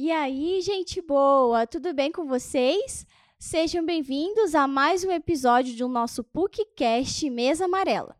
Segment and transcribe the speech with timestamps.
[0.00, 3.04] E aí, gente boa, tudo bem com vocês?
[3.36, 8.16] Sejam bem-vindos a mais um episódio do nosso PUCcast Mesa Amarela.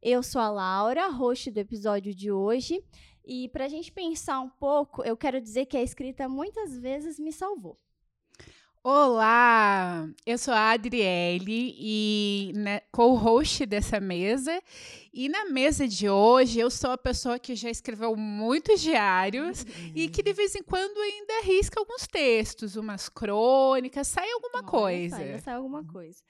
[0.00, 2.80] Eu sou a Laura, host do episódio de hoje,
[3.24, 7.18] e para a gente pensar um pouco, eu quero dizer que a escrita muitas vezes
[7.18, 7.76] me salvou.
[8.88, 14.62] Olá, eu sou a Adriele e né, co-host dessa mesa.
[15.12, 19.92] E na mesa de hoje eu sou a pessoa que já escreveu muitos diários uhum.
[19.92, 24.68] e que de vez em quando ainda arrisca alguns textos, umas crônicas, sai alguma Olha,
[24.68, 25.16] coisa.
[25.16, 26.22] Sai, sai alguma coisa.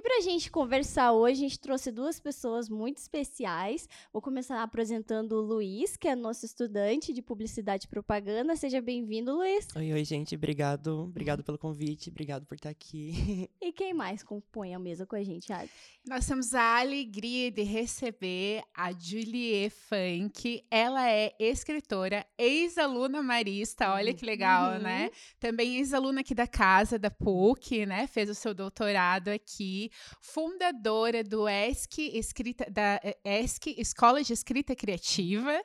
[0.00, 3.86] E para a gente conversar hoje, a gente trouxe duas pessoas muito especiais.
[4.10, 8.56] Vou começar apresentando o Luiz, que é nosso estudante de publicidade e propaganda.
[8.56, 9.68] Seja bem-vindo, Luiz.
[9.76, 10.34] Oi, oi, gente.
[10.34, 11.02] Obrigado.
[11.02, 12.08] Obrigado pelo convite.
[12.08, 13.50] Obrigado por estar aqui.
[13.60, 15.70] E quem mais compõe a mesa com a gente, Adi?
[16.08, 20.64] Nós temos a alegria de receber a Julie Funk.
[20.70, 23.92] Ela é escritora, ex-aluna marista.
[23.92, 24.78] Olha que legal, uhum.
[24.78, 25.10] né?
[25.38, 28.06] Também ex-aluna aqui da casa, da PUC, né?
[28.06, 29.90] Fez o seu doutorado aqui
[30.22, 35.60] fundadora do ESC, escrita, da ESC, Escola de Escrita Criativa.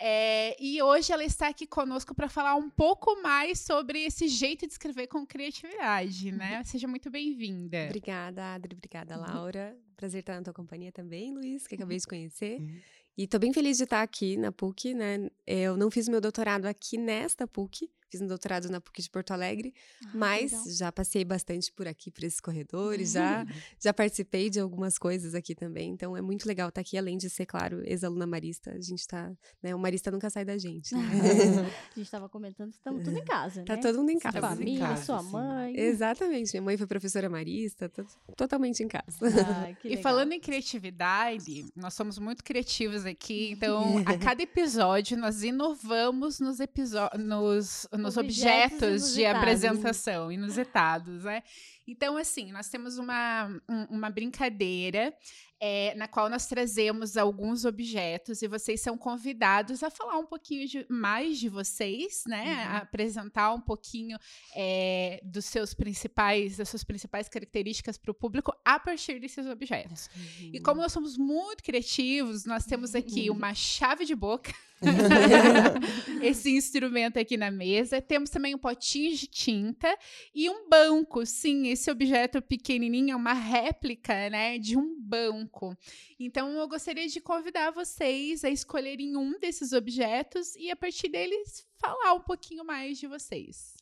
[0.00, 4.66] É, e hoje ela está aqui conosco para falar um pouco mais sobre esse jeito
[4.66, 6.58] de escrever com criatividade, né?
[6.58, 6.64] Uhum.
[6.64, 7.84] Seja muito bem-vinda.
[7.86, 8.74] Obrigada, Adri.
[8.74, 9.22] Obrigada, uhum.
[9.22, 9.76] Laura.
[9.96, 12.60] Prazer estar na tua companhia também, Luiz, que acabei de conhecer.
[12.60, 12.80] Uhum.
[13.16, 15.30] E estou bem feliz de estar aqui na PUC, né?
[15.46, 19.32] Eu não fiz meu doutorado aqui nesta PUC, fiz um doutorado na PUC de Porto
[19.32, 19.74] Alegre,
[20.04, 20.64] ah, mas legal.
[20.68, 23.44] já passei bastante por aqui, por esses corredores, já,
[23.80, 27.28] já participei de algumas coisas aqui também, então é muito legal estar aqui, além de
[27.28, 31.00] ser, claro, ex-aluna marista, a gente tá, né, o marista nunca sai da gente, né?
[31.92, 33.82] a gente estava comentando, estamos tudo em casa, tá né?
[33.82, 34.38] Tá todo mundo em casa.
[34.38, 35.78] Sua família, casa, sua mãe.
[35.78, 38.04] Exatamente, minha mãe foi professora marista, tô,
[38.36, 39.18] totalmente em casa.
[39.22, 45.42] Ah, e falando em criatividade, nós somos muito criativos aqui, então a cada episódio nós
[45.42, 51.42] inovamos nos episódios, nos objetos, objetos de apresentação, inusitados, né?
[51.86, 55.14] Então, assim, nós temos uma, um, uma brincadeira
[55.60, 60.66] é, na qual nós trazemos alguns objetos e vocês são convidados a falar um pouquinho
[60.66, 62.44] de, mais de vocês, né?
[62.44, 62.72] Uhum.
[62.72, 64.18] A apresentar um pouquinho
[64.54, 70.08] é, dos seus principais, das suas principais características para o público a partir desses objetos.
[70.16, 70.50] Uhum.
[70.54, 74.52] E como nós somos muito criativos, nós temos aqui uma chave de boca.
[76.22, 78.00] esse instrumento aqui na mesa.
[78.00, 79.96] Temos também um potinho de tinta
[80.34, 81.24] e um banco.
[81.26, 85.76] Sim, esse objeto pequenininho é uma réplica, né, de um banco.
[86.18, 91.66] Então, eu gostaria de convidar vocês a escolherem um desses objetos e, a partir deles,
[91.76, 93.74] falar um pouquinho mais de vocês.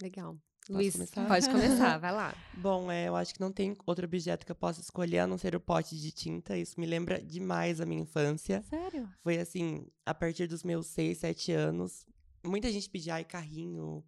[0.00, 0.38] Legal.
[0.70, 1.26] Luiz, começar?
[1.26, 2.34] pode começar, vai lá.
[2.54, 5.36] Bom, é, eu acho que não tem outro objeto que eu possa escolher a não
[5.36, 6.56] ser o pote de tinta.
[6.56, 8.62] Isso me lembra demais a minha infância.
[8.70, 9.08] Sério?
[9.22, 12.06] Foi assim, a partir dos meus 6, 7 anos.
[12.44, 14.04] Muita gente pedia ai, carrinho,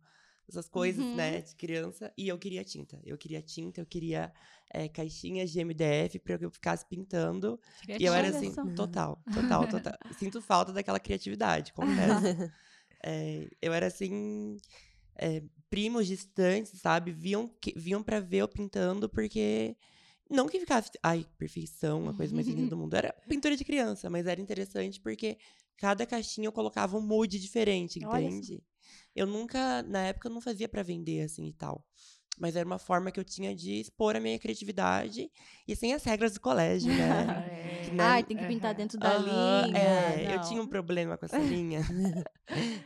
[0.48, 1.16] essas coisas, uhum.
[1.16, 2.12] né, de criança.
[2.16, 3.00] E eu queria tinta.
[3.04, 4.32] Eu queria tinta, eu queria
[4.72, 7.58] é, caixinhas de MDF que eu ficasse pintando.
[7.82, 8.02] Criativa.
[8.02, 9.94] E eu era assim, total, total, total.
[10.18, 12.52] Sinto falta daquela criatividade, confesso.
[13.02, 14.56] é, eu era assim
[15.16, 15.42] é,
[15.72, 19.75] primos distantes, sabe, viam, que, viam para ver eu pintando, porque
[20.28, 22.93] não que ficasse, ai, perfeição, a coisa mais linda do mundo.
[22.93, 25.38] Era pintura de criança, mas era interessante porque
[25.78, 28.62] cada caixinha eu colocava um mood diferente, entende?
[29.16, 31.83] Eu nunca, na época, eu não fazia para vender assim e tal.
[32.38, 35.31] Mas era uma forma que eu tinha de expor a minha criatividade
[35.69, 37.44] e sem as regras do colégio, né?
[37.91, 37.91] é.
[37.93, 38.04] né?
[38.04, 39.78] Ai, tem que pintar dentro da linha.
[39.78, 40.32] É, não.
[40.32, 41.82] eu tinha um problema com essa linha.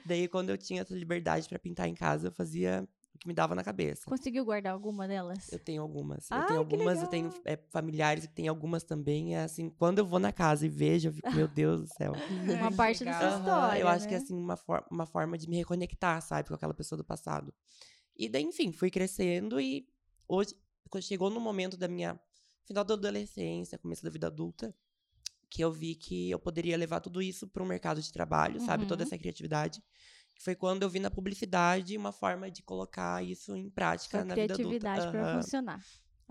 [0.04, 3.34] Daí, quando eu tinha essa liberdade para pintar em casa, eu fazia o que me
[3.34, 4.02] dava na cabeça.
[4.04, 5.50] Conseguiu guardar alguma delas?
[5.50, 6.30] Eu tenho algumas.
[6.30, 9.36] eu tenho algumas, eu tenho é, familiares que têm algumas também.
[9.36, 12.12] É assim, quando eu vou na casa e vejo, eu fico, meu Deus do céu.
[12.60, 13.80] uma parte da sua história.
[13.80, 13.92] Eu né?
[13.92, 16.96] acho que é assim, uma, for uma forma de me reconectar, sabe, com aquela pessoa
[16.96, 17.54] do passado.
[18.18, 19.86] E daí, enfim, fui crescendo e
[20.26, 20.54] hoje,
[20.88, 22.18] quando chegou no momento da minha
[22.64, 24.74] final da adolescência, começo da vida adulta,
[25.48, 28.66] que eu vi que eu poderia levar tudo isso para o mercado de trabalho, uhum.
[28.66, 28.86] sabe?
[28.86, 29.06] Toda uhum.
[29.06, 29.82] essa criatividade.
[30.38, 34.34] Foi quando eu vi na publicidade uma forma de colocar isso em prática Sua na
[34.34, 34.78] vida adulta.
[34.78, 35.84] Criatividade para funcionar.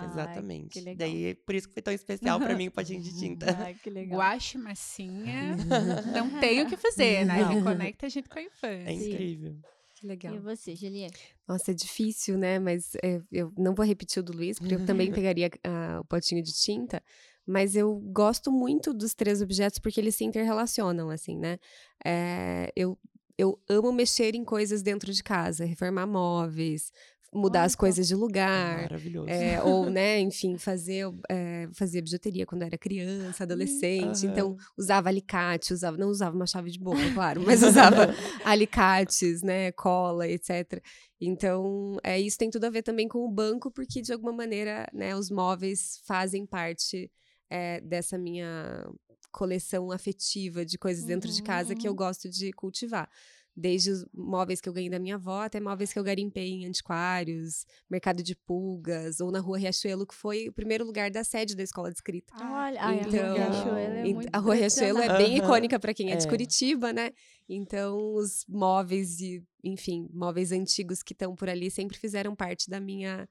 [0.03, 0.83] Exatamente.
[0.85, 3.45] Ai, Daí, por isso que foi tão especial para mim o potinho de tinta.
[3.57, 4.19] Ai, que legal.
[4.19, 5.55] Guache, massinha,
[6.13, 7.41] não tem o que fazer, né?
[7.41, 8.89] Ele conecta a gente com a infância.
[8.89, 9.57] É incrível.
[9.95, 10.35] Que legal.
[10.35, 11.17] E você, Juliette?
[11.47, 12.59] Nossa, é difícil, né?
[12.59, 16.05] Mas é, eu não vou repetir o do Luiz, porque eu também pegaria uh, o
[16.05, 17.01] potinho de tinta.
[17.47, 21.57] Mas eu gosto muito dos três objetos porque eles se interrelacionam, assim, né?
[22.03, 22.97] É, eu,
[23.37, 26.91] eu amo mexer em coisas dentro de casa, reformar móveis,
[27.35, 28.83] mudar as coisas de lugar.
[28.83, 29.29] Maravilhoso.
[29.29, 34.25] É, ou, né, enfim, fazer, é, fazer bijuteria quando era criança, adolescente.
[34.25, 38.07] Então, usava alicate, usava, não usava uma chave de boca, claro, mas usava
[38.45, 40.81] alicates, né, cola, etc.
[41.19, 44.87] Então, é, isso tem tudo a ver também com o banco, porque de alguma maneira,
[44.93, 47.11] né, os móveis fazem parte
[47.49, 48.87] é, dessa minha
[49.31, 51.97] coleção afetiva de coisas dentro de casa que eu Uhum.
[51.97, 53.09] gosto de cultivar.
[53.55, 56.65] Desde os móveis que eu ganhei da minha avó até móveis que eu garimpei em
[56.65, 61.55] antiquários, mercado de pulgas, ou na rua Riachuelo, que foi o primeiro lugar da sede
[61.55, 62.33] da escola de escrita.
[62.37, 65.37] Olha, ai, Então, a Rua Riachuelo é muito a Rua Riachuelo é bem Aham.
[65.37, 66.29] icônica para quem é de É.
[66.29, 67.11] Curitiba, né?
[67.47, 72.79] Então, os móveis e, enfim, móveis antigos que estão por ali sempre fizeram parte da
[72.79, 73.27] minha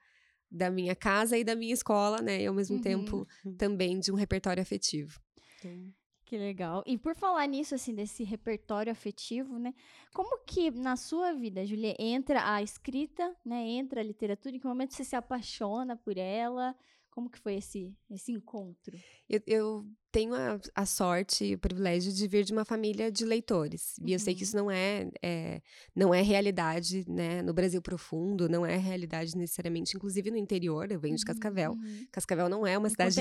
[0.51, 2.43] da minha casa e da minha escola, né?
[2.43, 2.83] E ao mesmo Uhum.
[2.83, 3.29] tempo
[3.59, 5.21] também de um repertório afetivo.
[5.57, 5.93] Então,
[6.25, 6.83] Que legal.
[6.87, 9.75] E por falar nisso, assim, desse repertório afetivo, né?
[10.13, 13.63] Como que na sua vida, Julia, entra a escrita, né?
[13.69, 14.57] Entra a literatura?
[14.57, 16.75] Em que momento você se apaixona por ela?
[17.11, 18.97] Como que foi esse, esse encontro?
[19.29, 23.25] Eu, eu tenho a, a sorte e o privilégio de vir de uma família de
[23.25, 23.97] leitores.
[24.07, 24.45] E eu sei que Uhum.
[24.45, 25.61] isso não é, é,
[25.95, 27.43] não é realidade, né?
[27.43, 30.91] No Brasil profundo, não é realidade necessariamente, inclusive no interior.
[30.93, 31.73] Eu venho de Cascavel.
[31.73, 32.07] Uhum.
[32.13, 33.17] Cascavel não é uma cidade.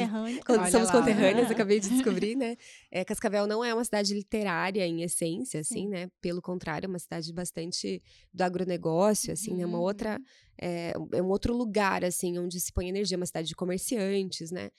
[0.45, 0.99] Quando somos lá.
[0.99, 2.55] conterrâneas, acabei de descobrir, né?
[2.91, 5.89] É, Cascavel não é uma cidade literária em essência, assim, Sim.
[5.89, 6.09] né?
[6.21, 9.65] Pelo contrário, é uma cidade bastante do agronegócio, assim, né?
[9.65, 10.23] Uma outra, Uhum.
[10.61, 14.69] é, é um outro lugar, assim, onde se põe energia, uma cidade de comerciantes, né?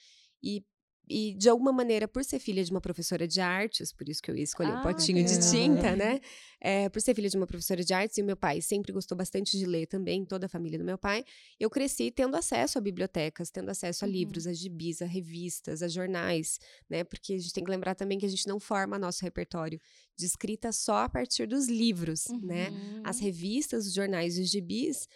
[0.41, 0.63] E,
[1.07, 4.31] e de alguma maneira, por ser filha de uma professora de artes, por isso que
[4.31, 5.37] eu escolhi Ah, o potinho de legal.
[5.37, 6.19] tinta, né?
[6.59, 9.17] É, por ser filha de uma professora de artes, e o meu pai sempre gostou
[9.17, 11.23] bastante de ler também, toda a família do meu pai,
[11.59, 14.13] eu cresci tendo acesso a bibliotecas, tendo acesso a Uhum.
[14.13, 16.59] livros, a gibis, a revistas, a jornais,
[16.89, 17.03] né?
[17.03, 19.79] Porque a gente tem que lembrar também que a gente não forma nosso repertório
[20.17, 22.71] de escrita só a partir dos livros, né?
[23.03, 23.25] As Uhum.
[23.25, 25.07] revistas, os jornais e os gibis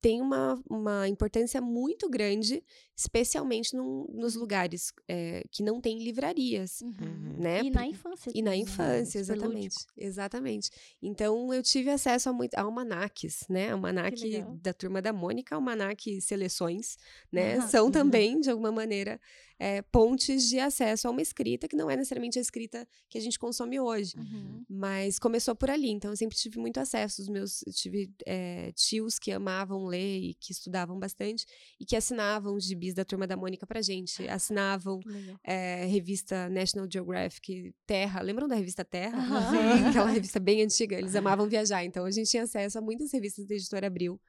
[0.00, 2.62] têm uma, uma importância muito grande,
[2.96, 7.36] especialmente num- nos lugares é, que não têm livrarias, Uhum.
[7.38, 7.62] né?
[7.62, 8.32] E na infância.
[8.34, 8.56] E na né?
[8.58, 9.76] infância, exatamente.
[9.96, 10.70] Exatamente.
[11.02, 13.70] Então eu tive acesso a, muito, a almanaques, né?
[13.72, 14.56] Almanaque legal.
[14.62, 16.96] da turma da Mônica, almanaque seleções,
[17.32, 17.56] né?
[17.56, 17.68] Aham.
[17.68, 19.20] São também, de alguma maneira,
[19.58, 23.20] é, pontes de acesso a uma escrita que não é necessariamente a escrita que a
[23.20, 24.16] gente consome hoje.
[24.16, 24.64] Uhum.
[24.68, 27.20] Mas começou por ali, então eu sempre tive muito acesso.
[27.20, 31.44] Os meus eu tive é, tios que amavam ler e que estudavam bastante
[31.80, 34.28] e que assinavam os gibis da turma da Mônica pra gente.
[34.28, 35.36] Assinavam Que legal.
[35.44, 38.20] é, revista National Geographic, Terra.
[38.20, 39.18] Lembram da revista Terra?
[39.18, 39.88] Aham.
[39.90, 40.96] Aquela revista bem antiga.
[40.96, 44.20] Eles amavam viajar, então a gente tinha acesso a muitas revistas da editora Abril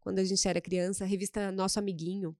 [0.00, 1.02] quando a gente era criança.
[1.02, 2.36] A revista Nosso Amiguinho,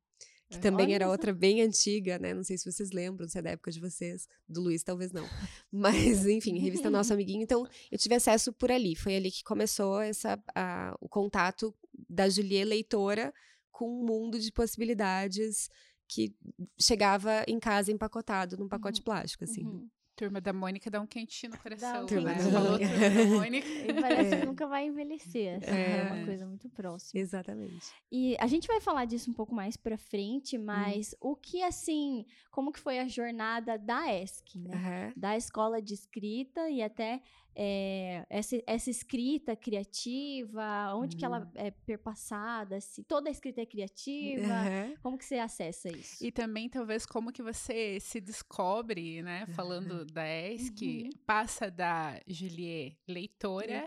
[0.49, 0.61] que É.
[0.61, 2.33] também Olha era outra bem antiga, né?
[2.33, 4.29] Não sei se vocês lembram, se é da época de vocês.
[4.49, 5.27] Do Luiz, talvez não.
[5.73, 7.43] Mas, enfim, revista Nosso Amiguinho.
[7.43, 8.95] Então, eu tive acesso por ali.
[8.95, 11.75] Foi ali que começou essa, a- o contato
[12.09, 13.33] da Julie leitora
[13.73, 15.69] com um mundo de possibilidades
[16.09, 16.33] que
[16.81, 19.65] chegava em casa empacotado num pacote plástico, assim.
[19.65, 19.89] Uhum.
[20.17, 22.05] Turma da Mônica dá um quentinho no coração.
[22.05, 22.39] um Turma né?
[22.43, 22.89] da Falou Mônica.
[22.89, 23.67] Turma da Mônica.
[23.87, 24.41] E parece É.
[24.41, 25.59] que nunca vai envelhecer.
[25.59, 26.03] Assim, é.
[26.11, 26.25] uma É.
[26.25, 27.21] coisa muito próxima.
[27.21, 27.87] Exatamente.
[28.11, 29.99] E a gente vai falar disso um pouco mais pra Hum.
[29.99, 34.75] frente, mas o que, assim, como que foi a jornada da ESC, né?
[34.75, 35.13] Aham.
[35.17, 37.21] Da escola de escrita e até
[37.59, 41.35] é, essa, essa escrita criativa, onde que Uhum.
[41.35, 44.95] ela é perpassada, se toda a escrita é criativa, Aham.
[45.03, 46.25] como que você acessa isso?
[46.25, 49.47] E também, talvez, como que você se descobre, né?
[49.47, 51.11] Falando da ESC, Uhum.
[51.27, 53.87] passa da Julie leitora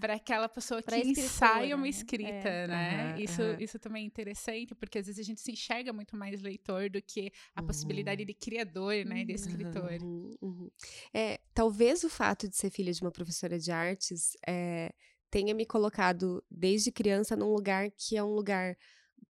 [0.00, 1.88] para aquela pessoa que Pra escritora, ensaia uma né?
[1.90, 2.66] escrita, É.
[2.66, 3.14] né?
[3.20, 6.90] Isso, isso também é interessante, porque às vezes a gente se enxerga muito mais leitor
[6.90, 9.24] do que a possibilidade de criador, né?
[9.24, 9.36] De Uhum.
[9.36, 9.92] escritor.
[10.02, 10.70] Uhum, uhum.
[11.14, 14.92] É, talvez o fato de ser filha de uma professora de artes é,
[15.30, 18.76] tenha me colocado desde criança num lugar que é um lugar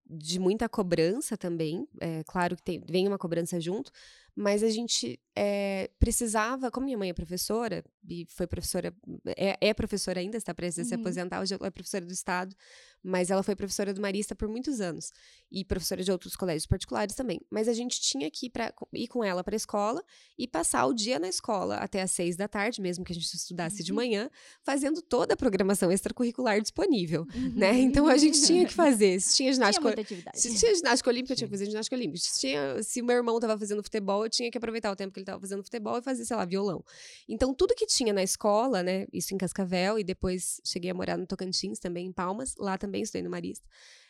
[0.06, 1.88] de muita cobrança também.
[2.00, 3.90] É, claro que tem, vem uma cobrança junto,
[4.36, 8.94] mas a gente é, precisava, como minha mãe é professora, e foi professora,
[9.36, 11.00] é, é professora ainda, está prestes a se Uhum.
[11.00, 12.54] aposentar, hoje ela é professora do Estado,
[13.02, 15.12] mas ela foi professora do Marista por muitos anos,
[15.50, 17.40] e professora de outros colégios particulares também.
[17.50, 20.02] Mas a gente tinha que ir, pra, ir com ela para a escola
[20.38, 23.32] e passar o dia na escola até às seis da tarde, mesmo que a gente
[23.34, 23.96] estudasse de Uhum.
[23.96, 24.30] manhã,
[24.62, 27.78] fazendo toda a programação extracurricular disponível, né?
[27.80, 30.40] Então a gente tinha que fazer, se tinha Tinha ginástica atividade.
[30.40, 32.18] se tinha ginástica olímpica, eu tinha que fazer ginástica olímpica.
[32.24, 35.20] Se, tinha, se meu irmão tava fazendo futebol, eu tinha que aproveitar o tempo que
[35.20, 36.84] ele tava fazendo futebol e fazer, sei lá, violão.
[37.28, 39.06] Então, tudo que tinha na escola, né?
[39.12, 42.54] Isso em Cascavel, e depois cheguei a morar no Tocantins também, em Palmas.
[42.58, 43.66] Lá também estudei no Marista.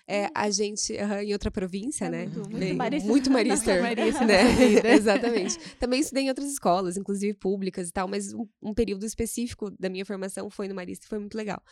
[0.07, 2.23] É, a gente, aham, em outra província, É né?
[2.27, 3.09] muito- muito Bem, Marista.
[3.09, 4.43] Muito Muito Marista né?
[4.95, 5.59] Exatamente.
[5.79, 9.89] Também estudei em outras escolas, inclusive públicas e tal, mas um, um período específico da
[9.89, 11.63] minha formação foi no Marista e foi muito legal.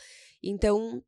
[0.42, 1.02] Então,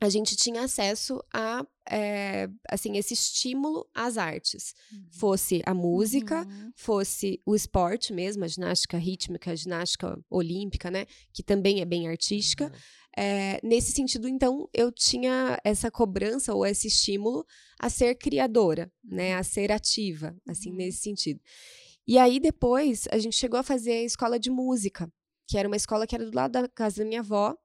[0.00, 5.06] a gente tinha acesso a é, assim esse estímulo às artes uhum.
[5.10, 6.72] fosse a música uhum.
[6.74, 12.08] fosse o esporte mesmo a ginástica rítmica a ginástica olímpica né que também é bem
[12.08, 12.72] artística uhum.
[13.16, 17.46] é, nesse sentido então eu tinha essa cobrança ou esse estímulo
[17.78, 20.76] a ser criadora né a ser ativa assim uhum.
[20.76, 21.40] nesse sentido
[22.06, 25.10] e aí depois a gente chegou a fazer a escola de música
[25.48, 27.56] que era uma escola que era do lado da casa da minha avó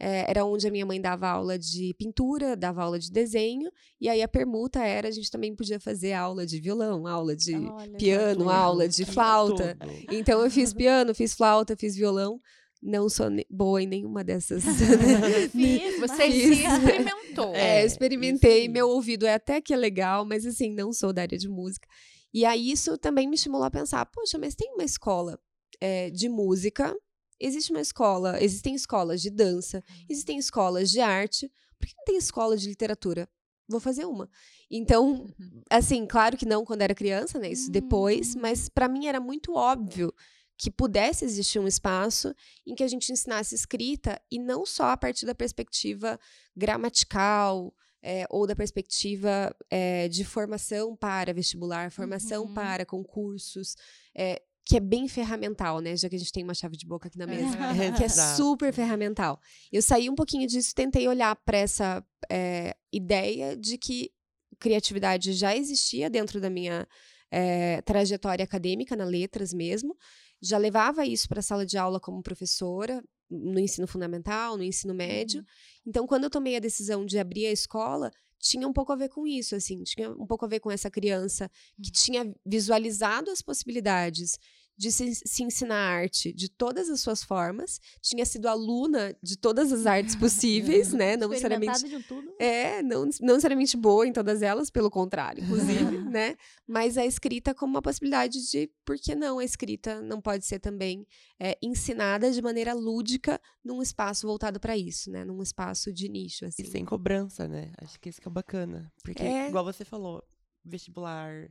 [0.00, 4.08] é, era onde a minha mãe dava aula de pintura, dava aula de desenho, e
[4.08, 7.98] aí a permuta era, a gente também podia fazer aula de violão, aula de Olha,
[7.98, 9.76] piano, tudo, aula de flauta.
[9.80, 9.92] Tudo.
[10.12, 12.40] Então eu fiz piano, fiz flauta, fiz violão.
[12.80, 14.62] Não sou boa em nenhuma dessas.
[15.50, 16.60] fiz, Você fiz.
[16.60, 17.52] experimentou.
[17.56, 21.36] É, experimentei, meu ouvido é até que é legal, mas assim, não sou da área
[21.36, 21.88] de música.
[22.32, 25.40] E aí isso também me estimulou a pensar, poxa, mas tem uma escola
[25.80, 26.94] é, de música
[27.40, 32.16] Existe uma escola, existem escolas de dança, existem escolas de arte, por que não tem
[32.16, 33.28] escola de literatura?
[33.68, 34.30] Vou fazer uma.
[34.70, 35.62] Então, uhum.
[35.70, 37.50] assim, claro que não quando era criança, né?
[37.50, 38.40] Isso depois, hum.
[38.40, 40.12] mas para mim era muito óbvio
[40.56, 42.34] que pudesse existir um espaço
[42.66, 46.18] em que a gente ensinasse escrita e não só a partir da perspectiva
[46.56, 52.54] gramatical, é, ou da perspectiva é, de formação para vestibular, formação uhum.
[52.54, 53.76] para concursos.
[54.14, 55.96] É, que é bem ferramental, né?
[55.96, 57.56] Já que a gente tem uma chave de boca aqui na mesa,
[57.96, 59.40] que é super ferramental.
[59.72, 64.10] Eu saí um pouquinho disso, tentei olhar para essa é, ideia de que
[64.58, 66.86] criatividade já existia dentro da minha
[67.30, 69.96] é, trajetória acadêmica, na letras mesmo.
[70.42, 74.92] Já levava isso para a sala de aula como professora, no ensino fundamental, no ensino
[74.92, 75.40] médio.
[75.40, 75.46] Uhum.
[75.86, 79.08] Então, quando eu tomei a decisão de abrir a escola, tinha um pouco a ver
[79.08, 81.50] com isso, assim, tinha um pouco a ver com essa criança
[81.82, 81.92] que uhum.
[81.92, 84.38] tinha visualizado as possibilidades
[84.78, 89.72] de se, se, ensinar arte de todas as suas formas, tinha sido aluna de todas
[89.72, 91.16] as artes possíveis, né?
[91.16, 91.88] Não necessariamente.
[91.88, 92.32] De tudo.
[92.38, 96.36] É, não, não necessariamente boa em todas elas, pelo contrário, inclusive, né?
[96.66, 100.60] Mas a escrita como uma possibilidade de por que não a escrita não pode ser
[100.60, 101.04] também
[101.40, 105.24] é, ensinada de maneira lúdica num espaço voltado para isso, né?
[105.24, 106.46] Num espaço de nicho.
[106.46, 106.62] Assim.
[106.62, 107.72] E sem cobrança, né?
[107.78, 108.92] Acho que isso que é bacana.
[109.02, 109.48] Porque, é...
[109.48, 110.22] igual você falou,
[110.64, 111.50] vestibular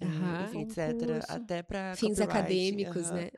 [0.00, 0.44] Uhum.
[0.44, 1.24] Enfim, etc.
[1.28, 3.30] Até para fins acadêmicos, né?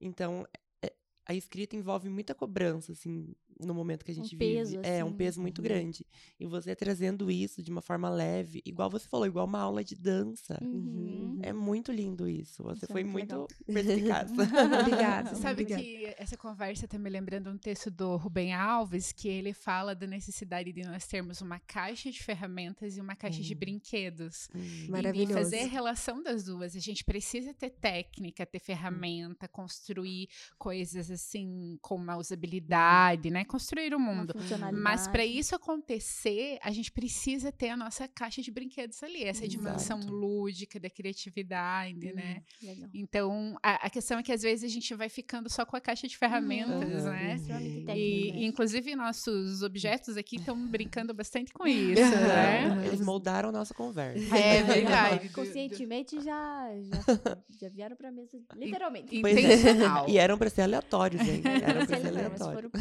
[0.00, 0.46] Então,
[0.82, 0.92] é,
[1.26, 4.54] a escrita envolve muita cobrança, assim, no momento que a gente um vive.
[4.54, 5.64] Peso, é, um assim, peso muito uhum.
[5.64, 6.06] grande.
[6.38, 9.94] E você trazendo isso de uma forma leve, igual você falou, igual uma aula de
[9.94, 10.58] dança.
[10.62, 11.38] Uhum.
[11.42, 12.62] É muito lindo isso.
[12.62, 14.30] Você isso é foi é muito, muito perspicaz.
[14.80, 15.34] Obrigada.
[15.34, 15.82] Sabe Obrigada.
[15.82, 20.06] que essa conversa tá me lembrando um texto do Rubem Alves, que ele fala da
[20.06, 23.58] necessidade de nós termos uma caixa de ferramentas e uma caixa de hum.
[23.58, 24.48] brinquedos.
[24.54, 24.86] Hum.
[24.88, 25.32] Maravilhoso.
[25.32, 26.74] E fazer a relação das duas.
[26.76, 33.44] A gente precisa ter técnica, ter ferramenta, construir coisas assim com uma usabilidade, né?
[33.50, 34.32] Construir o mundo.
[34.72, 39.44] Mas para isso acontecer, a gente precisa ter a nossa caixa de brinquedos ali, essa
[39.44, 39.48] Exato.
[39.48, 42.42] dimensão lúdica da criatividade, né?
[42.62, 42.90] Hum, legal.
[42.94, 45.80] Então, a, a, questão é que às vezes a gente vai ficando só com a
[45.80, 47.10] caixa de ferramentas, uhum.
[47.10, 47.36] né?
[47.48, 47.94] Uhum.
[47.96, 48.44] E, né?
[48.44, 52.86] inclusive nossos objetos aqui estão brincando bastante com isso, né?
[52.86, 54.36] Eles moldaram nossa conversa.
[54.36, 55.28] É verdade.
[55.30, 57.00] Conscientemente já, já,
[57.60, 59.16] já vieram para mesa, literalmente.
[59.16, 60.08] Intencional.
[60.08, 61.42] E eram para ser aleatórios, hein?
[61.44, 62.72] Eram para ser aleatórios.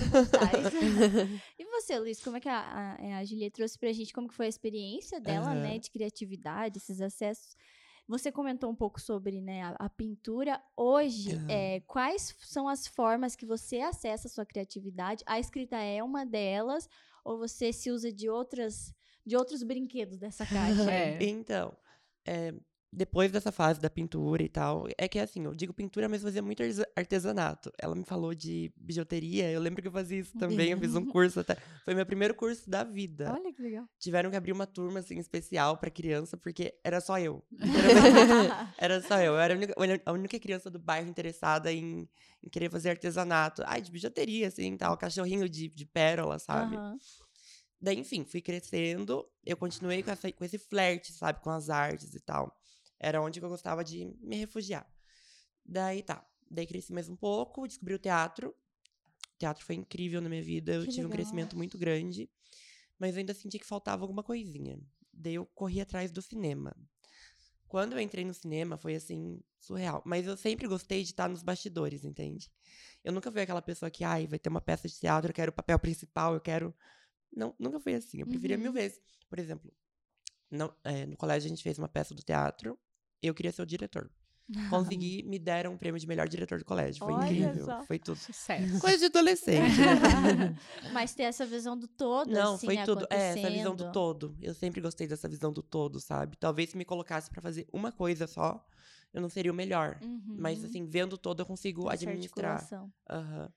[1.57, 4.27] e você, Luiz, como é que a, a, é, a Julia trouxe pra gente como
[4.27, 5.61] que foi a experiência dela, uhum.
[5.61, 7.55] né, de criatividade, esses acessos?
[8.07, 10.59] Você comentou um pouco sobre né, a, a pintura.
[10.75, 11.45] Hoje, uhum.
[11.47, 15.23] é, quais são as formas que você acessa a sua criatividade?
[15.27, 16.89] A escrita é uma delas,
[17.23, 18.93] ou você se usa de outras
[19.25, 20.83] de outros brinquedos dessa caixa?
[20.91, 21.23] É.
[21.23, 21.77] Então,
[22.25, 22.53] é,
[22.91, 26.41] depois dessa fase da pintura e tal, é que assim, eu digo pintura, mas fazia
[26.41, 26.63] muito
[26.95, 27.71] artesanato.
[27.77, 31.05] Ela me falou de bijuteria, eu lembro que eu fazia isso também, eu fiz um
[31.05, 31.55] curso até.
[31.85, 33.31] Foi meu primeiro curso da vida.
[33.31, 33.87] Olha que legal.
[33.99, 37.43] Tiveram que abrir uma turma assim especial para criança, porque era só eu.
[38.77, 39.33] era só eu.
[39.33, 42.09] Eu era a única, a única, criança do bairro interessada em,
[42.43, 43.61] em, querer fazer artesanato.
[43.67, 46.75] Ai, de bijuteria, assim, tal, cachorrinho de, de pérola, sabe?
[46.75, 46.97] Uhum.
[47.81, 52.13] Daí, enfim, fui crescendo, eu continuei com, essa, com esse flerte, sabe, com as artes
[52.13, 52.58] e tal.
[52.99, 54.87] Era onde eu gostava de me refugiar.
[55.65, 56.27] Daí tá.
[56.49, 58.49] Daí cresci mais um pouco, descobri o teatro.
[58.49, 61.11] O teatro foi incrível na minha vida, eu que tive legal.
[61.11, 62.29] um crescimento muito grande.
[62.97, 64.79] Mas eu ainda senti que faltava alguma coisinha.
[65.13, 66.75] Daí eu corri atrás do cinema.
[67.67, 70.01] Quando eu entrei no cinema, foi assim, surreal.
[70.05, 72.51] Mas eu sempre gostei de estar nos bastidores, entende?
[73.03, 75.51] Eu nunca fui aquela pessoa que, ai, vai ter uma peça de teatro, eu quero
[75.51, 76.75] o papel principal, eu quero.
[77.31, 78.21] Não, nunca foi assim.
[78.21, 78.63] Eu preferia uhum.
[78.63, 78.99] mil vezes.
[79.29, 79.71] Por exemplo,
[80.49, 82.77] no, é, no colégio a gente fez uma peça do teatro
[83.27, 84.09] eu queria ser o diretor.
[84.69, 86.99] consegui, me deram um prêmio de melhor diretor do colégio.
[87.03, 87.65] Foi Olha incrível.
[87.65, 87.83] só.
[87.83, 88.17] Foi tudo.
[88.17, 88.79] Sucesso.
[88.79, 90.55] Coisa de adolescente, né?
[90.91, 93.05] Mas ter essa visão do todo, Não, assim, foi tudo.
[93.09, 94.35] É, essa visão do todo.
[94.41, 96.35] Eu sempre gostei dessa visão do todo, sabe?
[96.37, 98.65] Talvez se me colocasse pra fazer uma coisa só,
[99.13, 99.99] eu não seria o melhor.
[100.27, 100.65] Mas, Uhum.
[100.65, 102.53] assim, vendo o todo, eu consigo Essa administrar.
[102.53, 102.93] articulação.
[103.09, 103.53] Aham.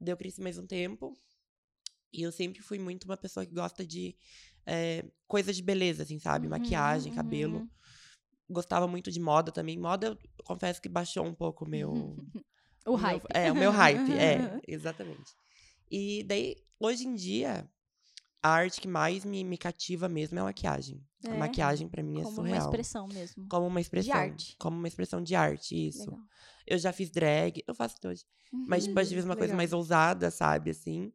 [0.00, 1.14] Daí eu cresci mais um tempo.
[2.12, 4.16] E eu sempre fui muito uma pessoa que gosta de
[4.66, 6.46] é, coisa de beleza, assim, sabe?
[6.46, 7.58] Uhum, Maquiagem, cabelo.
[7.58, 7.68] uhum.
[8.50, 9.78] Gostava muito de moda também.
[9.78, 11.92] Moda, eu confesso que baixou um pouco o meu.
[12.86, 13.24] O hype.
[13.34, 15.34] É, o meu hype, é, exatamente.
[15.90, 17.68] E daí, hoje em dia,
[18.42, 21.04] a arte que mais me, me cativa mesmo é a maquiagem.
[21.26, 22.56] É, A maquiagem, pra mim, é Como surreal.
[22.56, 23.46] uma expressão mesmo.
[23.50, 24.14] Como uma expressão.
[24.16, 24.56] arte.
[24.58, 26.10] Como uma expressão de arte, isso.
[26.10, 26.24] Legal.
[26.66, 28.24] Eu já fiz drag, eu faço hoje.
[28.66, 31.12] Mas, tipo, já fiz uma coisa mais ousada, sabe, assim.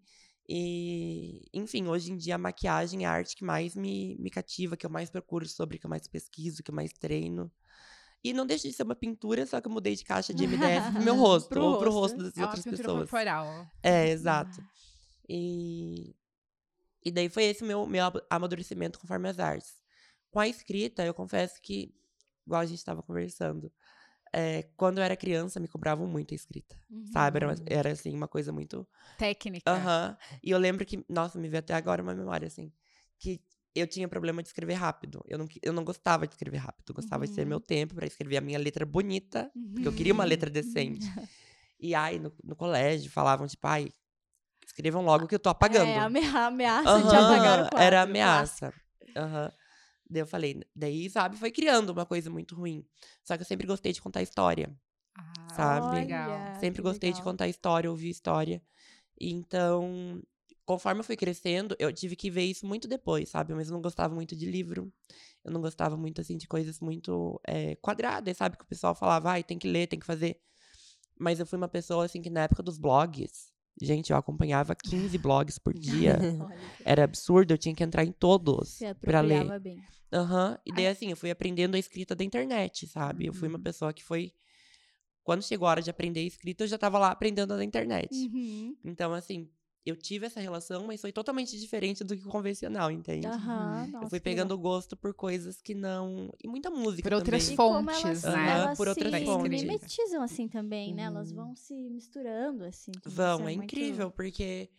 [0.48, 4.78] E, enfim, hoje em dia a maquiagem é a arte que mais me, me cativa,
[4.78, 7.52] que eu mais procuro sobre, que eu mais pesquiso, que eu mais treino.
[8.24, 10.92] E não deixa de ser uma pintura, só que eu mudei de caixa de MDF
[10.94, 12.18] pro meu rosto, Pro ou pro rosto.
[12.18, 13.10] rosto das É outras pessoas.
[13.10, 13.68] corporal.
[13.84, 14.64] É, exato.
[15.30, 16.16] E,
[17.04, 19.76] e daí foi esse meu, meu amadurecimento conforme as artes.
[20.32, 21.94] Com a escrita, eu confesso que,
[22.46, 23.72] igual a gente estava conversando,
[24.38, 26.76] é, quando eu era criança, me cobravam muito a escrita.
[27.14, 27.38] Sabe?
[27.38, 27.56] Era, Uhum.
[27.68, 28.86] era assim, uma coisa muito.
[29.18, 29.72] Técnica.
[29.72, 30.18] Aham.
[30.44, 32.72] E eu lembro que, nossa, me veio até agora uma memória, assim,
[33.18, 33.40] que
[33.74, 35.22] eu tinha problema de escrever rápido.
[35.28, 36.90] Eu não, eu não gostava de escrever rápido.
[36.90, 37.48] Eu gostava de ter Uhum.
[37.50, 41.08] meu tempo para escrever a minha letra bonita, porque eu queria uma letra decente.
[41.78, 43.90] E aí, no, no colégio, falavam, tipo, ai,
[44.66, 45.90] escrevam logo que eu tô apagando.
[45.90, 47.86] É, amea- ameaça de apagar o quadro.
[47.86, 48.74] Era ameaça.
[49.16, 49.52] Aham.
[50.10, 52.86] Daí eu falei, daí, sabe, foi criando uma coisa muito ruim.
[53.24, 54.76] Só que eu sempre gostei de contar história.
[55.18, 55.96] Ah, sabe?
[55.96, 56.40] Legal.
[56.60, 57.32] Sempre que gostei de legal.
[57.32, 58.62] contar história, ouvir história.
[59.20, 60.22] Então,
[60.66, 63.54] conforme eu fui crescendo, eu tive que ver isso muito depois, sabe?
[63.54, 64.92] Mas eu não gostava muito de livro.
[65.44, 68.58] Eu não gostava muito, assim, de coisas muito eh, quadradas, sabe?
[68.58, 70.40] Que o pessoal falava, ai, tem que ler, tem que fazer.
[71.18, 75.18] Mas eu fui uma pessoa, assim, que na época dos blogs, gente, eu acompanhava 15
[75.18, 76.18] blogs por dia.
[76.86, 79.60] Era absurdo, eu tinha que entrar em todos pra ler.
[79.60, 79.84] bem.
[80.14, 80.58] Aham.
[80.66, 83.26] E daí, assim, eu fui aprendendo a escrita da internet, sabe?
[83.26, 83.64] Eu fui uma Uhum.
[83.64, 84.34] pessoa que foi.
[85.24, 88.14] Quando chegou a hora de aprender escrita, eu já tava lá aprendendo na internet.
[88.14, 88.76] Uhum.
[88.84, 89.50] Então, assim,
[89.86, 93.28] eu tive essa relação, mas foi totalmente diferente do que o convencional, entende?
[93.28, 94.46] Aham, eu nossa, fui que legal.
[94.48, 96.34] pegando gosto por coisas que não.
[96.44, 97.04] E muita música.
[97.08, 97.54] Por outras também.
[97.54, 98.52] E como fontes, elas, né?
[98.52, 99.50] elas Por outras se fontes.
[99.64, 101.04] mimetizam assim também, né?
[101.04, 101.38] Elas Uhum.
[101.38, 102.92] vão se misturando assim.
[103.06, 104.70] Vão, é, muito- incrível, porque.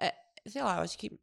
[0.00, 0.14] É,
[0.46, 1.18] sei lá, eu acho que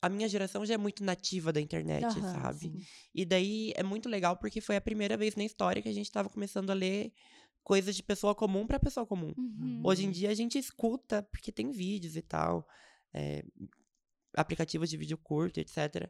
[0.00, 2.58] a minha geração já é muito nativa da internet, Aham, sabe?
[2.58, 2.82] sim.
[3.14, 6.10] E daí é muito legal porque foi a primeira vez na história que a gente
[6.10, 7.12] tava começando a ler
[7.62, 9.32] coisas de pessoa comum para pessoa comum.
[9.36, 9.80] Uhum.
[9.84, 12.66] Hoje em dia a gente escuta, porque tem vídeos e tal,
[13.14, 13.44] é,
[14.36, 16.08] aplicativos de vídeo curto, etc.,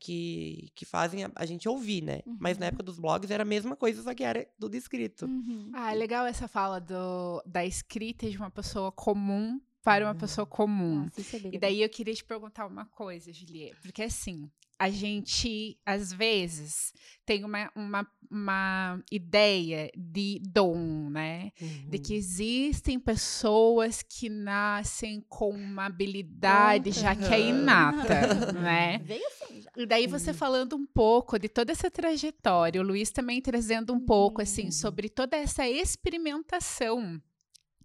[0.00, 2.20] que, que fazem a, a gente ouvir, né?
[2.40, 2.68] Mas na Uhum.
[2.68, 5.24] época dos blogs era a mesma coisa, só que era tudo escrito.
[5.26, 5.70] Uhum.
[5.72, 10.46] Ah, é legal essa fala do, da escrita de uma pessoa comum para uma pessoa
[10.46, 11.04] comum.
[11.04, 14.90] Nossa, isso é E daí eu queria te perguntar uma coisa, Juliette, porque assim, a
[14.90, 16.92] gente, às vezes,
[17.24, 21.52] tem uma, uma, uma ideia de dom, né?
[21.88, 28.98] De que existem pessoas que nascem com uma habilidade já que é inata, né?
[29.04, 29.70] Veio assim já.
[29.76, 34.00] E daí você falando um pouco de toda essa trajetória, o Luiz também trazendo um
[34.00, 34.72] pouco, assim, Uhum.
[34.72, 37.20] sobre toda essa experimentação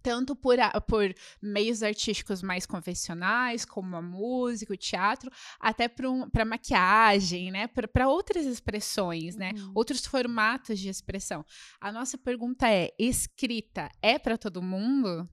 [0.02, 6.44] tanto por, a- por meios artísticos mais convencionais, como a música, o teatro, até para
[6.44, 7.66] maquiagem, né?
[7.66, 9.52] Para outras expressões, né?
[9.56, 9.72] Uhum.
[9.74, 11.44] Outros formatos de expressão.
[11.80, 15.28] A nossa pergunta é: escrita é para todo mundo?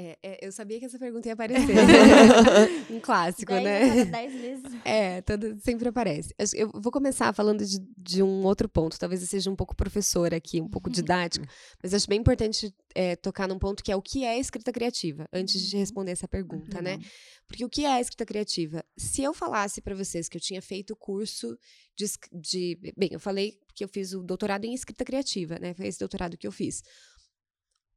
[0.00, 1.76] É, é, eu sabia que essa pergunta ia aparecer.
[2.90, 3.88] um clássico, Dez né?
[3.88, 4.64] cada dez vezes.
[4.82, 6.34] É, todo, sempre aparece.
[6.54, 8.98] Eu vou começar falando de, de um outro ponto.
[8.98, 11.44] Talvez eu seja um pouco professora aqui, um pouco didático,
[11.82, 15.28] mas acho bem importante é, tocar num ponto que é o que é escrita criativa,
[15.30, 15.80] antes de Uhum.
[15.80, 16.94] responder essa pergunta, né?
[16.94, 17.02] Uhum.
[17.46, 18.82] Porque o que é escrita criativa?
[18.96, 21.58] Se eu falasse para vocês que eu tinha feito o curso
[21.96, 22.78] de, de.
[22.96, 25.74] Bem, eu falei que eu fiz o doutorado em escrita criativa, né?
[25.74, 26.82] Foi esse doutorado que eu fiz.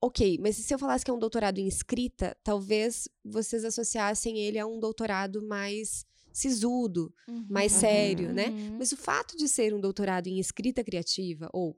[0.05, 4.59] Ok, mas se eu falasse que é um doutorado em escrita, talvez vocês associassem ele
[4.59, 7.13] a um doutorado mais sisudo,
[7.49, 7.79] mais Uhum.
[7.79, 8.47] sério, né?
[8.49, 8.77] Uhum.
[8.79, 11.73] Mas o fato de ser um doutorado em escrita criativa, ou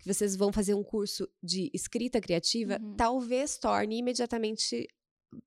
[0.00, 2.94] que vocês vão fazer um curso de escrita criativa, Uhum.
[2.96, 4.88] talvez torne imediatamente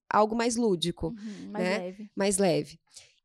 [0.09, 1.77] algo mais lúdico, Uhum, mais né?
[1.79, 2.11] leve.
[2.15, 2.79] mais leve.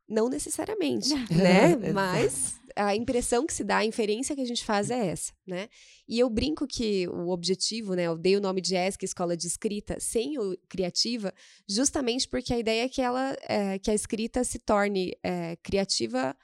[0.08, 1.76] Não necessariamente, né?
[1.92, 5.68] Mas a impressão que se dá, a inferência que a gente faz é essa, né?
[6.06, 8.04] E eu brinco que o objetivo, né?
[8.04, 11.32] Eu dei o nome de ESC, Escola de Escrita, sem o criativa,
[11.66, 16.36] justamente porque a ideia é que ela, é, que a escrita se torne é, criativa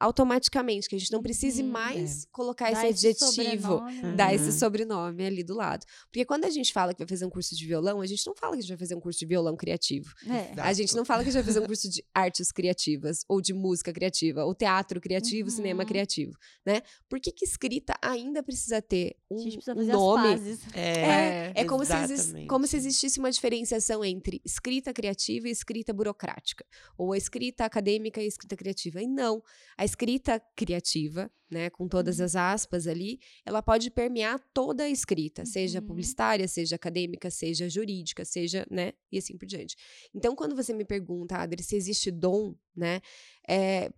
[0.00, 1.68] automaticamente, que a gente não precise Uhum.
[1.70, 4.16] mais colocar Dá esse esse adjetivo, sobrenome.
[4.16, 4.34] dar Uhum.
[4.34, 5.84] esse sobrenome ali do lado.
[6.10, 8.34] Porque quando a gente fala que vai fazer um curso de violão, a gente não
[8.34, 10.12] fala que a gente vai fazer um curso de violão criativo.
[10.28, 10.60] É.
[10.60, 13.40] A gente não fala que a gente vai fazer um curso de artes criativas, ou
[13.40, 15.88] de música criativa, ou teatro criativo, cinema Uhum.
[15.88, 16.32] criativo,
[16.64, 16.82] né?
[17.08, 20.28] Por que, que escrita ainda precisa ter A um, gente precisa fazer nome?
[20.28, 20.60] as pazes.
[20.74, 26.64] É, É como se, como se existisse uma diferenciação entre escrita criativa e escrita burocrática,
[26.96, 29.00] ou a escrita acadêmica e a escrita criativa.
[29.02, 29.42] E não,
[29.76, 35.46] a escrita criativa, né, com todas as aspas ali, ela pode permear toda a escrita,
[35.46, 35.86] seja Uhum.
[35.86, 39.74] publicitária, seja acadêmica, seja jurídica, seja, né, e assim por diante.
[40.14, 43.00] Então, quando você me pergunta, Adri, se existe dom, né,
[43.48, 43.90] é,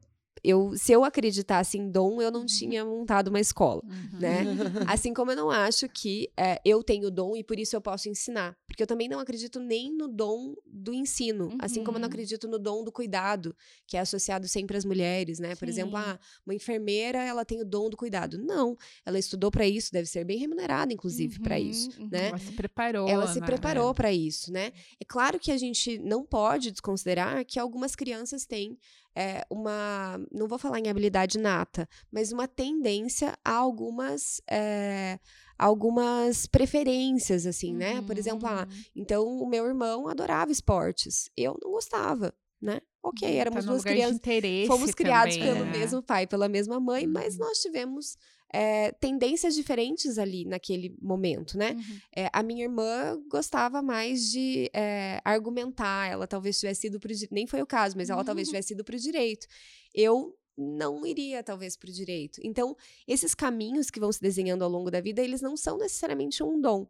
[0.43, 2.47] eu, se eu acreditasse em dom, eu não Uhum.
[2.47, 4.19] tinha montado uma escola Uhum.
[4.21, 4.45] né?
[4.99, 8.09] Assim como eu não acho que é, eu tenho dom e por isso eu posso
[8.09, 8.57] ensinar.
[8.67, 11.55] Porque eu também não acredito nem no dom do ensino.
[11.59, 12.13] Assim como eu não Uhum.
[12.13, 13.55] acredito no dom do cuidado,
[13.87, 15.55] que é associado sempre às mulheres, né?
[15.57, 16.05] Por exemplo, Sim.
[16.07, 18.39] ah, uma enfermeira, ela tem o dom do cuidado.
[18.39, 22.09] Não, ela estudou para isso, deve ser bem remunerada, inclusive, para Uhum, isso, uhum.
[22.11, 22.29] né?
[22.29, 23.09] Ela se preparou.
[23.09, 23.47] Ela se né?
[23.47, 24.73] preparou para isso, né?
[25.01, 28.79] É claro que a gente não pode desconsiderar que algumas crianças têm
[29.21, 35.19] é, uma, não vou falar em habilidade nata, mas uma tendência a algumas, é,
[35.59, 38.01] algumas preferências, assim, né?
[38.03, 38.83] Por exemplo, ah, Uhum.
[38.97, 42.81] então o meu irmão adorava esportes, eu não gostava, né?
[43.03, 44.21] Ok, Tá éramos no duas crianças,
[44.67, 45.71] fomos criados também, pelo né?
[45.79, 47.41] mesmo pai, pela mesma mãe, mas Uhum.
[47.41, 48.17] nós tivemos
[48.53, 51.73] é, tendências diferentes ali naquele momento, né?
[51.73, 51.99] Uhum.
[52.17, 57.47] É, a minha irmã gostava mais de é, argumentar, ela talvez tivesse ido para nem
[57.47, 58.53] foi o caso, mas ela talvez Uhum.
[58.53, 59.47] tivesse ido para o direito.
[59.95, 62.41] Eu não iria talvez para o direito.
[62.45, 66.43] Então, esses caminhos que vão se desenhando ao longo da vida, eles não são necessariamente
[66.43, 66.87] um dom.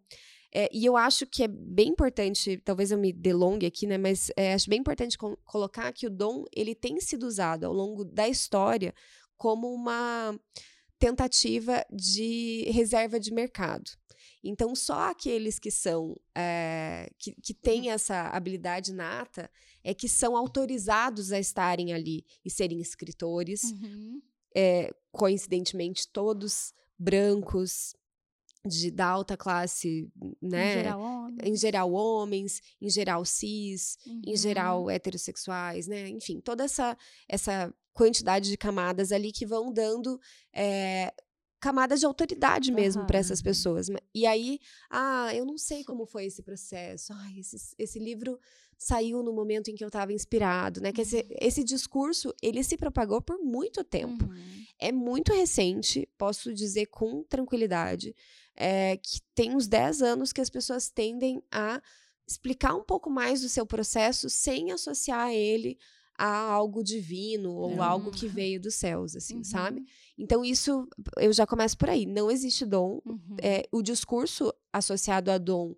[0.52, 3.96] É, e eu acho que é bem importante, talvez eu me delongue aqui, né?
[3.96, 7.72] Mas é, acho bem importante co- colocar que o dom ele tem sido usado ao
[7.72, 8.92] longo da história
[9.36, 10.36] como uma
[11.00, 13.90] tentativa de reserva de mercado.
[14.44, 19.50] Então, só aqueles que são é, que, que têm essa habilidade nata
[19.82, 24.20] é que são autorizados a estarem ali e serem escritores, Uhum.
[24.54, 27.94] é, coincidentemente todos brancos
[28.66, 30.72] de da alta classe, né?
[30.72, 31.38] Em geral, homem.
[31.42, 34.36] Em geral, homens, em geral cis, em Uhum.
[34.36, 36.08] geral heterossexuais, né?
[36.08, 36.96] Enfim, toda essa,
[37.28, 40.20] essa quantidade de camadas ali que vão dando
[40.54, 41.12] é,
[41.60, 43.20] camadas de autoridade mesmo para Aham.
[43.20, 43.88] essas pessoas.
[44.14, 47.12] E aí, ah, eu não sei como foi esse processo.
[47.12, 48.38] Ai, esse, esse livro
[48.78, 50.90] saiu no momento em que eu estava inspirado, né?
[50.90, 54.64] Que esse, esse discurso, ele se propagou por muito tempo Uhum.
[54.78, 58.16] é muito recente, posso dizer com tranquilidade,
[58.56, 61.82] é, que tem uns 10 anos que as pessoas tendem a
[62.26, 65.78] explicar um pouco mais do seu processo sem associar ele
[66.20, 67.86] a algo divino ou É.
[67.86, 69.44] algo que veio dos céus, assim, Uhum.
[69.44, 69.82] sabe?
[70.18, 70.86] Então, isso
[71.18, 72.04] eu já começo por aí.
[72.04, 73.00] Não existe dom.
[73.06, 73.36] Uhum.
[73.42, 75.74] É, o discurso associado a dom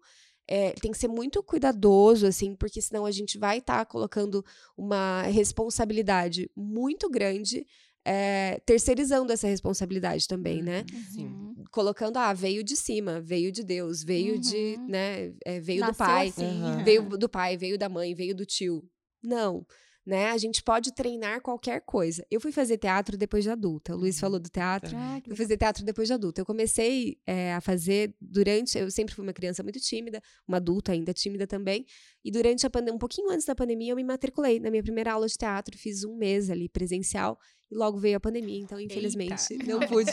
[0.49, 4.45] é, tem que ser muito cuidadoso, assim, porque senão a gente vai estar colocando
[4.77, 7.65] uma responsabilidade muito grande,
[8.05, 10.85] é, terceirizando essa responsabilidade também, né?
[11.15, 11.27] Sim.
[11.27, 11.65] Uhum.
[11.71, 14.87] Colocando, ah, veio de cima, veio de Deus, veio de, Uhum.
[14.89, 16.45] né, é, veio do Nasceu pai, assim.
[16.61, 16.83] Aham.
[16.85, 18.83] veio do pai, veio da mãe, veio do tio.
[19.23, 19.65] Não,
[20.05, 20.31] né?
[20.31, 22.27] A gente pode treinar qualquer coisa.
[22.31, 23.95] Eu fui fazer teatro depois de adulta.
[23.95, 24.21] O Luiz Uhum.
[24.21, 24.97] falou do teatro.
[24.97, 26.41] Ah, Eu fui fazer teatro depois de adulta.
[26.41, 28.77] Eu comecei é, a fazer durante.
[28.77, 31.87] Eu sempre fui uma criança muito tímida, uma adulta ainda tímida também.
[32.25, 35.13] E durante a pandemia, um pouquinho antes da pandemia, eu me matriculei na minha primeira
[35.13, 35.77] aula de teatro.
[35.79, 37.39] Fiz um mês ali presencial
[37.71, 38.59] e logo veio a pandemia.
[38.61, 40.11] Então, infelizmente, não pude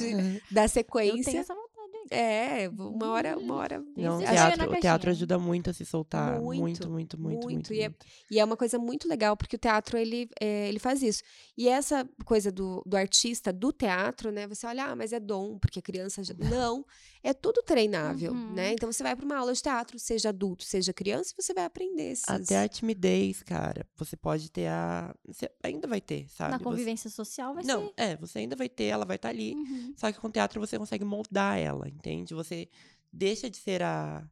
[0.51, 1.23] dar Eu sequência.
[1.25, 1.68] tenho essa vontade.
[2.11, 3.83] É, uma hora, uma hora.
[3.95, 6.39] Não, o teatro, o teatro ajuda muito a se soltar.
[6.41, 7.43] Muito, Muito, muito, muito, muito.
[7.43, 7.53] muito.
[7.53, 7.91] muito, E é-
[8.31, 11.21] E é uma coisa muito legal, porque o teatro, ele, é, ele faz isso.
[11.57, 14.47] E essa coisa do, do artista, do teatro, né?
[14.47, 16.23] Você olha, ah, mas é dom, porque a criança...
[16.23, 16.33] Já...
[16.67, 16.85] Não,
[17.23, 18.53] é tudo treinável, Uhum.
[18.53, 18.71] né?
[18.73, 21.65] Então, você vai para uma aula de teatro, seja adulto, seja criança, e você vai
[21.65, 22.27] aprender esses...
[22.29, 23.85] Até a timidez, cara.
[23.97, 25.13] Você pode ter a.
[25.25, 26.51] Você ainda vai ter, sabe?
[26.51, 27.93] Na Você- convivência social vai Não, ser.
[27.97, 29.53] é, você ainda vai ter, ela vai estar ali.
[29.53, 29.93] Uhum.
[29.97, 32.33] Só que com o teatro você consegue moldar ela, entende?
[32.33, 32.69] Você
[33.11, 34.25] deixa de ser a,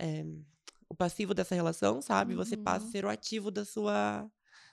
[0.00, 0.24] é,
[0.88, 2.34] o passivo dessa relação, sabe?
[2.34, 2.92] Você passa a Uhum.
[2.92, 4.28] ser o ativo da sua,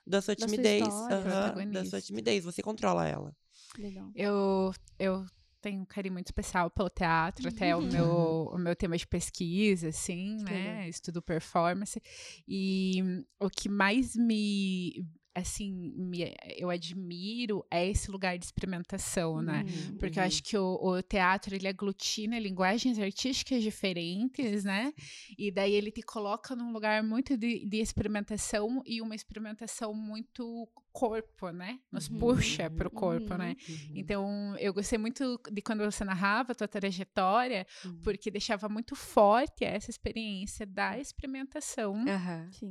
[0.05, 0.87] da sua Da sua timidez.
[0.87, 1.15] história.
[1.15, 2.43] aham, da sua timidez.
[2.43, 3.35] Você controla ela.
[3.77, 4.09] Legal.
[4.15, 5.25] Eu, eu
[5.61, 9.89] tenho um carinho muito especial pelo teatro, até o meu, o meu tema de pesquisa,
[9.89, 10.73] assim, Que né?
[10.75, 10.89] legal.
[10.89, 12.01] Estudo performance.
[12.47, 13.01] E
[13.39, 19.63] o que mais me, assim, me- eu admiro é esse lugar de experimentação, né?
[19.89, 19.97] Uhum.
[19.97, 24.93] Porque eu acho que o, o teatro, ele aglutina linguagens artísticas diferentes, né?
[25.37, 30.67] E daí ele te coloca num lugar muito de, de experimentação e uma experimentação muito
[30.91, 31.79] corpo, né?
[31.91, 32.19] Nos uhum.
[32.19, 33.55] puxa para o corpo, né?
[33.67, 33.75] uhum.
[33.75, 33.91] né?
[33.95, 38.01] Então, eu gostei muito de quando você narrava a tua trajetória, uhum.
[38.03, 42.03] porque deixava muito forte essa experiência da experimentação,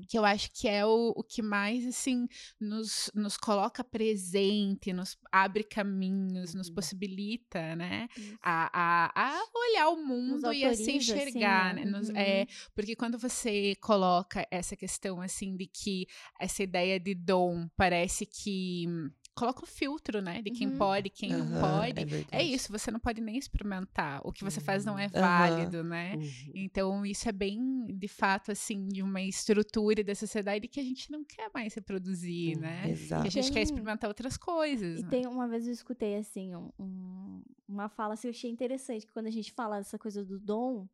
[0.09, 2.29] que eu acho que é o, o que mais, assim,
[2.61, 6.75] nos, nos coloca presente, nos abre caminhos, nos uhum.
[6.75, 8.09] possibilita, né?
[8.43, 11.91] A, a, a, olhar o mundo e a se enxergar, assim, né?
[11.91, 12.47] Nos, é, uhum.
[12.75, 16.07] porque quando você coloca essa questão, assim, de que
[16.39, 18.87] essa ideia de dom parece parece que
[19.35, 20.43] coloca o filtro, né?
[20.43, 20.77] De quem uhum.
[20.77, 22.27] pode, quem uhum, não pode.
[22.31, 24.21] É, é, isso, você não pode nem experimentar.
[24.25, 26.17] O que você faz não é válido, né?
[26.17, 26.53] Uhum.
[26.55, 31.11] Então, isso é bem, de fato, assim, de uma estrutura da sociedade que a gente
[31.11, 32.91] não quer mais reproduzir, né?
[32.91, 33.23] Exato.
[33.23, 33.55] Que a gente tem...
[33.55, 35.01] quer experimentar outras coisas.
[35.01, 35.09] E né?
[35.09, 39.27] tem uma vez eu escutei, assim, um, uma fala assim, eu achei interessante, que quando
[39.27, 40.87] a gente fala dessa coisa do dom,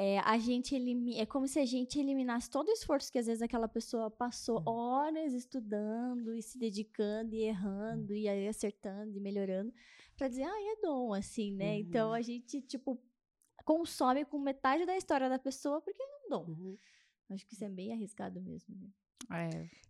[0.00, 3.26] é, a gente elimina, é como se a gente eliminasse todo o esforço que às
[3.26, 4.68] vezes aquela pessoa passou uhum.
[4.68, 9.74] horas estudando e se dedicando e errando e aí acertando e melhorando
[10.16, 11.72] para dizer, ah, é dom, assim, né?
[11.72, 11.78] Uhum.
[11.80, 12.96] Então a gente, tipo,
[13.64, 16.44] consome com metade da história da pessoa porque é um dom.
[16.46, 16.78] Uhum.
[17.30, 18.88] Acho que isso é bem arriscado mesmo, né?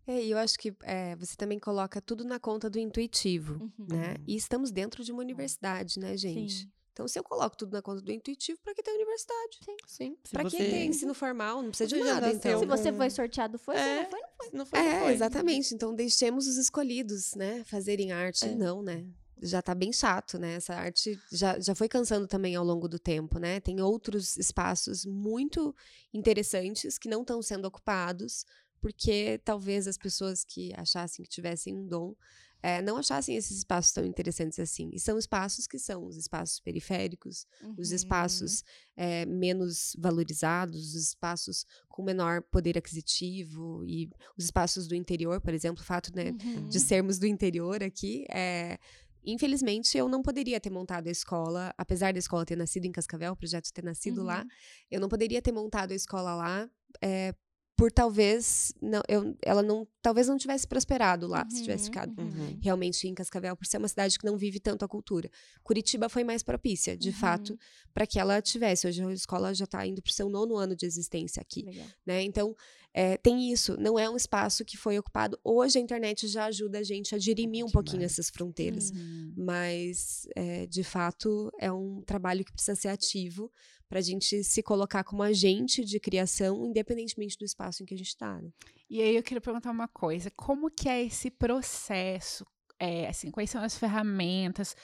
[0.07, 0.11] É.
[0.11, 3.87] é, e eu acho que é, você também coloca tudo na conta do intuitivo, uhum.
[3.87, 4.15] né?
[4.27, 6.63] E estamos dentro de uma universidade, né, gente?
[6.63, 6.71] Sim.
[6.99, 9.59] Então, se eu coloco tudo na conta do intuitivo, para que ter universidade?
[9.63, 9.77] Sim.
[9.87, 10.17] Sim.
[10.33, 10.57] Para você...
[10.57, 11.61] que ter ensino formal?
[11.61, 12.59] Não precisa de nada, então.
[12.59, 13.77] Se você foi sorteado, foi.
[13.77, 13.79] É.
[13.79, 14.49] Se não foi, não foi.
[14.51, 15.13] Não foi, é, foi.
[15.13, 15.73] exatamente.
[15.73, 17.63] Então, deixemos os escolhidos, né?
[17.63, 18.43] Fazerem arte.
[18.43, 18.53] É.
[18.53, 19.05] Não, né?
[19.41, 20.55] já tá bem chato, né?
[20.55, 23.61] Essa arte já, já foi cansando também ao longo do tempo, né?
[23.61, 25.73] Tem outros espaços muito
[26.13, 28.45] interessantes que não estão sendo ocupados,
[28.81, 32.13] porque talvez as pessoas que achassem que tivessem um dom
[32.61, 34.89] é, não achassem esses espaços tão interessantes assim.
[34.93, 37.75] E são espaços que são os espaços periféricos, uhum.
[37.77, 38.63] os espaços
[38.95, 45.53] é, menos valorizados, os espaços com menor poder aquisitivo e os espaços do interior, por
[45.53, 46.67] exemplo, o fato né, uhum.
[46.67, 48.77] de sermos do interior aqui é,
[49.23, 53.33] Infelizmente, eu não poderia ter montado a escola, apesar da escola ter nascido em Cascavel,
[53.33, 54.27] o projeto ter nascido uhum.
[54.27, 54.45] lá,
[54.89, 56.69] eu não poderia ter montado a escola lá
[57.01, 57.33] é,
[57.79, 61.85] por talvez não, eu, ela não talvez não tivesse prosperado lá uhum, se tivesse uhum,
[61.85, 62.59] ficado uhum.
[62.61, 65.31] realmente em Cascavel por ser uma cidade que não vive tanto a cultura
[65.63, 67.15] Curitiba foi mais propícia de uhum.
[67.15, 67.57] fato
[67.93, 70.75] para que ela tivesse hoje a escola já está indo para o seu nono ano
[70.75, 71.87] de existência aqui Legal.
[72.05, 72.53] né então
[72.99, 76.79] é, tem isso não é um espaço que foi ocupado hoje a internet já ajuda
[76.79, 79.33] a gente a dirimir um pouquinho essas fronteiras uhum.
[79.37, 83.49] mas é, de fato é um trabalho que precisa ser ativo
[83.87, 87.97] para a gente se colocar como agente de criação, independentemente do espaço em que a
[87.97, 88.39] gente está.
[88.39, 88.51] Né?
[88.87, 92.45] E aí eu queria perguntar uma coisa: como que é esse processo?
[92.79, 94.75] É, assim, quais são as ferramentas?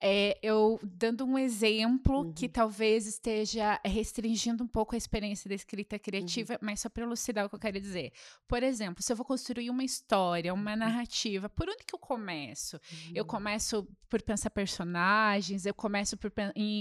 [0.00, 2.32] É, eu dando um exemplo uhum.
[2.32, 6.58] que talvez esteja restringindo um pouco a experiência da escrita criativa, uhum.
[6.62, 8.12] mas só para elucidar o que eu quero dizer.
[8.48, 10.78] Por exemplo, se eu vou construir uma história, uma uhum.
[10.78, 12.80] narrativa, por onde que eu começo?
[13.14, 13.28] Eu uhum.
[13.28, 16.32] começo por pensar personagens, eu começo por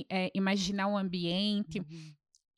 [0.09, 1.81] é, imaginar um ambiente.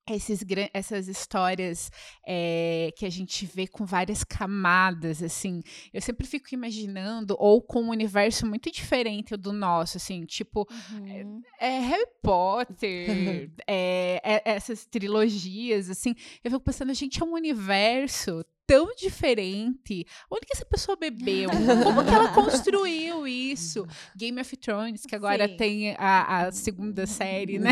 [0.10, 1.92] Esses, essas histórias
[2.28, 5.62] é, que a gente vê com várias camadas, assim,
[5.94, 11.42] eu sempre fico imaginando, ou com um universo muito diferente do nosso, assim, tipo, uhum.
[11.60, 17.34] é, é, Harry Potter, é, essas trilogias, assim, eu fico pensando, a gente, é um
[17.34, 20.08] universo tão diferente.
[20.30, 21.50] Onde que essa pessoa bebeu?
[21.84, 23.86] Como que ela construiu isso?
[24.16, 25.58] Game of Thrones, que agora Sim.
[25.58, 27.72] tem a, a, segunda série, né?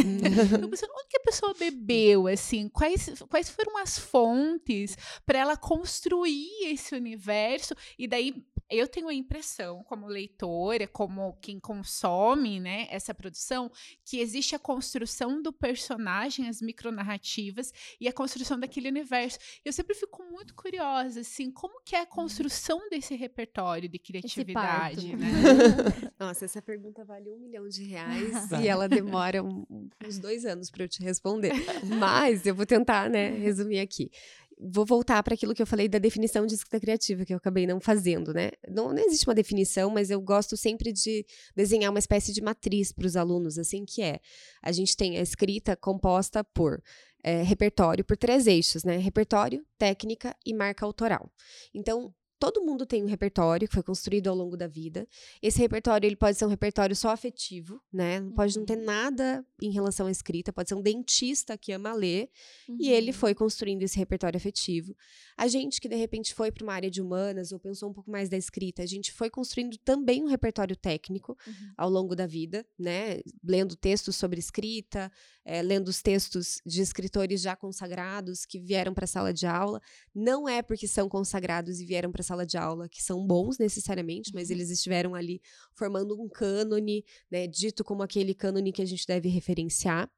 [0.62, 2.68] Eu pensando, onde que a pessoa bebeu, assim?
[2.68, 7.74] Quais, quais foram as fontes para ela construir esse universo?
[7.98, 13.72] E daí eu tenho a impressão, como leitora, como quem consome né, essa produção,
[14.06, 19.40] que existe a construção do personagem, as micronarrativas e a construção daquele universo.
[19.66, 22.08] Eu sempre fico muito curiosa, assim, como que é a uhum.
[22.10, 25.28] construção desse repertório de criatividade, né?
[26.20, 29.66] Nossa, essa pergunta vale um milhão de reais e ela demora um,
[30.06, 31.54] uns dois anos para eu te responder.
[31.98, 34.12] Mas eu vou tentar, né, resumir aqui
[34.60, 37.66] vou voltar para aquilo que eu falei da definição de escrita criativa, que eu acabei
[37.66, 38.52] não fazendo, né?
[38.68, 41.26] Não, não existe uma definição, mas eu gosto sempre de
[41.56, 44.20] desenhar uma espécie de matriz para os alunos, assim, que é:
[44.62, 46.84] a gente tem a escrita composta por
[47.24, 48.98] é, repertório, por três eixos, né?
[48.98, 51.32] Repertório, técnica e marca autoral.
[51.74, 55.06] Então, todo mundo tem um repertório que foi construído ao longo da vida.
[55.42, 58.22] Esse repertório ele pode ser um repertório só afetivo, né?
[58.34, 58.86] Pode não ter uhum.
[58.86, 62.30] nada em relação à escrita, pode ser um dentista que ama ler
[62.68, 62.78] uhum.
[62.80, 63.38] e ele foi uhum.
[63.38, 64.96] construindo esse repertório afetivo.
[65.38, 68.10] A gente que de repente foi para uma área de humanas ou pensou um pouco
[68.10, 71.74] mais da escrita, a gente foi construindo também um repertório técnico uhum.
[71.78, 73.20] ao longo da vida, né?
[73.44, 75.12] Lendo textos sobre escrita,
[75.44, 79.82] é, lendo os textos de escritores já consagrados que vieram para a sala de aula.
[80.16, 84.32] Não é porque são consagrados e vieram para sala de aula que são bons necessariamente,
[84.34, 84.56] mas uhum.
[84.56, 85.42] eles estiveram ali
[85.74, 90.10] formando um cânone, né, dito como aquele cânone que a gente deve referenciar.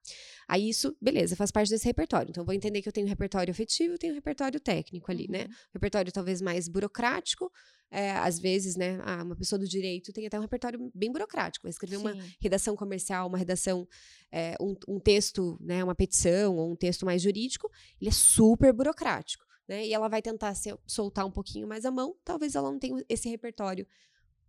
[0.47, 2.30] Aí isso, beleza, faz parte desse repertório.
[2.30, 5.43] Então, eu vou entender que eu tenho repertório afetivo, eu tenho repertório técnico ali, né?
[5.43, 5.47] uhum.
[5.47, 5.56] né?
[5.74, 7.52] Repertório talvez mais burocrático,
[7.89, 11.63] é, às vezes, né, ah, uma pessoa do direito tem até um repertório bem burocrático,
[11.63, 12.04] vai escrever Sim.
[12.04, 13.86] uma redação comercial, uma redação,
[14.32, 17.69] é, um, um, texto, né, uma petição ou um texto mais jurídico,
[18.00, 19.45] ele é super burocrático.
[19.67, 20.54] Né, e ela vai tentar
[20.86, 23.88] soltar um pouquinho mais a mão, talvez ela não tenha esse repertório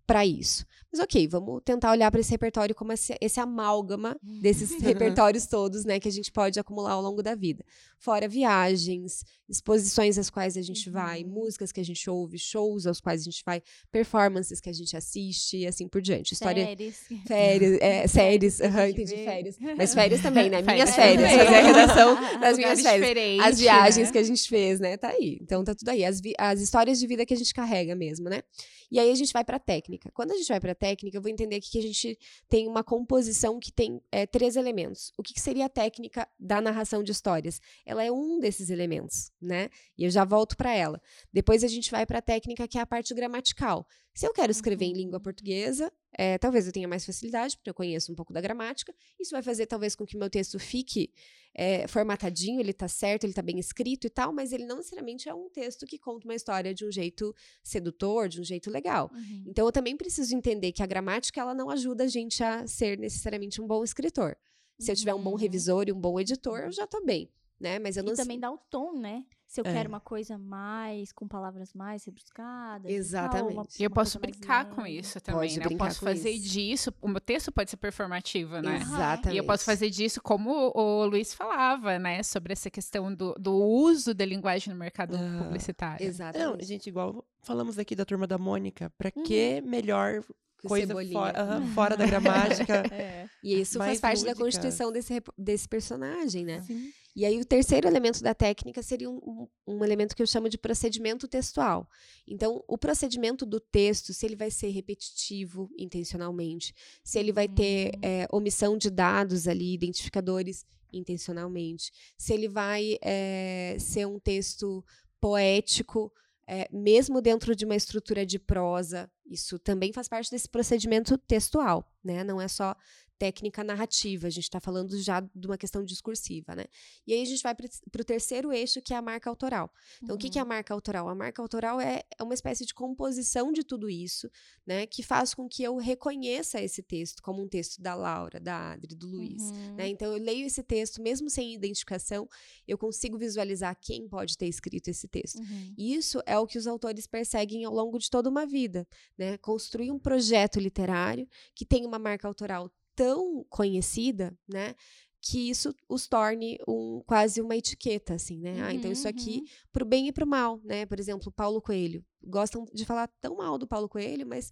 [0.06, 0.66] para isso.
[0.92, 5.86] Mas ok, vamos tentar olhar para esse repertório como esse, esse amálgama desses repertórios todos,
[5.86, 7.64] né, que a gente pode acumular ao longo da vida.
[7.98, 10.92] Fora viagens, exposições às quais a gente uhum.
[10.92, 14.72] vai, músicas que a gente ouve, shows aos quais a gente vai, performances que a
[14.72, 16.34] gente assiste e assim por diante.
[16.34, 16.96] História, férias.
[17.26, 19.56] Férias, é, séries, uhum, entendi, férias.
[19.76, 20.60] Mas férias também, né?
[20.60, 23.40] Minhas férias, fazer a redação das minhas férias.
[23.42, 24.12] As viagens né?
[24.12, 24.98] que a gente fez, né?
[24.98, 25.38] Tá aí.
[25.40, 26.04] Então tá tudo aí.
[26.04, 28.42] As, as histórias de vida que a gente carrega mesmo, né?
[28.90, 29.91] E aí a gente vai pra técnica.
[30.12, 32.84] Quando a gente vai pra técnica, eu vou entender aqui que a gente tem uma
[32.84, 35.12] composição que tem é, três elementos.
[35.18, 37.60] O que, que seria a técnica da narração de histórias?
[37.84, 39.68] Ela é um desses elementos, né?
[39.96, 41.00] E eu já volto para ela.
[41.32, 43.86] Depois a gente vai para a técnica que é a parte gramatical.
[44.14, 45.22] Se eu quero escrever em língua uhum.
[45.22, 48.94] portuguesa, é, talvez eu tenha mais facilidade, porque eu conheço um pouco da gramática.
[49.18, 51.10] Isso vai fazer talvez com que meu texto fique
[51.54, 55.28] é, formatadinho, ele está certo, ele está bem escrito e tal, mas ele não necessariamente
[55.28, 59.10] é um texto que conta uma história de um jeito sedutor, de um jeito legal.
[59.14, 59.44] Uhum.
[59.46, 62.98] Então eu também preciso entender que a gramática ela não ajuda a gente a ser
[62.98, 64.36] necessariamente um bom escritor.
[64.78, 65.36] Se eu tiver um bom uhum.
[65.36, 67.30] revisor e um bom editor, eu já estou bem
[67.62, 67.78] né?
[67.78, 69.24] Mas eu não E também dá o tom, né?
[69.52, 69.72] Se eu é.
[69.74, 72.90] quero uma coisa mais, com palavras mais rebuscadas.
[72.90, 73.52] Exatamente.
[73.52, 75.66] Uma, e eu posso brincar com isso também, né?
[75.70, 76.48] Eu posso fazer isso.
[76.48, 76.94] disso.
[77.02, 78.78] O meu texto pode ser performativo, né?
[78.78, 79.34] Exatamente.
[79.34, 82.22] E eu posso fazer disso como o Luiz falava, né?
[82.22, 86.06] Sobre essa questão do, do uso da linguagem no mercado ah, publicitário.
[86.06, 86.48] Exatamente.
[86.48, 89.22] Não, gente, igual falamos aqui da turma da Mônica, para uhum.
[89.22, 90.24] que melhor
[90.66, 92.84] coisa fora, uh, fora da gramática.
[92.90, 93.28] é.
[93.42, 94.34] E isso faz parte lúdica.
[94.34, 96.62] da constituição desse, desse personagem, né?
[96.62, 96.90] Sim.
[97.14, 100.48] E aí, o terceiro elemento da técnica seria um, um, um, elemento que eu chamo
[100.48, 101.86] de procedimento textual.
[102.26, 107.92] Então, o procedimento do texto, se ele vai ser repetitivo intencionalmente, se ele vai ter
[108.00, 114.82] é, omissão de dados ali, identificadores intencionalmente, se ele vai é, ser um texto
[115.20, 116.10] poético,
[116.46, 121.90] é, mesmo dentro de uma estrutura de prosa, isso também faz parte desse procedimento textual,
[122.02, 122.24] né?
[122.24, 122.76] Não é só
[123.22, 126.64] técnica narrativa, a gente está falando já de uma questão discursiva, né?
[127.06, 129.72] E aí a gente vai para o terceiro eixo, que é a marca autoral.
[130.02, 130.16] Então, uhum.
[130.16, 130.48] o que, que é a uhum.
[130.48, 131.08] marca autoral?
[131.08, 134.28] A marca autoral é, é uma espécie de composição de tudo isso,
[134.66, 134.86] né?
[134.86, 138.96] Que faz com que eu reconheça esse texto como um texto da Laura, da Adri,
[138.96, 139.76] do Luiz, uhum.
[139.76, 139.86] né?
[139.86, 142.28] Então, eu leio esse texto, mesmo sem identificação,
[142.66, 145.38] eu consigo visualizar quem pode ter escrito esse texto.
[145.38, 145.74] Uhum.
[145.78, 148.84] E isso é o que os autores perseguem ao longo de toda uma vida,
[149.18, 149.36] né?
[149.38, 154.74] Construir um projeto literário que tem uma marca autoral tão conhecida, né?
[155.20, 158.54] Que isso os torne um, quase uma etiqueta, assim, né?
[158.54, 159.44] Uhum, ah, então isso aqui uhum.
[159.72, 160.84] pro bem e pro mal, né?
[160.86, 162.04] Por exemplo, Paulo Coelho.
[162.24, 164.50] Gostam de falar tão mal do Paulo Coelho, mas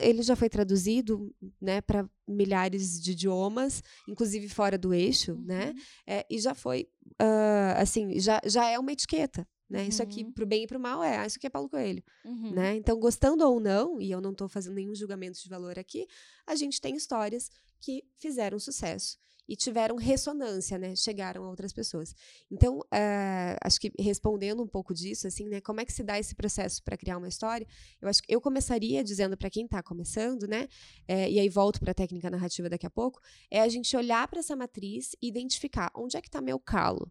[0.00, 5.42] ele já foi traduzido né, para milhares de idiomas, inclusive fora do eixo, uhum.
[5.42, 5.74] né?
[6.06, 6.88] É, e já foi,
[7.20, 9.82] uh, assim, já, já é uma etiqueta, né?
[9.82, 9.88] Uhum.
[9.88, 10.32] Isso aqui, uhum.
[10.32, 12.52] pro bem e pro mal, é, ah, isso aqui é Paulo Coelho, uhum.
[12.52, 12.76] né?
[12.76, 16.06] Então, gostando ou não, e eu não estou fazendo nenhum julgamento de valor aqui,
[16.46, 17.50] a gente tem histórias
[17.80, 20.96] que fizeram sucesso e tiveram ressonância, né?
[20.96, 22.14] Chegaram a outras pessoas.
[22.50, 25.60] Então, é, acho que respondendo um pouco disso, assim, né?
[25.60, 27.66] Como é que se dá esse processo para criar uma história?
[28.00, 30.68] Eu acho que eu começaria dizendo para quem está começando, né?
[31.06, 34.26] É, e aí volto para a técnica narrativa daqui a pouco, é a gente olhar
[34.26, 37.10] para essa matriz e identificar onde é que está meu calo.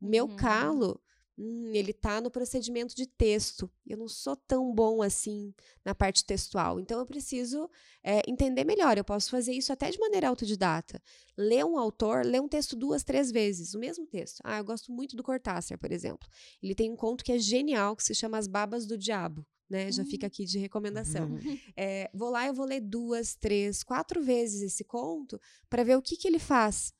[0.00, 0.36] O meu uhum.
[0.36, 1.00] calo
[1.38, 3.70] Hum, ele está no procedimento de texto.
[3.86, 6.78] Eu não sou tão bom assim na parte textual.
[6.78, 7.70] Então, eu preciso
[8.02, 8.98] é, entender melhor.
[8.98, 11.02] Eu posso fazer isso até de maneira autodidata.
[11.36, 14.40] Ler um autor, ler um texto duas, três vezes, o mesmo texto.
[14.44, 16.28] Ah, eu gosto muito do Cortázar, por exemplo.
[16.62, 19.46] Ele tem um conto que é genial, que se chama As Babas do Diabo.
[19.70, 19.90] Né?
[19.90, 20.28] Já fica uhum.
[20.28, 21.38] aqui de recomendação.
[21.74, 25.40] É, vou lá, eu vou ler duas, três, quatro vezes esse conto
[25.70, 26.92] para ver o que, que ele faz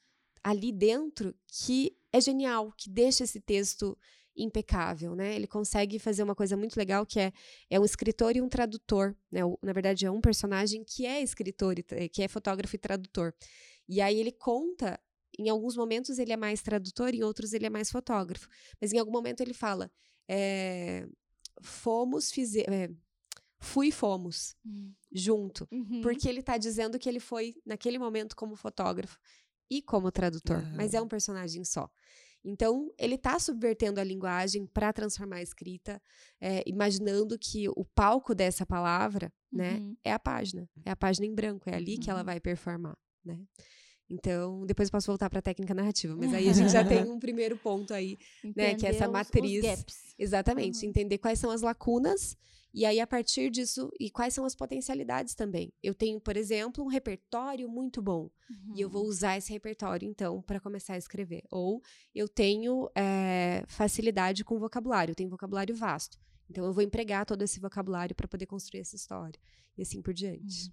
[0.43, 3.97] ali dentro que é genial, que deixa esse texto
[4.37, 5.35] impecável, né?
[5.35, 7.33] Ele consegue fazer uma coisa muito legal que é,
[7.71, 9.45] é um escritor e um tradutor, né?
[9.45, 13.35] O, na verdade é um personagem que é escritor e, que é fotógrafo e tradutor.
[13.89, 14.99] E aí ele conta,
[15.39, 18.49] em alguns momentos ele é mais tradutor, em outros ele é mais fotógrafo.
[18.81, 19.91] Mas em algum momento ele fala,
[20.29, 21.07] é,
[21.61, 22.91] fomos, fizer, é,
[23.61, 24.93] fui e fomos uhum.
[25.13, 26.01] junto, uhum.
[26.01, 29.19] porque ele está dizendo que ele foi naquele momento como fotógrafo
[29.71, 30.77] e como tradutor, uhum.
[30.77, 31.91] mas é um personagem só.
[32.45, 36.03] Então, ele está subvertendo a linguagem para transformar a escrita,
[36.41, 39.97] é, imaginando que o palco dessa palavra, né, Uhum.
[40.03, 42.27] é a página, é a página em branco, é ali que ela Uhum.
[42.27, 43.39] vai performar, né?
[44.11, 46.99] Então, depois eu posso voltar para a técnica narrativa, mas aí a gente já tem
[47.11, 50.15] um primeiro ponto aí, né, que é essa Entender os- os matriz.
[50.19, 50.91] Exatamente, Uhum.
[50.91, 52.37] entender quais são as lacunas
[52.75, 55.73] e aí a partir disso e quais são as potencialidades também.
[55.83, 58.31] Eu tenho, por exemplo, um repertório muito bom
[58.75, 58.93] e eu Uhum.
[58.93, 61.43] vou usar esse repertório então para começar a escrever.
[61.51, 61.83] Ou
[62.15, 66.19] eu tenho eh, facilidade com vocabulário, eu tenho vocabulário vasto,
[66.49, 69.39] então eu vou empregar todo esse vocabulário para poder construir essa história
[69.77, 70.73] e assim por diante.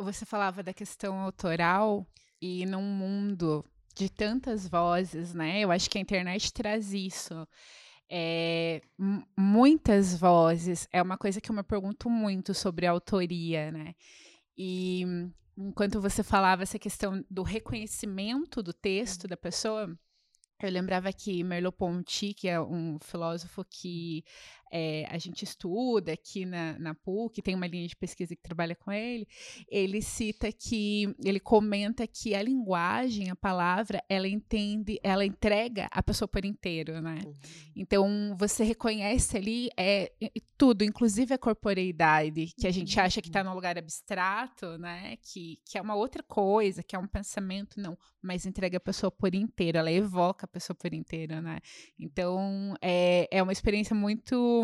[0.00, 2.06] Você falava da questão autoral
[2.40, 3.64] e num mundo
[3.94, 5.60] de tantas vozes, né?
[5.60, 7.46] Eu acho que a internet traz isso.
[8.12, 8.82] É,
[9.38, 13.94] muitas vozes é uma coisa que eu me pergunto muito sobre autoria, né?
[14.58, 15.04] E
[15.56, 19.96] enquanto você falava essa questão do reconhecimento do texto da pessoa,
[20.62, 24.24] eu lembrava que Merleau-Ponty, que é um filósofo que
[24.70, 28.74] é, a gente estuda aqui na, na PUC, tem uma linha de pesquisa que trabalha
[28.74, 29.26] com ele,
[29.68, 36.02] ele cita que, ele comenta que a linguagem, a palavra, ela entende, ela entrega a
[36.02, 37.20] pessoa por inteiro, né?
[37.24, 37.34] Uhum.
[37.76, 40.12] Então, você reconhece ali é,
[40.56, 45.16] tudo, inclusive a corporeidade, que a gente acha que está num lugar abstrato, né?
[45.22, 47.96] Que, que é uma outra coisa, que é um pensamento, não.
[48.22, 51.58] Mas entrega a pessoa por inteiro, ela evoca a pessoa por inteiro, né?
[51.98, 54.59] Então, é, é uma experiência muito.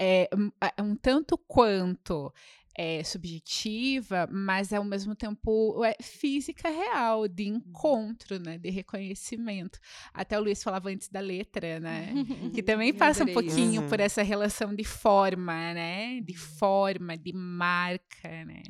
[0.00, 2.32] É, um, é um tanto quanto
[2.76, 8.56] é, subjetiva, mas ao mesmo tempo é física real, de encontro, né?
[8.58, 9.80] De reconhecimento.
[10.14, 12.12] Até o Luiz falava antes da letra, né?
[12.54, 13.88] que também passa um pouquinho Uhum.
[13.88, 16.20] por essa relação de forma, né?
[16.20, 18.62] De forma, de marca, né?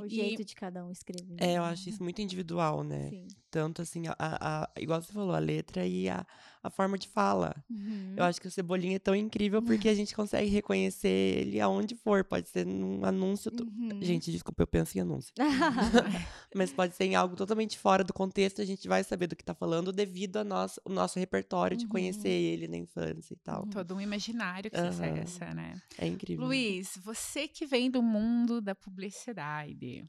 [0.00, 1.36] O E- jeito de cada um escrever.
[1.38, 3.10] É, eu acho isso muito individual, né?
[3.10, 3.28] Sim.
[3.50, 6.26] Tanto assim, a- a- igual você falou, a letra e a,
[6.64, 7.54] a forma de fala.
[7.70, 8.14] Uhum.
[8.16, 11.94] Eu acho que o Cebolinha é tão incrível porque a gente consegue reconhecer ele aonde
[11.94, 12.24] for.
[12.24, 13.50] Pode ser num anúncio.
[13.50, 13.98] to- Uhum.
[14.02, 15.32] Gente, desculpa, eu penso em anúncio.
[16.54, 19.44] Mas pode ser em algo totalmente fora do contexto, a gente vai saber do que
[19.44, 21.90] tá falando devido ao nosso, nosso repertório de Uhum.
[21.90, 23.66] conhecer ele na infância e tal.
[23.66, 24.88] Todo um imaginário que Aham.
[24.88, 25.80] acessa, né?
[25.98, 26.46] É incrível.
[26.46, 30.04] Luiz, você que vem do mundo da publicidade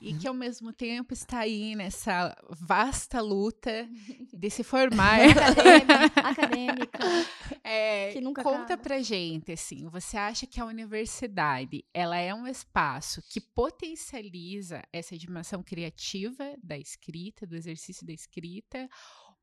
[0.00, 3.88] e que ao mesmo tempo está aí nessa vasta luta
[4.32, 5.18] de se formar.
[6.24, 6.98] Acadêmica.
[7.64, 8.82] É, Que nunca conta acaba.
[8.82, 15.16] pra gente, assim, você acha que a universidade, ela é um espaço que potencializa essa
[15.16, 18.88] dimensão criativa da escrita, do exercício da escrita,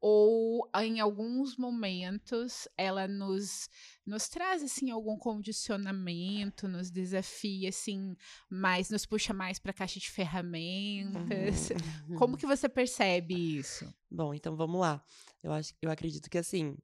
[0.06, 3.70] ou em alguns momentos ela nos,
[4.06, 8.14] nos traz, assim, algum condicionamento, nos desafia, assim,
[8.50, 11.70] mais, nos puxa mais pra caixa de ferramentas?
[12.10, 12.18] Uhum.
[12.18, 13.88] Como que você percebe isso?
[14.12, 15.02] Bom, então vamos lá.
[15.42, 16.76] Eu acho, eu acredito que assim,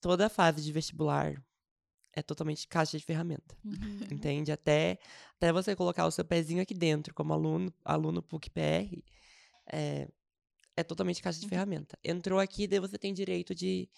[0.00, 1.40] toda fase de vestibular
[2.12, 3.56] é totalmente caixa de ferramenta.
[3.64, 4.00] Uhum.
[4.10, 4.50] Entende?
[4.50, 4.98] Até,
[5.36, 9.00] até você colocar o seu pezinho aqui dentro como aluno, aluno PUC-PR,
[9.72, 10.08] é,
[10.76, 11.98] é totalmente caixa de ferramenta.
[12.02, 13.88] Entrou aqui, daí você tem direito de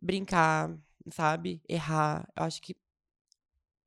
[0.00, 0.76] brincar,
[1.10, 1.62] sabe?
[1.68, 2.28] Errar.
[2.36, 2.76] Eu acho que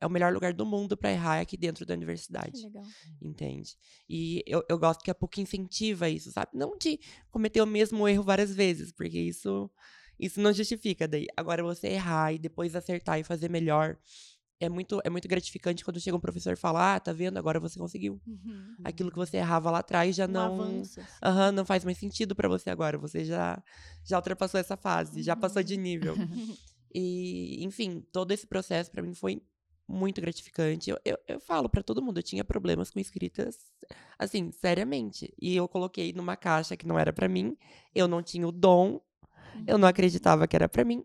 [0.04, 2.84] é o melhor lugar do mundo para errar é aqui dentro da universidade legal.
[3.22, 3.78] entende?
[4.10, 6.52] E eu, eu gosto que a PUC incentiva isso, sabe?
[6.54, 7.00] Não de
[7.32, 9.72] cometer o mesmo erro várias vezes, porque isso,
[10.20, 11.26] isso não justifica daí.
[11.38, 13.98] Agora, você errar e depois acertar e fazer melhor,
[14.66, 17.38] é muito, é muito gratificante quando chega um professor e fala, ah, tá vendo?
[17.38, 18.20] Agora você conseguiu.
[18.26, 18.76] Uhum.
[18.84, 20.54] Aquilo que você errava lá atrás já Um não...
[20.62, 21.00] avanço.
[21.00, 21.10] assim.
[21.24, 22.98] Aham, não faz mais sentido pra você agora.
[22.98, 23.62] Você já,
[24.04, 26.16] já ultrapassou essa fase, já passou de nível.
[26.96, 29.42] E, enfim, todo esse processo pra mim foi
[29.88, 30.92] muito gratificante.
[30.92, 33.58] Eu, eu, eu falo pra todo mundo, eu tinha problemas com escritas,
[34.20, 35.34] assim, seriamente.
[35.42, 37.58] E eu coloquei numa caixa que não era pra mim,
[37.96, 39.02] eu não tinha o dom,
[39.66, 41.04] eu não acreditava que era pra mim.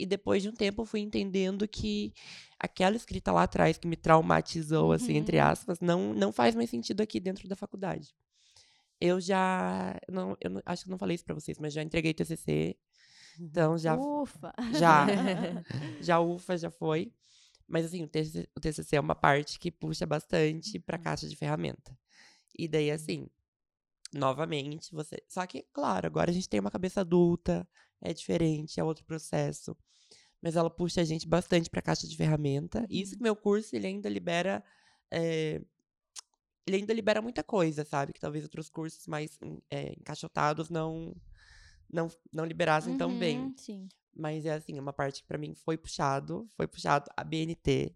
[0.00, 2.12] E depois de um tempo eu fui entendendo que
[2.58, 5.44] aquela escrita lá atrás que me traumatizou, assim, entre Uhum.
[5.44, 8.14] aspas, não, não faz mais sentido aqui dentro da faculdade.
[9.00, 9.98] Eu já.
[10.08, 12.76] Não, eu não- acho que eu não falei isso pra vocês, mas já entreguei TCC.
[13.38, 13.94] Então já.
[13.96, 14.52] Ufa.
[14.72, 15.06] Já.
[16.00, 17.12] já ufa, já foi.
[17.68, 21.02] Mas assim, o TCC, o TCC é uma parte que puxa bastante pra Uhum.
[21.04, 21.96] caixa de ferramenta.
[22.58, 23.28] E daí, assim,
[24.12, 25.22] novamente, você.
[25.28, 27.66] Só que, claro, agora a gente tem uma cabeça adulta,
[28.02, 29.76] é diferente, é outro processo.
[30.42, 32.86] Mas ela puxa a gente bastante pra caixa de ferramenta.
[32.88, 33.18] E isso Uhum.
[33.18, 34.64] que meu curso, ele ainda libera.
[35.10, 35.60] é,
[36.66, 38.12] ele ainda libera muita coisa, sabe?
[38.12, 39.38] Que talvez outros cursos mais
[39.70, 41.16] é, encaixotados não,
[41.92, 43.38] não, não liberassem tão bem.
[43.40, 43.88] Uhum, Sim.
[44.14, 47.94] Mas é assim, uma parte que pra mim foi puxado, foi puxado a BNT.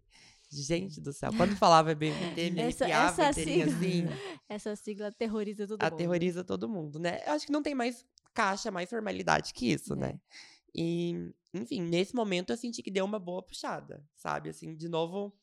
[0.49, 4.05] Gente do céu, quando falava BNT, me Essa- arrepiava essa inteirinha sigla- assim,
[4.49, 5.93] Essa sigla aterroriza todo mundo.
[5.93, 7.21] aterroriza todo mundo, né?
[7.25, 9.97] Eu acho que não tem mais caixa, mais formalidade que isso, É.
[9.97, 10.19] né?
[10.75, 14.49] E, enfim, nesse momento eu senti que deu uma boa puxada, sabe?
[14.49, 15.33] Assim, de novo,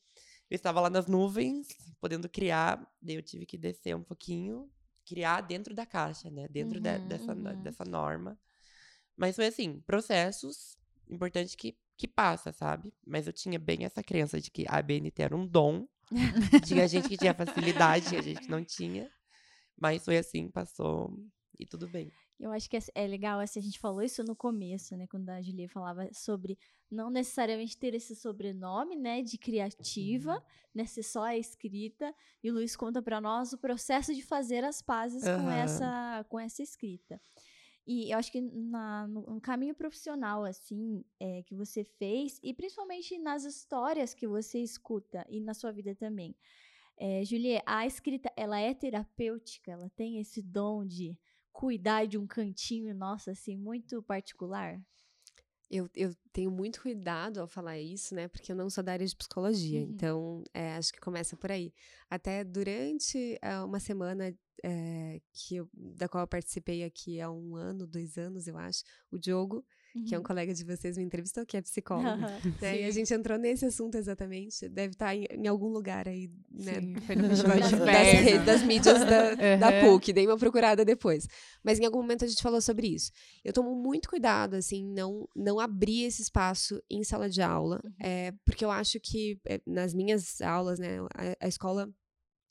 [0.51, 1.69] eu estava lá nas nuvens,
[2.01, 4.71] podendo criar, daí eu tive que descer um pouquinho,
[5.07, 6.47] criar dentro da caixa, né?
[6.49, 7.63] Dentro Uhum, de- dessa, uhum.
[7.63, 8.39] dessa norma.
[9.17, 10.77] Mas foi assim, processos,
[11.09, 12.93] importante que, que passa, sabe?
[13.07, 15.87] Mas eu tinha bem essa crença de que a BNT era um dom.
[16.65, 19.11] tinha gente que tinha facilidade, tinha gente que não tinha.
[19.81, 21.17] Mas foi assim, passou
[21.59, 22.11] e tudo bem.
[22.43, 25.07] Eu acho que é, é legal, assim, a gente falou isso no começo, né?
[25.07, 26.59] Quando a Julia falava sobre
[26.91, 29.23] não necessariamente ter esse sobrenome, né?
[29.23, 30.85] De criativa, né?
[30.85, 32.13] Ser só a escrita.
[32.43, 35.55] E o Luiz conta pra nós o processo de fazer as pazes com, Aham.
[35.55, 37.21] essa, com essa escrita.
[37.87, 42.53] E eu acho que na, no, no caminho profissional, assim, é, que você fez, e
[42.53, 46.35] principalmente nas histórias que você escuta e na sua vida também.
[46.97, 49.71] É, Julie, a escrita, ela é terapêutica?
[49.71, 51.17] Ela tem esse dom de
[51.53, 54.81] cuidar de um cantinho, nossa, assim, muito particular?
[55.71, 58.29] Eu, eu tenho muito cuidado ao falar isso, né?
[58.29, 59.81] Porque eu não sou da área de psicologia.
[59.81, 59.91] Uhum.
[59.91, 61.73] Então, é, acho que começa por aí.
[62.11, 67.57] Até durante ah, uma semana é, que eu- da qual eu participei aqui há um
[67.57, 69.65] ano, dois anos, eu acho, o Diogo,
[70.07, 70.27] que é um Uhum.
[70.27, 72.09] colega de vocês, me entrevistou, que é psicólogo.
[72.09, 72.41] Aham.
[72.63, 72.81] né?
[72.81, 74.69] E a gente entrou nesse assunto exatamente.
[74.69, 76.81] Deve estar em, em algum lugar aí, né?
[77.07, 79.81] Foi no festival Das das, das mídias da, da Uhum.
[79.99, 81.27] PUC, dei uma procurada depois.
[81.63, 83.11] Mas em algum momento a gente falou sobre isso.
[83.45, 87.93] Eu tomo muito cuidado, assim, não, não abrir esse espaço em sala de aula, Uhum.
[88.01, 91.89] é, porque eu acho que é, nas minhas aulas, né, a, a escola,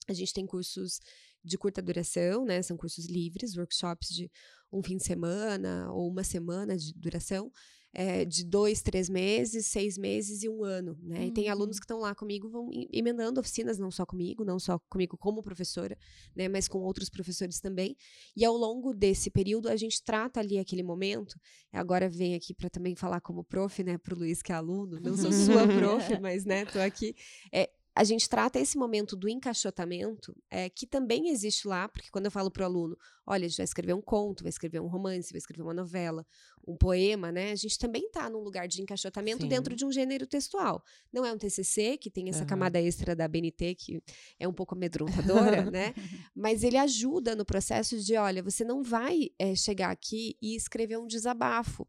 [0.07, 0.99] a gente tem cursos
[1.43, 4.29] de curta duração, né, são cursos livres, workshops de
[4.71, 7.51] um fim de semana ou uma semana de duração,
[7.93, 11.25] é, de dois, três meses, seis meses e um ano, né?
[11.25, 11.79] E tem alunos Uhum.
[11.81, 15.43] que estão lá comigo, vão em- emendando oficinas, não só comigo, não só comigo como
[15.43, 15.97] professora,
[16.33, 16.47] né?
[16.47, 17.97] Mas com outros professores também.
[18.33, 21.37] E ao longo desse período, a gente trata ali aquele momento.
[21.73, 23.97] Agora vem aqui para também falar como prof, né?
[23.97, 24.97] Para o Luiz, que é aluno.
[25.01, 25.67] Não sou sua
[26.07, 26.63] prof, mas, né?
[26.65, 27.13] Tô aqui.
[27.51, 32.25] É, a gente trata esse momento do encaixotamento, é, que também existe lá, porque quando
[32.25, 34.87] eu falo para o aluno, olha, a gente vai escrever um conto, vai escrever um
[34.87, 36.25] romance, vai escrever uma novela,
[36.65, 37.51] um poema, né?
[37.51, 39.49] A gente também está num lugar de encaixotamento Sim.
[39.49, 40.81] dentro de um gênero textual.
[41.11, 42.47] Não é um TCC, que tem essa Aham.
[42.47, 44.01] camada extra da BNT, que
[44.39, 45.93] é um pouco amedrontadora, né?
[46.33, 50.97] Mas ele ajuda no processo de, olha, você não vai eh, chegar aqui e escrever
[50.97, 51.85] um desabafo.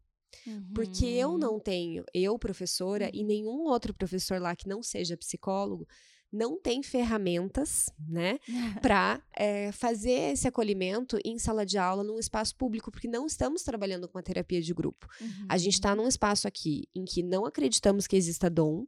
[0.73, 1.37] Porque eu Uhum.
[1.37, 3.25] não tenho, eu, professora, e Uhum.
[3.25, 5.87] nenhum outro professor lá que não seja psicólogo,
[6.33, 8.39] não tem ferramentas, né,
[8.81, 9.21] para
[9.71, 14.17] fazer esse acolhimento em sala de aula, num espaço público, porque não estamos trabalhando com
[14.17, 15.07] a terapia de grupo.
[15.47, 15.77] A gente Uhum.
[15.83, 18.85] está num espaço aqui em que não acreditamos que exista dom.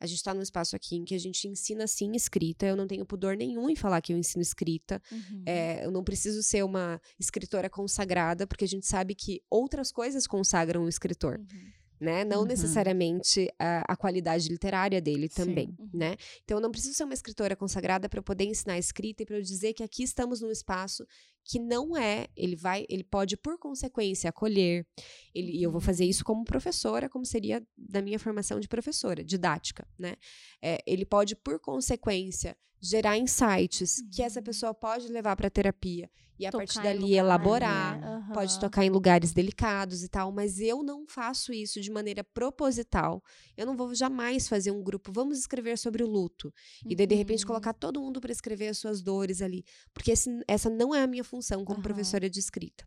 [0.00, 2.64] A gente está num espaço aqui em que a gente ensina sim escrita.
[2.66, 5.02] Eu não tenho pudor nenhum em falar que eu ensino escrita.
[5.10, 5.42] Uhum.
[5.44, 10.26] É, eu não preciso ser uma escritora consagrada, porque a gente sabe que outras coisas
[10.26, 11.68] consagram o escritor, Uhum.
[12.00, 12.24] Né?
[12.24, 12.46] Não Uhum.
[12.46, 15.34] necessariamente a, a qualidade literária dele Sim.
[15.44, 15.88] também, Uhum.
[15.94, 16.16] né?
[16.44, 19.36] Então eu não preciso ser uma escritora consagrada para eu poder ensinar escrita e para
[19.36, 21.04] eu dizer que aqui estamos num espaço
[21.44, 24.86] que não é, ele vai, ele pode por consequência acolher.
[25.34, 29.24] Ele, E eu vou fazer isso como professora, como seria da minha formação de professora,
[29.24, 30.16] didática, né?
[30.62, 34.44] É, ele pode por consequência gerar insights que essa Uhum.
[34.44, 36.08] pessoa pode levar para terapia
[36.38, 38.24] e a partir Tocar dali lugares, elaborar né?
[38.32, 38.60] pode Aham.
[38.60, 43.22] tocar em lugares delicados e tal, mas eu não faço isso de maneira proposital.
[43.56, 46.52] Eu não vou jamais fazer um grupo, vamos escrever sobre o luto.
[46.86, 47.48] E daí, de repente, Uhum.
[47.48, 49.64] colocar todo mundo para escrever as suas dores ali.
[49.92, 51.82] Porque esse- essa não é a minha função como Aham.
[51.82, 52.86] professora de escrita.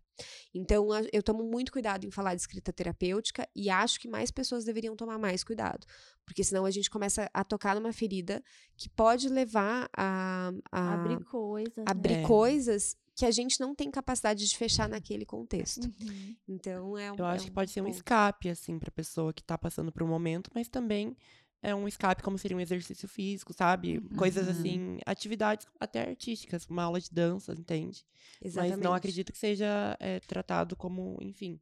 [0.53, 4.31] Então, a- eu tomo muito cuidado em falar de escrita terapêutica e acho que mais
[4.31, 5.85] pessoas deveriam tomar mais cuidado.
[6.25, 8.43] Porque senão a gente começa a tocar numa ferida
[8.77, 11.83] que pode levar a, a Abrir coisas.
[11.85, 12.23] abrir né?
[12.23, 12.27] É.
[12.27, 15.83] coisas que a gente não tem capacidade de fechar naquele contexto.
[16.01, 16.35] Uhum.
[16.47, 17.95] Então é um Eu é acho que pode ser um ponto.
[17.95, 21.15] escape, assim, pra pessoa que tá passando por um momento, mas também
[21.61, 24.01] é um escape como seria um exercício físico, sabe?
[24.17, 24.51] Coisas Uhum.
[24.51, 28.03] assim, atividades até artísticas, uma aula de dança, entende?
[28.41, 28.77] Exatamente.
[28.77, 31.59] Mas não acredito que seja é, tratado como, enfim.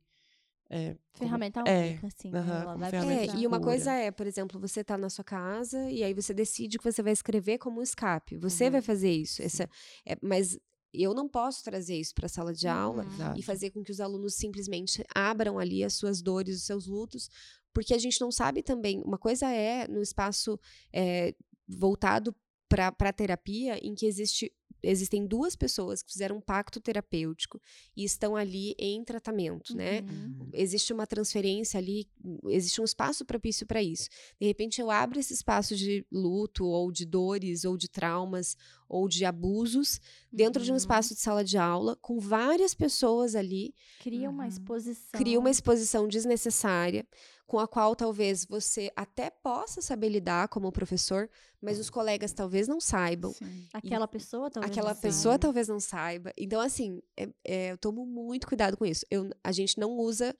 [0.69, 2.31] é, como- Ferramenta é, única, assim.
[2.31, 2.39] né?
[2.39, 5.09] aham, Ela como vai ferramenta É, e uma coisa é, por exemplo, você tá na
[5.09, 8.37] sua casa e aí você decide que você vai escrever como um escape.
[8.37, 8.71] Você Uhum.
[8.71, 9.41] vai fazer isso.
[9.41, 9.69] Essa,
[10.05, 10.57] é, mas
[10.93, 13.35] eu não posso trazer isso para a sala de aula Uhum.
[13.35, 17.29] E fazer com que os alunos simplesmente abram ali as suas dores, os seus lutos,
[17.73, 19.01] porque a gente não sabe também.
[19.01, 20.59] Uma coisa é no espaço
[20.93, 21.33] é,
[21.67, 22.35] voltado
[22.67, 24.53] para a terapia, em que existe,
[24.83, 27.59] existem duas pessoas que fizeram um pacto terapêutico
[27.97, 30.01] e estão ali em tratamento, né?
[30.01, 30.49] Uhum.
[30.53, 32.07] existe uma transferência ali,
[32.47, 34.07] existe um espaço propício para isso.
[34.39, 38.55] De repente eu abro esse espaço de luto ou de dores ou de traumas
[38.89, 40.01] ou de abusos
[40.33, 40.77] dentro de um Uhum.
[40.77, 44.49] espaço de sala de aula, com várias pessoas ali, Cria uma Uhum.
[44.49, 45.11] exposição.
[45.19, 47.07] cria uma exposição desnecessária,
[47.45, 51.29] com a qual talvez você até possa saber lidar como professor,
[51.61, 53.31] mas os colegas talvez não saibam.
[53.33, 53.67] Sim.
[53.73, 55.39] Aquela pessoa talvez Aquela não pessoa saiba.
[55.39, 56.33] talvez não saiba.
[56.37, 59.05] Então, assim, é- é, eu tomo muito cuidado com isso.
[59.09, 60.35] Eu, a gente não usa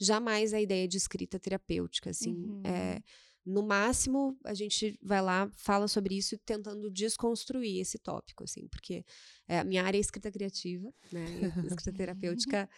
[0.00, 2.32] jamais a ideia de escrita terapêutica, assim.
[2.34, 2.62] Uhum.
[2.64, 3.00] é,
[3.44, 9.04] no máximo, a gente vai lá, fala sobre isso, tentando desconstruir esse tópico, assim, porque
[9.46, 11.24] é, a minha área é escrita criativa, né?
[11.66, 12.68] escrita terapêutica,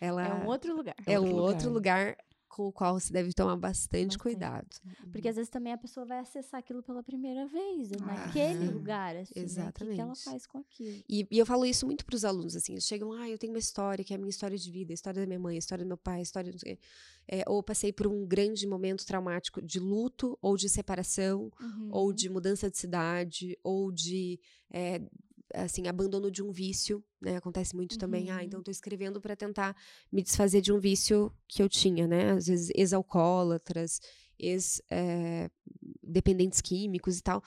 [0.00, 0.96] ela É um outro lugar.
[1.06, 2.16] é um outro outro lugar
[2.48, 4.18] com o qual você deve tomar bastante, Bastante.
[4.18, 4.66] cuidado.
[5.12, 8.70] Porque às vezes também a pessoa vai acessar aquilo pela primeira vez, Ah, naquele é.
[8.70, 9.68] lugar, assim, né?
[9.68, 10.24] O que que ela Exatamente.
[10.24, 11.04] faz com aquilo?
[11.08, 13.52] E, e eu falo isso muito para os alunos, assim, eles chegam, ah, eu tenho
[13.52, 15.58] uma história que é a minha história de vida, a história da minha mãe, a
[15.58, 16.58] história do meu pai, a história do...
[17.30, 21.52] É, ou passei por um grande momento traumático de luto, ou de separação,
[21.90, 22.12] ou Uhum.
[22.14, 24.40] de mudança de cidade, ou de,
[24.70, 24.98] é,
[25.54, 27.36] assim, abandono de um vício, né?
[27.36, 28.42] Acontece muito também, ah, Uhum.
[28.42, 29.76] então estou escrevendo para tentar
[30.12, 32.32] me desfazer de um vício que eu tinha, né?
[32.32, 34.00] Às vezes ex-alcoólatras,
[36.02, 37.42] ex-dependentes químicos e tal.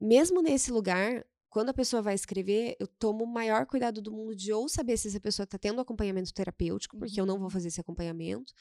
[0.00, 4.34] Mesmo nesse lugar, quando a pessoa vai escrever, eu tomo o maior cuidado do mundo
[4.34, 7.50] de ou saber se essa pessoa está tendo acompanhamento terapêutico, porque eu não vou Uhum.
[7.50, 8.52] fazer esse acompanhamento,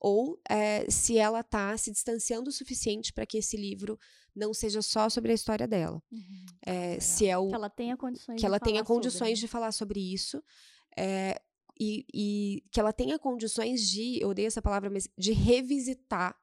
[0.00, 3.98] ou eh, se ela está se distanciando o suficiente para que esse livro
[4.34, 6.00] não seja só sobre a história dela.
[6.12, 6.44] Uhum.
[6.66, 9.30] Eh, se é o Que ela tenha condições que de ela tenha falar sobre, condições
[9.30, 9.34] né?
[9.40, 10.42] de falar sobre isso.
[10.96, 11.40] é,
[11.80, 16.36] e, e que ela tenha condições de, eu odeio essa palavra, mas de revisitar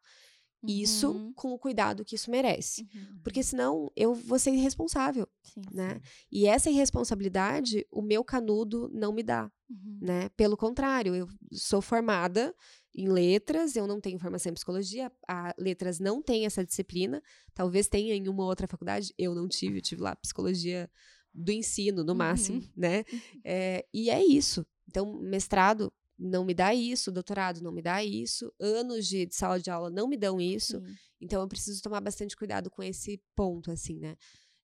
[0.68, 1.34] isso Uhum.
[1.34, 2.88] com o cuidado que isso merece.
[2.96, 3.20] Uhum.
[3.24, 5.62] Porque senão eu vou ser irresponsável, Sim.
[5.72, 6.02] né?
[6.32, 10.00] E essa irresponsabilidade, o meu canudo não me dá, Uhum.
[10.02, 10.30] né?
[10.30, 12.56] Pelo contrário, eu sou formada
[12.96, 17.22] em letras, eu não tenho formação em psicologia, a letras não tem essa disciplina,
[17.54, 20.90] talvez tenha em uma outra faculdade, eu não tive, eu tive lá psicologia
[21.34, 22.18] do ensino, no Uhum.
[22.18, 23.04] máximo, né?
[23.44, 24.66] É, e é isso.
[24.88, 29.60] Então, mestrado não me dá isso, doutorado não me dá isso, anos de, de sala
[29.60, 30.82] de aula não me dão isso,
[31.20, 34.16] então eu preciso tomar bastante cuidado com esse ponto, assim, né?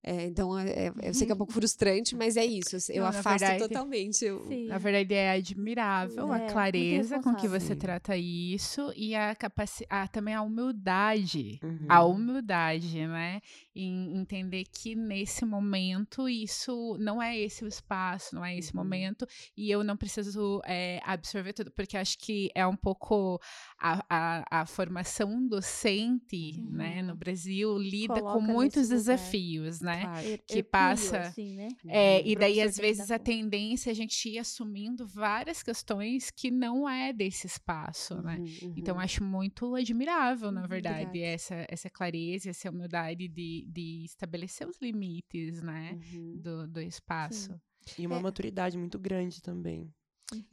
[0.03, 2.75] É, então, é- é- eu sei que é um pouco frustrante, mas é isso.
[2.89, 4.25] Eu, eu Não, afasto verdade- totalmente.
[4.25, 4.65] eu- Sim.
[4.67, 9.35] Na verdade, é admirável É, a muito clareza com que você trata isso e a
[9.35, 11.59] capacidade, também a humildade.
[11.63, 11.85] Uhum.
[11.87, 13.41] A humildade, né?
[13.75, 18.83] Em entender que nesse momento isso não é esse o espaço, não é esse Uhum.
[18.83, 19.25] momento,
[19.55, 23.39] e eu não preciso é, absorver tudo, porque acho que é um pouco
[23.79, 27.17] a, a, a formação docente, né, no Uhum.
[27.17, 29.15] Brasil, lida Coloca com muitos nesse lugar.
[29.17, 30.01] desafios, né?
[30.01, 30.39] Claro.
[30.47, 31.67] Que passa- assim, né?
[31.87, 32.27] É, Uhum.
[32.27, 36.87] e daí, às vezes, a tendência é a gente ir assumindo várias questões que não
[36.89, 38.37] é desse espaço, né?
[38.39, 39.01] Uhum, Então, uhum.
[39.01, 41.33] acho muito admirável, na Uhum, verdade, obrigada.
[41.33, 45.97] essa, essa clareza, essa humildade de, de estabelecer os limites, né?
[46.13, 46.39] Uhum.
[46.41, 47.59] Do, do espaço.
[47.97, 48.21] E uma É.
[48.21, 49.91] maturidade muito grande também.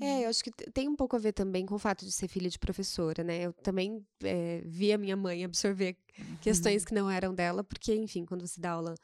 [0.01, 2.26] É, eu acho que tem um pouco a ver também com o fato de ser
[2.26, 3.43] filha de professora, né?
[3.47, 5.97] Eu também é, vi a minha mãe absorver
[6.41, 8.95] questões que não eram dela, porque, enfim, quando você dá aula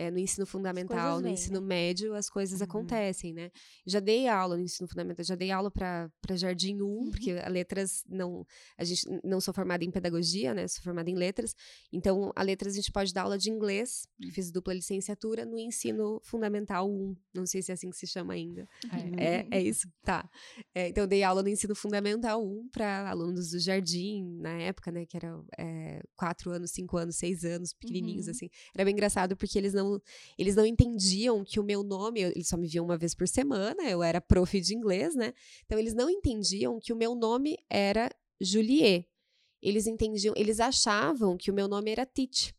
[0.00, 2.64] é, no ensino fundamental, no vêm, ensino médio, as coisas Uhum.
[2.64, 3.50] acontecem, né?
[3.86, 8.02] Já dei aula no ensino fundamental, já dei aula para Jardim 1, porque a letras
[8.08, 8.46] não.
[8.78, 10.66] A gente não sou formada em pedagogia, né?
[10.68, 11.54] Sou formada em letras.
[11.92, 15.58] Então, a letras a gente pode dar aula de inglês, eu fiz dupla licenciatura no
[15.58, 17.14] ensino fundamental 1.
[17.34, 18.66] Não sei se é assim que se chama ainda.
[19.18, 19.86] É, é isso?
[20.02, 20.28] Tá.
[20.74, 24.90] É, então, eu dei aula no ensino fundamental 1 para alunos do jardim, na época,
[24.90, 25.04] né?
[25.04, 28.30] Que era é, quatro anos, cinco anos, seis anos, pequenininhos, Uhum.
[28.30, 28.48] assim.
[28.74, 29.89] Era bem engraçado porque eles não,
[30.38, 33.82] eles não entendiam que o meu nome, eles só me viam uma vez por semana,
[33.88, 35.32] eu era prof de inglês, né?
[35.64, 38.10] Então, eles não entendiam que o meu nome era
[38.40, 39.06] Juliet.
[39.62, 42.54] Eles entendiam, eles achavam que o meu nome era Tite.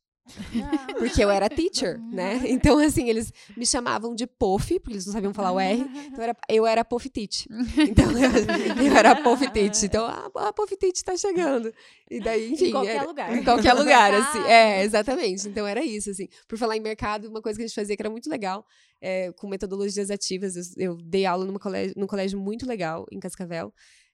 [0.98, 2.42] Porque eu era teacher, né?
[2.46, 5.82] Então, assim, eles me chamavam de Pof, porque eles não sabiam falar o R.
[5.82, 7.48] Então, eu era, eu era Pof Tite.
[7.78, 8.30] Então, eu,
[8.86, 9.86] eu era Pof Tite.
[9.86, 11.74] Então, ah, a Pof Tite tá chegando.
[12.10, 12.68] E daí, enfim.
[12.68, 13.38] em qualquer era- lugar.
[13.38, 14.40] Em qualquer lugar, assim.
[14.52, 15.48] É, exatamente.
[15.48, 16.28] Então, era isso, assim.
[16.48, 18.66] Por falar em mercado, uma coisa que a gente fazia que era muito legal,
[19.00, 20.56] é, com metodologias ativas.
[20.56, 23.74] Eu, eu dei aula numa colégio, num colégio muito legal, em Cascavel.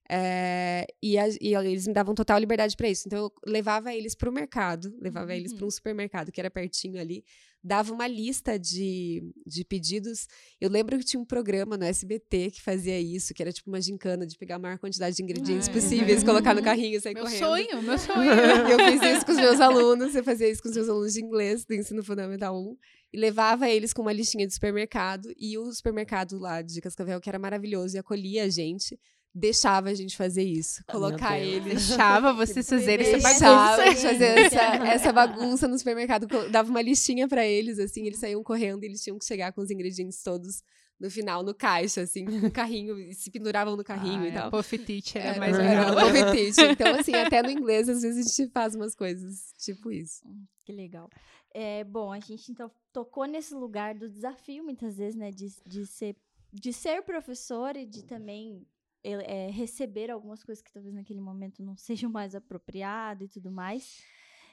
[0.09, 3.03] É, e, a- e eles me davam total liberdade para isso.
[3.07, 5.67] Então, eu levava eles para o mercado, levava eles para Uhum.
[5.67, 7.23] um supermercado que era pertinho ali,
[7.61, 10.27] dava uma lista de, de pedidos.
[10.61, 13.81] Eu lembro que tinha um programa no SBT que fazia isso, que era tipo uma
[13.81, 15.73] gincana de pegar a maior quantidade de ingredientes Ai.
[15.73, 17.39] possíveis, colocar no carrinho e sair Meu correndo.
[17.39, 18.31] sonho, meu sonho.
[18.31, 21.21] Eu fiz isso com os meus alunos, eu fazia isso com os meus alunos de
[21.21, 22.77] inglês do ensino fundamental 1
[23.13, 27.27] e levava eles com uma listinha de supermercado e o supermercado lá de Cascavel, que
[27.27, 28.97] era maravilhoso e acolhia a gente,
[29.37, 30.83] deixava a gente fazer isso.
[30.87, 31.87] Ah, colocar eles.
[31.87, 33.81] Deixava vocês fazerem essa Deixava bagunça.
[33.83, 36.27] a gente fazer essa, essa bagunça no supermercado.
[36.49, 39.61] Dava uma listinha pra eles, assim, eles saíam correndo e eles tinham que chegar com
[39.61, 40.61] os ingredientes todos
[40.99, 44.47] no final, no caixa, assim, no carrinho, e se penduravam no carrinho Ah, e tal.
[44.47, 46.07] A Puff Teacher é Era- mais era legal.
[46.09, 46.61] apetite.
[46.63, 50.23] Então, assim, até no inglês, às vezes a gente faz umas coisas tipo isso.
[50.65, 51.07] Que legal.
[51.53, 55.29] É, bom, a gente então tocou nesse lugar do desafio, muitas vezes, né?
[55.31, 56.15] De, de, ser,
[56.51, 58.67] de ser professor e de também ele-
[59.11, 64.03] é, receber algumas coisas que talvez naquele momento não sejam mais apropriado e tudo mais.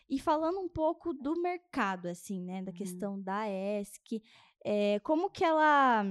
[0.09, 2.62] E falando um pouco do mercado, assim, né?
[2.62, 4.22] Da questão da ESC,
[4.64, 6.05] é, como que ela.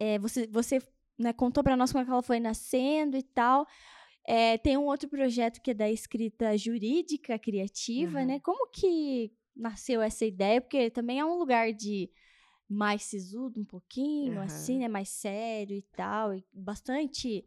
[0.00, 0.80] é, você você
[1.18, 3.66] né, contou para nós como é que ela foi nascendo e tal.
[4.26, 8.26] É, tem um outro projeto que é da escrita jurídica criativa, Uhum.
[8.26, 8.40] né?
[8.40, 10.60] Como que nasceu essa ideia?
[10.60, 12.10] Porque também é um lugar de
[12.68, 14.44] mais sisudo um pouquinho, Aham.
[14.44, 14.88] assim, né?
[14.88, 16.34] Mais sério e tal.
[16.34, 17.44] E bastante.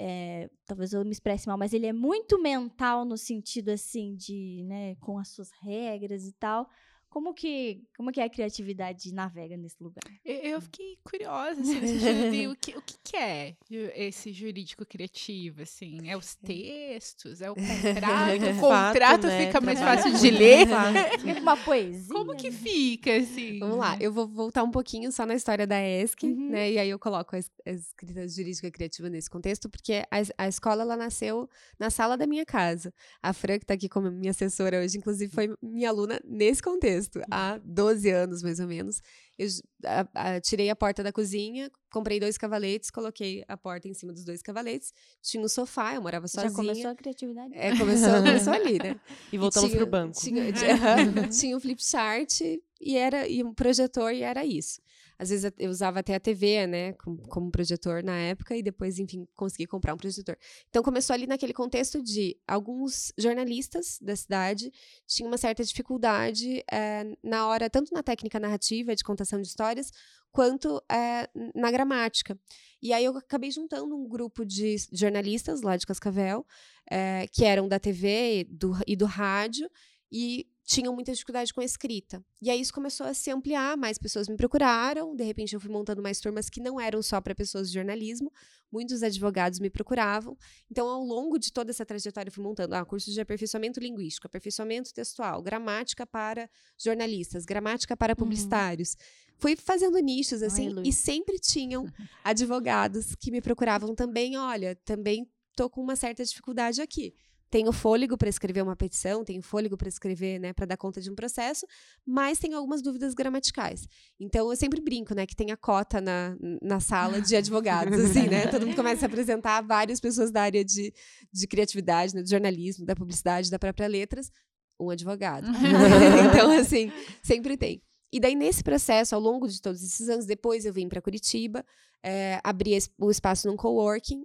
[0.00, 4.62] é, talvez eu me expresse mal, mas ele é muito mental no sentido assim de,
[4.64, 6.68] né, com as suas regras e tal.
[7.10, 10.02] Como que, como que a criatividade navega nesse lugar?
[10.24, 13.56] Eu, eu fiquei curiosa, assim, sentido de o que, o que, que é
[13.96, 16.06] esse jurídico criativo, assim?
[16.08, 17.40] É os textos?
[17.40, 18.44] É o contrato?
[18.44, 19.46] É o fato, contrato né?
[19.46, 20.66] fica mais fácil de ler?
[20.68, 21.38] fato.
[21.40, 22.14] Uma poesia?
[22.14, 22.56] Como que né?
[22.56, 23.58] fica, assim?
[23.58, 26.50] Vamos lá, eu vou voltar um pouquinho só na história da ESC, Uhum.
[26.50, 26.72] né?
[26.72, 30.48] E aí eu coloco a, es- a escrita jurídica criativa nesse contexto, porque a, a
[30.48, 31.48] escola ela nasceu
[31.78, 32.92] na sala da minha casa.
[33.22, 36.97] A Fran, que tá aqui como minha assessora hoje, inclusive foi minha aluna nesse contexto,
[37.30, 39.00] há 12 anos mais ou menos.
[39.38, 39.46] Eu
[39.84, 44.12] a- a- tirei a porta da cozinha, comprei dois cavaletes, coloquei a porta em cima
[44.12, 44.92] dos dois cavaletes,
[45.22, 46.52] tinha um sofá, eu morava Já sozinha.
[46.54, 47.52] começou a criatividade?
[47.54, 48.98] É, começou, começou ali, né?
[49.32, 50.18] E voltamos tinha- pro banco.
[50.18, 52.40] Tinha, tinha, tinha um flip chart
[52.80, 54.80] e era e um projetor e era isso.
[55.18, 58.98] Às vezes eu usava até a TV, né, como, como projetor na época e depois,
[58.98, 60.36] enfim, consegui comprar um projetor.
[60.68, 64.72] Então começou ali naquele contexto de alguns jornalistas da cidade
[65.06, 69.90] tinham uma certa dificuldade eh, na hora, tanto na técnica narrativa de contação de histórias,
[70.30, 72.38] quanto eh, na gramática.
[72.80, 76.46] E aí eu acabei juntando um grupo de jornalistas lá de Cascavel,
[76.90, 79.68] eh, que eram da TV do, e do rádio,
[80.12, 82.22] e tinham muita dificuldade com a escrita.
[82.42, 85.70] E aí isso começou a se ampliar, mais pessoas me procuraram, de repente eu fui
[85.70, 88.30] montando mais turmas que não eram só para pessoas de jornalismo,
[88.70, 90.36] muitos advogados me procuravam.
[90.70, 94.26] Então, ao longo de toda essa trajetória, eu fui montando ah, cursos de aperfeiçoamento linguístico,
[94.26, 98.94] aperfeiçoamento textual, gramática para jornalistas, gramática para publicitários.
[99.38, 100.86] Fui fazendo nichos, assim, Luiz.
[100.86, 101.86] e sempre tinham
[102.22, 107.14] advogados que me procuravam também, olha, também tô com uma certa dificuldade aqui.
[107.50, 111.10] Tenho fôlego para escrever uma petição, tenho fôlego para escrever, né, para dar conta de
[111.10, 111.66] um processo,
[112.06, 113.86] mas tenho algumas dúvidas gramaticais.
[114.20, 118.28] Então eu sempre brinco, né, que tem a cota na, na sala de advogados, assim,
[118.28, 118.46] né?
[118.48, 120.92] Todo mundo começa a apresentar várias pessoas da área de,
[121.32, 124.30] de criatividade, né, do jornalismo, da publicidade, da própria letras,
[124.78, 125.46] um advogado.
[126.28, 126.92] então, assim,
[127.22, 127.82] sempre tem.
[128.12, 131.64] E daí, nesse processo, ao longo de todos esses anos, depois eu vim para Curitiba,
[132.02, 134.24] eh, abri o espaço num coworking.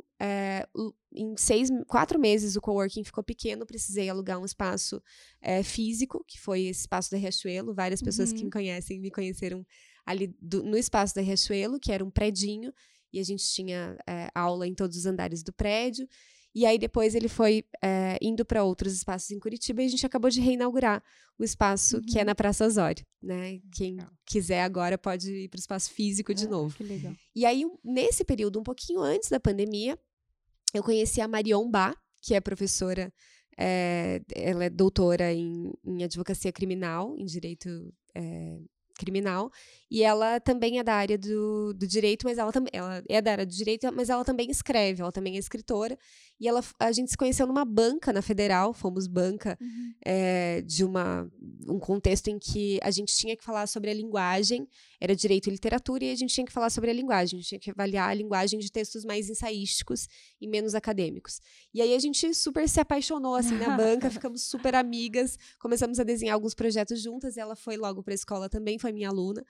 [0.74, 5.04] o- em seis, quatro meses o coworking ficou pequeno, precisei alugar um espaço
[5.42, 7.74] eh, físico, que foi esse espaço da Riachuelo.
[7.74, 8.46] Várias pessoas que Uhum.
[8.46, 9.66] me conhecem me conheceram
[10.06, 12.72] ali do- no espaço da Riachuelo, que era um predinho,
[13.12, 13.98] e a gente tinha
[14.34, 16.08] aula em todos os andares do prédio.
[16.56, 20.06] E aí depois ele foi eh, indo para outros espaços em Curitiba e a gente
[20.06, 21.04] acabou de reinaugurar
[21.39, 22.28] o espaço que é Uhum.
[22.28, 23.60] na Praça Osório, né?
[23.74, 24.12] Quem Legal.
[24.26, 26.76] quiser agora pode ir para o espaço físico de Ah, novo.
[26.78, 27.14] Que legal.
[27.36, 29.97] E aí, nesse período, um pouquinho antes da pandemia,
[30.74, 33.12] eu conheci a Marion Bá, que é professora,
[33.58, 37.68] eh, ela é doutora em, em advocacia criminal, em direito
[38.16, 38.60] eh,
[38.95, 39.51] criminal,
[39.89, 43.32] e ela também é da área do, do direito, mas ela também ela é da
[43.32, 45.97] área do direito, mas ela também escreve, ela também é escritora,
[46.44, 49.94] e ela, a gente se conheceu numa banca na Federal, fomos banca Uhum.
[50.06, 51.32] eh, de uma,
[51.70, 54.68] um contexto em que a gente tinha que falar sobre a linguagem,
[55.00, 57.48] era direito e literatura, e a gente tinha que falar sobre a linguagem, a gente
[57.48, 60.10] tinha que avaliar a linguagem de textos mais ensaísticos
[60.41, 61.39] e menos acadêmicos.
[61.74, 66.04] E aí a gente super se apaixonou assim na banca, ficamos super amigas, começamos a
[66.04, 69.46] desenhar alguns projetos juntas, e ela foi logo para a escola também, foi minha aluna.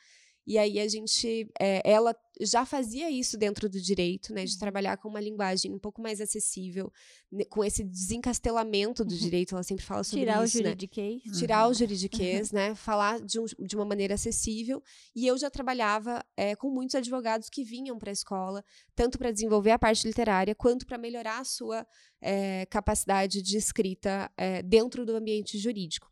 [0.46, 4.98] E aí a gente, eh, ela já fazia isso dentro do direito, né, de trabalhar
[4.98, 6.92] com uma linguagem um pouco mais acessível,
[7.32, 10.64] né, com esse desencastelamento do direito, ela sempre fala sobre Tirar o isso, né?
[10.70, 11.22] juridiquês.
[11.38, 12.74] tirar o juridiquês, né?
[12.76, 14.82] Falar de, um- de uma maneira acessível.
[15.16, 18.64] E eu já trabalhava eh, com muitos advogados que vinham para a escola,
[18.96, 21.86] tanto para desenvolver a parte literária, quanto para melhorar a sua
[22.22, 24.32] eh, capacidade de escrita
[24.66, 26.12] dentro do ambiente jurídico.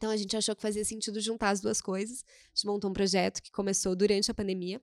[0.00, 2.24] Então a gente achou que fazia sentido juntar as duas coisas.
[2.26, 4.80] A gente montou um projeto que começou durante a pandemia.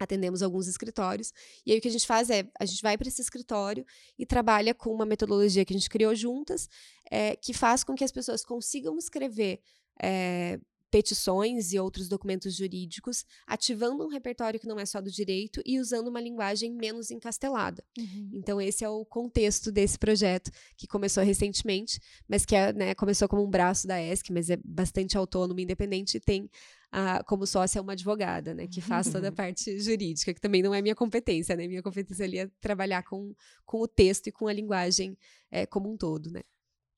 [0.00, 1.32] atendemos alguns escritórios.
[1.64, 3.86] E aí o que a gente faz é, a gente vai para esse escritório
[4.18, 6.68] e trabalha com uma metodologia que a gente criou juntas,
[7.08, 9.60] é, que faz com que as pessoas consigam escrever
[10.02, 10.58] é,
[10.92, 15.80] petições e outros documentos jurídicos, ativando um repertório que não é só do direito e
[15.80, 17.82] usando uma linguagem menos encastelada.
[17.98, 18.30] Uhum.
[18.34, 23.26] Então, esse é o contexto desse projeto, que começou recentemente, mas que é, né, começou
[23.26, 26.50] como um braço da ESC, mas é bastante autônomo independente e tem
[26.90, 30.74] a, como sócia uma advogada, né, que faz toda a parte jurídica, que também não
[30.74, 31.66] é minha competência, né?
[31.66, 33.34] Minha competência ali é trabalhar com,
[33.64, 35.16] com o texto e com a linguagem
[35.50, 36.42] é, como um todo, né?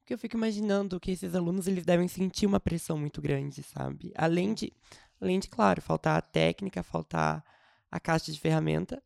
[0.05, 4.13] Porque eu fico imaginando que esses alunos eles devem sentir uma pressão muito grande, sabe?
[4.15, 4.71] Além de,
[5.19, 7.43] além de claro, faltar a técnica, faltar
[7.91, 9.03] a caixa de ferramenta,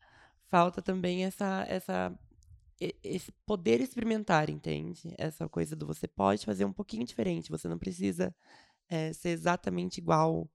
[0.49, 2.13] falta também essa essa
[2.81, 5.15] esse poder experimentar, entende?
[5.17, 8.35] Essa coisa do você pode fazer um pouquinho diferente, você não precisa
[8.89, 10.51] é, ser exatamente igual,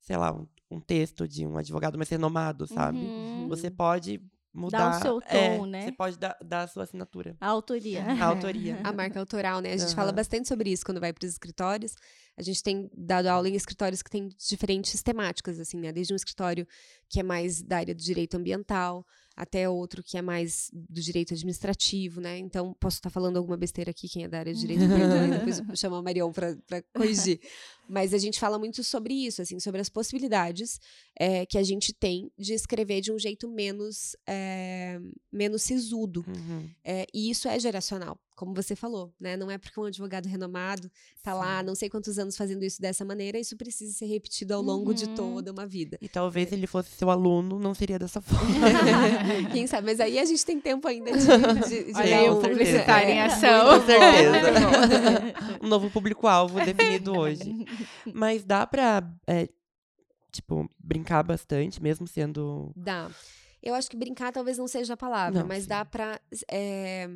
[0.00, 2.98] sei lá, um, um, texto de um advogado mais renomado, sabe?
[2.98, 3.46] Uhum.
[3.48, 4.22] Você pode
[4.56, 4.90] mudar.
[4.90, 5.84] Dá o seu é, tom, é, né?
[5.84, 7.36] Você pode dar, dar a sua assinatura.
[7.40, 8.04] A autoria.
[8.04, 8.78] A autoria.
[8.84, 9.72] a marca autoral, né?
[9.72, 9.94] A gente uhum.
[9.94, 11.94] fala bastante sobre isso quando vai para os escritórios.
[12.36, 15.90] A gente tem dado aula em escritórios que têm diferentes temáticas, assim, né?
[15.90, 16.66] Desde um escritório
[17.08, 21.32] que é mais da área do direito ambiental, até outro que é mais do direito
[21.32, 22.38] administrativo, né?
[22.38, 24.82] Então, posso estar falando alguma besteira aqui, quem é da área de direito,
[25.30, 27.40] depois chama a Marion para corrigir.
[27.88, 30.80] Mas a gente fala muito sobre isso, assim, sobre as possibilidades
[31.18, 34.98] é, que a gente tem de escrever de um jeito menos, é,
[35.32, 36.24] menos sisudo.
[36.26, 36.68] Uhum.
[36.84, 39.34] É, e isso é geracional como você falou, né?
[39.34, 43.02] Não é porque um advogado renomado está lá não sei quantos anos fazendo isso dessa
[43.02, 44.94] maneira, isso precisa ser repetido ao longo uhum.
[44.94, 45.98] de toda uma vida.
[46.02, 48.46] E talvez ele fosse seu aluno, não seria dessa forma.
[49.50, 49.86] Quem sabe?
[49.86, 51.26] Mas aí a gente tem tempo ainda de,
[51.68, 53.80] de, de Olha um publicitário em ação.
[53.80, 55.58] Com certeza.
[55.64, 57.64] um novo público-alvo definido hoje.
[58.12, 59.48] Mas dá para, é,
[60.30, 62.70] tipo, brincar bastante, mesmo sendo...
[62.76, 63.10] Dá.
[63.62, 65.70] Eu acho que brincar talvez não seja a palavra, não, mas sim.
[65.70, 67.08] dá para é,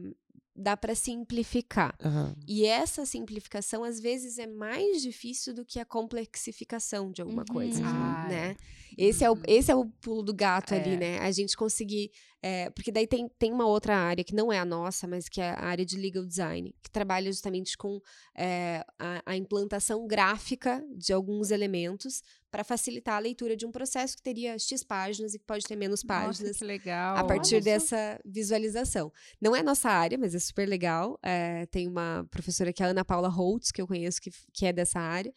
[0.60, 1.96] dá para simplificar.
[2.04, 2.34] Uhum.
[2.46, 7.54] E essa simplificação, às vezes, é mais difícil do que a complexificação de alguma uhum.
[7.54, 8.28] coisa, uhum.
[8.28, 8.56] né?
[8.98, 10.80] Esse é, o, esse é o pulo do gato é.
[10.80, 11.18] ali, né?
[11.20, 12.10] A gente conseguir...
[12.42, 15.40] É, porque daí tem, tem uma outra área que não é a nossa, mas que
[15.42, 18.00] é a área de legal design, que trabalha justamente com
[18.34, 24.16] é, a, a implantação gráfica de alguns elementos para facilitar a leitura de um processo
[24.16, 26.40] que teria X páginas e que pode ter menos páginas.
[26.40, 27.16] Nossa, que legal.
[27.16, 27.64] A partir Nossa.
[27.64, 29.12] dessa visualização.
[29.40, 31.18] Não é nossa área, mas é super legal.
[31.22, 34.66] É, tem uma professora que é a Ana Paula Holtz, que eu conheço, que, que
[34.66, 35.32] é dessa área.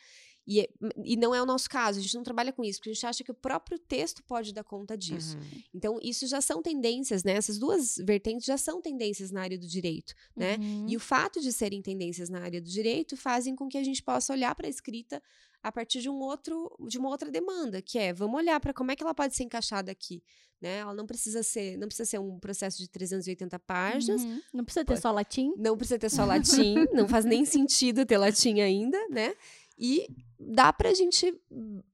[0.45, 0.69] E, é,
[1.03, 3.05] e não é o nosso caso, a gente não trabalha com isso, porque a gente
[3.05, 5.37] acha que o próprio texto pode dar conta disso.
[5.37, 5.61] Uhum.
[5.73, 7.33] Então, isso já são tendências, né?
[7.33, 10.57] Essas duas vertentes já são tendências na área do direito, né?
[10.57, 10.87] Uhum.
[10.89, 14.03] E o fato de serem tendências na área do direito fazem com que a gente
[14.03, 15.21] possa olhar para a escrita
[15.61, 18.91] a partir de um outro de uma outra demanda, que é, vamos olhar para como
[18.91, 20.21] é que ela pode ser encaixada aqui,
[20.63, 20.79] né?
[20.79, 24.23] Ela não precisa ser, não precisa ser um processo de 380 páginas.
[24.23, 24.41] Uhum.
[24.53, 25.53] Não precisa ter só latim.
[25.57, 29.35] Não precisa ter só latim, não faz nem sentido ter latim ainda, né?
[29.77, 30.07] E
[30.39, 31.33] dá para a gente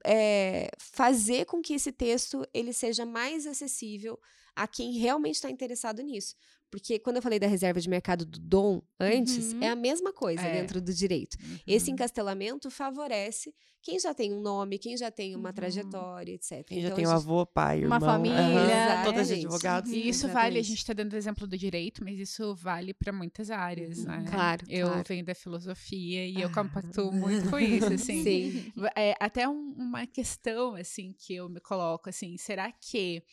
[0.05, 4.19] é, fazer com que esse texto ele seja mais acessível
[4.55, 6.35] a quem realmente está interessado nisso.
[6.69, 9.63] Porque quando eu falei da reserva de mercado do dom antes, uhum.
[9.63, 10.61] é a mesma coisa é.
[10.61, 11.35] dentro do direito.
[11.41, 11.57] Uhum.
[11.65, 15.55] Esse encastelamento favorece quem já tem um nome, quem já tem uma uhum.
[15.55, 16.65] trajetória, etc.
[16.65, 17.99] Quem então, já tem um avô, pai, uma irmão.
[18.01, 18.37] família.
[18.39, 19.03] Uhum.
[19.05, 19.91] Todas advogados.
[19.91, 23.49] E isso vale, a gente está dando exemplo do direito, mas isso vale para muitas
[23.49, 24.25] áreas, né?
[24.29, 24.65] Claro.
[24.67, 25.03] Eu claro.
[25.07, 28.23] venho da filosofia e eu compacto muito com isso, assim.
[28.23, 28.73] Sim.
[28.95, 33.23] É, até um, uma questão, assim, que eu me coloco, assim, será que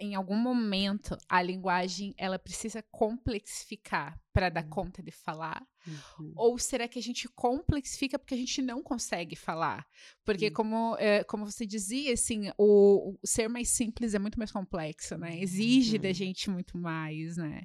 [0.00, 4.70] em algum momento a linguagem ela precisa complexificar para dar uhum.
[4.70, 5.62] conta de falar?
[5.86, 6.32] Uhum.
[6.34, 9.86] Ou será que a gente complexifica porque a gente não consegue falar?
[10.24, 10.52] Porque uhum.
[10.52, 15.16] como, é, como você dizia, assim, o, o, ser mais simples é muito mais complexo,
[15.18, 15.38] né?
[15.38, 16.14] Exige da uhum.
[16.14, 17.62] gente muito mais, né?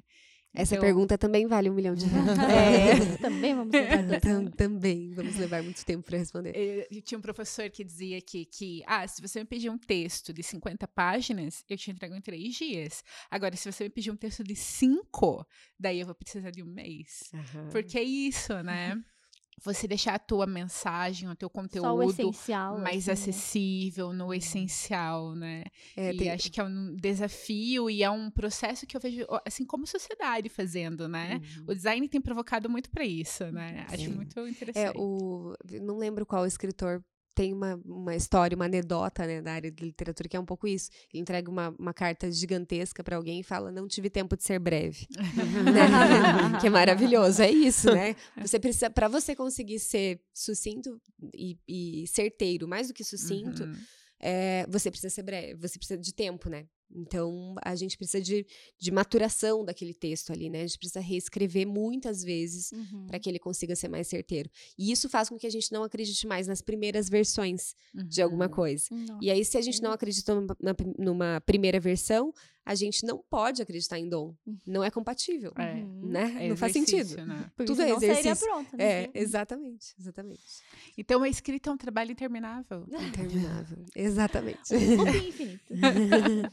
[0.56, 0.84] Essa então...
[0.84, 3.14] pergunta também vale um milhão de reais.
[3.14, 6.52] é, também vamos levar Também vamos levar muito tempo para responder.
[6.90, 10.32] Eu, tinha um professor que dizia que, que, ah, se você me pedir um texto
[10.32, 13.04] de 50 páginas, eu te entrego em três dias.
[13.30, 15.46] Agora, se você me pedir um texto de cinco,
[15.78, 17.30] daí eu vou precisar de um mês.
[17.32, 17.68] Uhum.
[17.70, 19.00] Porque é isso, né?
[19.62, 23.12] você deixar a tua mensagem, o teu conteúdo mais assim, né?
[23.12, 24.34] acessível, no uhum.
[24.34, 25.64] essencial, né?
[25.96, 26.30] É, e tem...
[26.30, 30.48] acho que é um desafio e é um processo que eu vejo, assim, como sociedade
[30.48, 31.40] fazendo, né?
[31.58, 31.64] Uhum.
[31.68, 33.86] O design tem provocado muito para isso, né?
[33.88, 34.96] Acho muito é, interessante.
[34.96, 35.54] É, o...
[35.82, 37.02] Não lembro qual escritor
[37.36, 40.66] tem uma, uma história, uma anedota né, da área de literatura que é um pouco
[40.66, 40.90] isso.
[41.12, 44.58] Ele entrega uma, uma carta gigantesca para alguém e fala: Não tive tempo de ser
[44.58, 45.06] breve.
[45.62, 46.56] né?
[46.60, 47.42] que é maravilhoso.
[47.42, 48.16] É isso, né?
[48.40, 50.98] Você precisa, para você conseguir ser sucinto
[51.34, 53.64] e, e certeiro, mais do que sucinto.
[53.64, 53.76] Uhum
[54.18, 56.66] é, você precisa ser breve, você precisa de tempo, né?
[56.94, 58.46] Então, a gente precisa de,
[58.78, 60.62] de maturação daquele texto ali, né?
[60.62, 63.06] A gente precisa reescrever muitas vezes Uhum.
[63.06, 64.48] para que ele consiga ser mais certeiro.
[64.78, 68.46] E isso faz com que a gente não acredite mais nas primeiras versões de alguma
[68.46, 68.50] Uhum.
[68.52, 68.86] coisa.
[68.90, 69.18] Nossa.
[69.20, 72.32] E aí, se a gente não acredita numa, na- numa primeira versão,
[72.66, 74.34] a gente não pode acreditar em dom.
[74.66, 75.74] Não é compatível, É.
[75.74, 76.00] Uhum.
[76.08, 76.36] né?
[76.44, 77.24] É não faz sentido.
[77.24, 77.48] né?
[77.64, 78.44] Tudo é exercício.
[78.44, 78.84] pronta, né?
[79.04, 80.42] É, exatamente, exatamente.
[80.98, 82.84] Então a escrita é um trabalho interminável.
[82.90, 83.78] Interminável.
[83.94, 84.74] Exatamente.
[84.74, 85.62] Um infinito.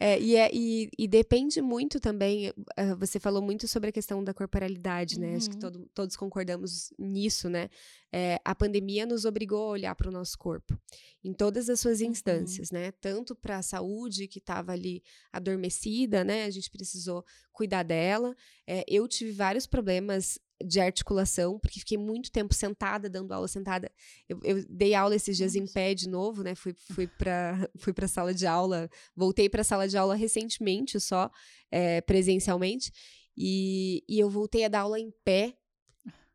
[0.00, 4.22] É, e, é- e- e depende muito também, eh, você falou muito sobre a questão
[4.22, 5.34] da corporalidade, né?
[5.34, 5.60] Acho que Uhum.
[5.60, 7.68] todo- todos concordamos nisso, né?
[8.12, 10.78] É, a pandemia nos obrigou a olhar para o nosso corpo,
[11.24, 12.92] em todas as suas instâncias, né?
[12.92, 16.44] Tanto para a saúde, que estava ali adormecida, né?
[16.44, 18.34] A gente precisou cuidar dela.
[18.66, 23.90] É, eu tive vários problemas de articulação, porque fiquei muito tempo sentada, dando aula sentada.
[24.28, 26.54] Eu, eu dei aula esses dias em pé de novo, né?
[26.54, 30.98] Fui, fui para fui a sala de aula Voltei para a sala de aula recentemente,
[31.00, 31.30] só
[31.70, 32.92] eh, presencialmente,
[33.36, 35.56] e, e eu voltei a dar aula em pé.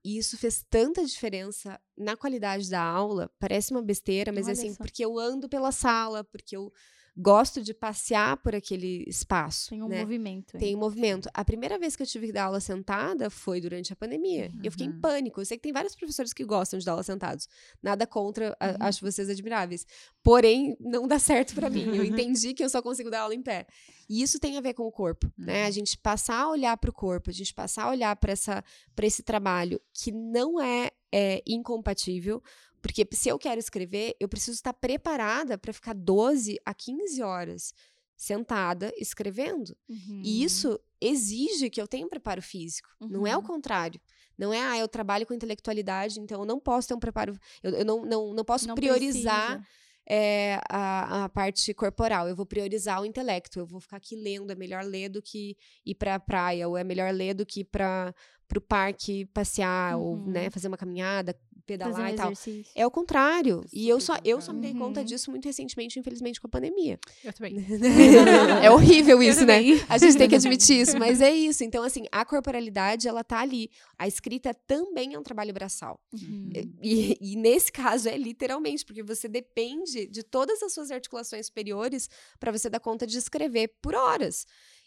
[0.05, 3.31] E isso fez tanta diferença na qualidade da aula.
[3.39, 4.77] Parece uma besteira, mas Olha assim, só.
[4.77, 6.73] porque eu ando pela sala, porque eu
[7.15, 9.69] gosto de passear por aquele espaço.
[9.69, 9.99] Tem um né?
[9.99, 10.57] movimento.
[10.57, 11.29] Tem movimento.
[11.33, 14.51] A primeira vez que eu tive que dar aula sentada foi durante a pandemia.
[14.61, 14.99] E Eu fiquei em Uhum.
[14.99, 15.39] pânico.
[15.39, 17.47] Eu sei que tem vários professores que gostam de dar aula sentados.
[17.83, 18.75] Nada contra, a- Uhum.
[18.79, 19.85] acho vocês admiráveis.
[20.23, 21.83] Porém, não dá certo pra mim.
[21.83, 23.67] Eu entendi que eu só consigo dar aula em pé.
[24.09, 25.63] E isso tem a ver com o corpo, né?
[25.63, 25.71] A Uhum.
[25.71, 28.63] gente passar a olhar para o corpo, a gente passar a olhar para essa
[28.95, 32.41] para esse trabalho que não é, é incompatível,
[32.83, 37.73] porque se eu quero escrever, eu preciso estar preparada para ficar 12 a 15 horas
[38.15, 39.75] sentada escrevendo.
[39.89, 40.21] Uhum.
[40.23, 42.87] E isso exige que eu tenha um preparo físico.
[43.01, 43.45] Não é o Uhum.
[43.47, 43.99] contrário.
[44.37, 47.37] Não é, ah, eu trabalho com intelectualidade, então eu não posso ter um preparo.
[47.61, 49.65] Eu, eu não, não, não posso Não priorizar
[50.07, 52.27] é, a, a parte corporal.
[52.27, 53.59] Eu vou priorizar o intelecto.
[53.59, 54.51] Eu vou ficar aqui lendo.
[54.51, 57.65] É melhor ler do que ir pra praia, ou é melhor ler do que ir
[57.65, 58.13] para
[58.55, 60.27] o parque passear, ou Uhum.
[60.31, 61.35] né, fazer uma caminhada,
[61.65, 62.31] pedalar um e tal.
[62.31, 62.71] exercício.
[62.75, 63.65] É o contrário.
[63.71, 66.99] E eu só, eu só me dei conta disso muito recentemente, infelizmente, com a pandemia.
[67.23, 67.55] Eu também.
[68.61, 69.59] é horrível isso, né?
[69.87, 71.63] A gente tem que admitir isso, mas é isso.
[71.63, 73.69] Então, assim, a corporalidade, ela tá ali.
[73.97, 75.99] A escrita também é um trabalho braçal.
[76.13, 76.51] Uhum.
[76.81, 82.09] E, e nesse caso é literalmente, porque você depende de todas as suas articulações superiores
[82.39, 84.45] para você dar conta de escrever por horas.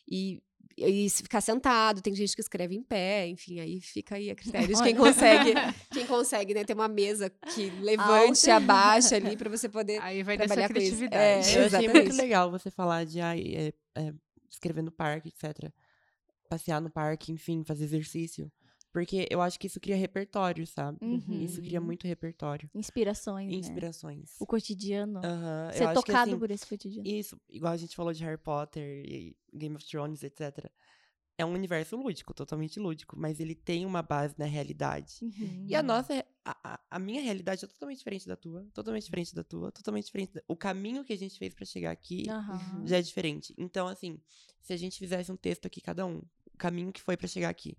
[0.09, 0.41] E,
[0.77, 4.35] e se ficar sentado, tem gente que escreve em pé, enfim, aí fica aí a
[4.35, 5.55] critério de quem consegue,
[5.93, 8.57] quem consegue, né, ter uma mesa que levante e Alta.
[8.57, 10.97] abaixe ali para você poder Aí vai dessa trabalhar com isso.
[10.97, 11.23] criatividade.
[11.23, 11.93] É, Eu achei exatamente.
[11.95, 14.15] muito legal você falar de é, é,
[14.51, 15.71] escrever no parque, etc.
[16.49, 18.51] Passear no parque, enfim, fazer exercício.
[18.97, 20.97] Porque eu acho que isso cria repertório, sabe?
[21.03, 21.45] Uhum.
[21.45, 22.71] Isso cria muito repertório.
[22.75, 23.59] Inspirações, né?
[23.59, 24.35] Inspirações.
[24.41, 25.21] O cotidiano.
[25.23, 27.07] Eu Ser que, tocado assim, por esse cotidiano.
[27.07, 30.71] Isso, igual a gente falou de Harry Potter e Game of Thrones, etc.
[31.37, 35.19] É um universo lúdico, totalmente lúdico, mas ele tem uma base na realidade.
[35.21, 35.67] Uhum.
[35.69, 39.45] E a nossa, a, a- minha realidade é totalmente diferente da tua, totalmente diferente da
[39.45, 40.33] tua, totalmente diferente.
[40.33, 42.25] Da, o caminho que a gente fez pra chegar aqui
[42.87, 43.55] já é diferente.
[43.59, 44.19] Então, assim,
[44.63, 47.51] se a gente fizesse um texto aqui, cada um, o caminho que foi pra chegar
[47.51, 47.77] aqui,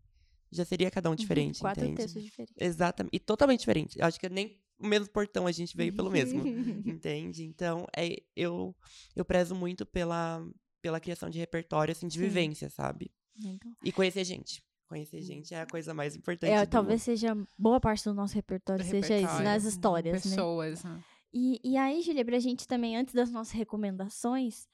[0.51, 1.97] já seria cada um diferente, Quatro entende?
[1.97, 2.55] textos diferentes.
[2.57, 3.13] Exatamente.
[3.15, 3.99] E totalmente diferente.
[3.99, 6.41] Eu acho que nem o mesmo portão a gente veio pelo mesmo.
[6.85, 7.43] entende?
[7.43, 8.75] Então, é, eu,
[9.15, 10.45] eu prezo muito pela,
[10.81, 12.21] pela criação de repertório, assim, de Sim.
[12.21, 13.11] vivência, sabe?
[13.41, 13.73] Legal.
[13.83, 14.63] E conhecer gente.
[14.87, 16.51] Conhecer gente é a coisa mais importante.
[16.51, 17.05] É, talvez mundo.
[17.05, 19.43] seja boa parte do nosso repertório Do seja isso, repertório.
[19.43, 20.29] nas histórias, né?
[20.31, 20.83] Pessoas.
[20.83, 21.03] né?
[21.33, 24.65] E, e aí, Julia, pra gente também, antes das nossas recomendações,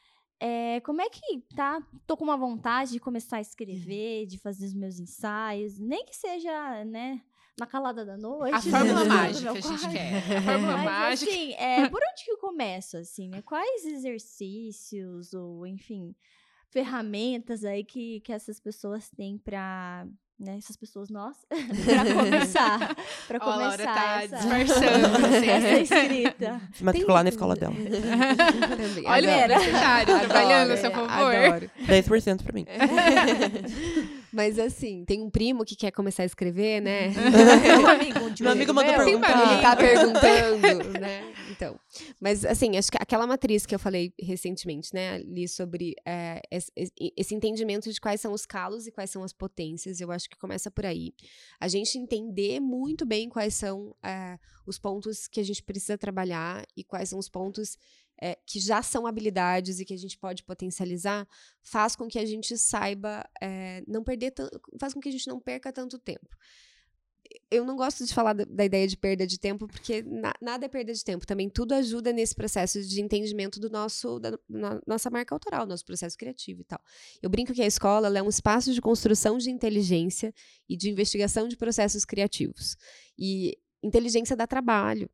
[0.45, 1.81] é, como é que tá?
[2.05, 6.13] Tô com uma vontade de começar a escrever, de fazer os meus ensaios, nem que
[6.13, 7.21] seja, né,
[7.57, 8.53] na calada da noite.
[8.53, 10.17] A fórmula no mágica a gente quer.
[10.17, 11.31] A fórmula Mas, mágica.
[11.31, 13.41] assim, é, por onde que eu começo, assim, né?
[13.41, 16.13] Quais exercícios ou, enfim,
[16.69, 20.05] ferramentas aí que, que essas pessoas têm pra...
[20.43, 22.95] Né, essas pessoas, nós, pra começar,
[23.29, 25.49] pra Ó, a Laura começar tá essa, disfarçando, assim.
[25.49, 26.61] essa escrita.
[26.73, 27.73] Se matricular na escola dela.
[29.05, 31.33] Olha o trabalhando a seu favor.
[31.33, 31.71] adoro.
[31.87, 32.65] 10% pra mim.
[34.33, 37.09] Mas assim, tem um primo que quer começar a escrever, né?
[37.77, 39.53] Meu amigo, Meu amigo mandou meu, perguntar.
[39.53, 41.33] Ele tá perguntando, né?
[41.51, 41.79] Então,
[42.19, 46.71] mas assim, acho que aquela matriz que eu falei recentemente, né, ali sobre é, esse,
[47.15, 50.37] esse entendimento de quais são os calos e quais são as potências, eu acho que
[50.37, 51.13] começa por aí.
[51.59, 56.65] A gente entender muito bem quais são é, os pontos que a gente precisa trabalhar
[56.75, 57.77] e quais são os pontos
[58.21, 61.27] é, que já são habilidades e que a gente pode potencializar,
[61.61, 64.33] faz com que a gente saiba é, não perder
[64.79, 66.29] faz com que a gente não perca tanto tempo.
[67.49, 70.69] eu não gosto de falar da, ideia de perda de tempo, porque na, nada é
[70.69, 71.25] perda de tempo.
[71.25, 75.85] Também tudo ajuda nesse processo de entendimento do nosso, da na, nossa marca autoral, nosso
[75.85, 76.79] processo criativo e tal.
[77.21, 80.33] Eu brinco que a escola é um espaço de construção de inteligência
[80.69, 82.75] e de investigação de processos criativos.
[83.17, 85.09] E inteligência dá trabalho.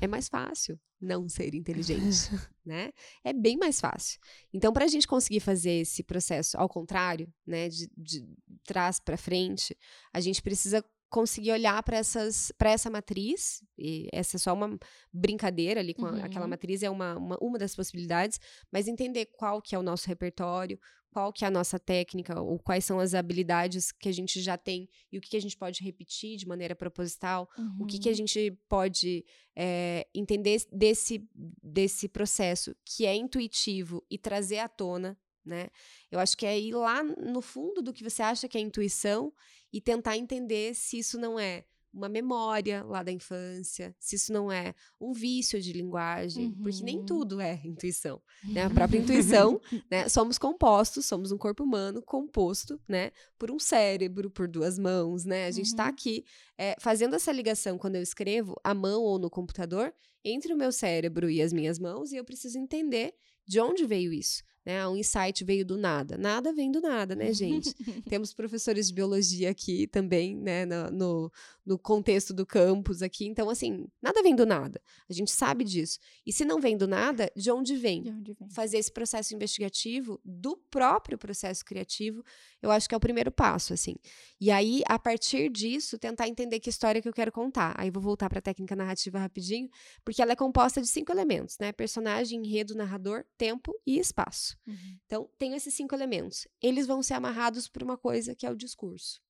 [0.00, 2.30] É mais fácil não ser inteligente,
[2.64, 2.90] né?
[3.22, 4.18] É bem mais fácil.
[4.52, 8.26] Então, para a gente conseguir fazer esse processo ao contrário, né, de, de
[8.64, 9.76] trás para frente,
[10.12, 14.78] a gente precisa conseguir olhar para essas para essa matriz e essa é só uma
[15.12, 16.24] brincadeira ali com uhum.
[16.24, 18.38] aquela matriz é uma, uma, uma das possibilidades
[18.70, 20.78] mas entender qual que é o nosso repertório
[21.10, 24.58] qual que é a nossa técnica ou quais são as habilidades que a gente já
[24.58, 27.78] tem e o que, que a gente pode repetir de maneira proposital uhum.
[27.80, 28.16] o que, que a uhum.
[28.16, 29.24] gente pode
[29.56, 31.26] é, entender desse
[31.62, 35.68] desse processo que é intuitivo e trazer à tona né?
[36.10, 39.32] Eu acho que é ir lá no fundo do que você acha que é intuição
[39.72, 44.52] e tentar entender se isso não é uma memória lá da infância, se isso não
[44.52, 46.62] é um vício de linguagem, uhum.
[46.62, 47.06] porque nem uhum.
[47.06, 48.64] tudo é intuição, né?
[48.64, 50.08] A própria intuição, né?
[50.08, 53.10] Somos compostos, somos um corpo humano composto, né?
[53.38, 55.46] Por um cérebro, por duas mãos, né?
[55.46, 55.90] A gente está uhum.
[55.90, 56.24] aqui
[56.56, 59.92] é, fazendo essa ligação quando eu escrevo à mão ou no computador
[60.24, 63.14] entre o meu cérebro e as minhas mãos e eu preciso entender
[63.46, 64.42] de onde veio isso?
[64.68, 64.86] Né?
[64.86, 66.18] Um insight veio do nada.
[66.18, 67.72] Nada vem do nada, né, gente?
[68.04, 71.32] Temos professores de biologia aqui também, né, no, no,
[71.64, 73.24] no, contexto do campus aqui.
[73.24, 74.78] Então, assim, nada vem do nada.
[75.08, 75.98] A gente sabe disso.
[76.26, 78.02] E se não vem do nada, de onde vem?
[78.02, 78.50] De onde vem?
[78.50, 82.22] Fazer esse processo investigativo do próprio processo criativo,
[82.60, 83.94] eu acho que é o primeiro passo, assim.
[84.38, 87.74] E aí, a partir disso, tentar entender que história que eu quero contar.
[87.78, 89.70] Aí vou voltar para a técnica narrativa rapidinho,
[90.04, 91.72] porque ela é composta de cinco elementos, né?
[91.72, 94.57] Personagem, enredo, narrador, tempo e espaço.
[94.66, 94.98] Uhum.
[95.06, 96.46] Então, tem esses cinco elementos.
[96.60, 99.20] Eles vão ser amarrados por uma coisa que é o discurso.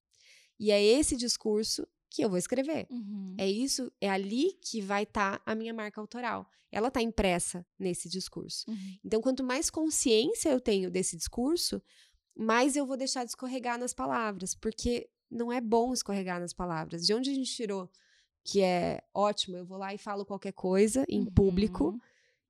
[0.58, 2.86] E é esse discurso que eu vou escrever.
[2.90, 3.34] Uhum.
[3.38, 6.48] É isso, é ali que vai estar tá a minha marca autoral.
[6.70, 8.64] Ela está impressa nesse discurso.
[8.68, 8.98] Uhum.
[9.04, 11.82] Então, quanto mais consciência eu tenho desse discurso,
[12.36, 17.06] mais eu vou deixar de escorregar nas palavras, porque não é bom escorregar nas palavras.
[17.06, 17.90] De onde a gente tirou
[18.44, 21.26] que é ótimo, eu vou lá e falo qualquer coisa em uhum.
[21.26, 22.00] público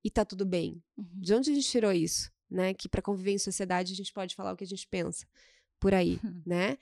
[0.05, 0.83] e tá tudo bem.
[0.97, 1.07] Uhum.
[1.14, 2.31] De onde a gente tirou isso?
[2.51, 2.74] Né?
[2.74, 5.26] Que para conviver em sociedade a gente pode falar o que a gente pensa.
[5.78, 6.76] Por aí, né?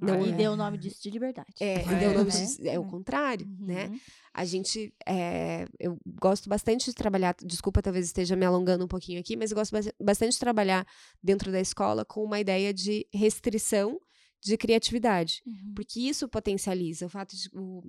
[0.00, 0.32] Não, e é.
[0.32, 1.52] deu o nome disso de liberdade.
[1.60, 2.40] É, é, deu o nome né?
[2.40, 3.86] disso, é o contrário, né?
[3.86, 3.92] uhum.
[3.92, 4.00] né?
[4.32, 9.20] A gente, é, eu gosto bastante de trabalhar, desculpa, talvez esteja me alongando um pouquinho
[9.20, 10.86] aqui, mas eu gosto bastante de trabalhar
[11.22, 14.00] dentro da escola com uma ideia de restrição
[14.40, 15.74] de criatividade, uhum.
[15.74, 17.82] porque isso potencializa o fato de o,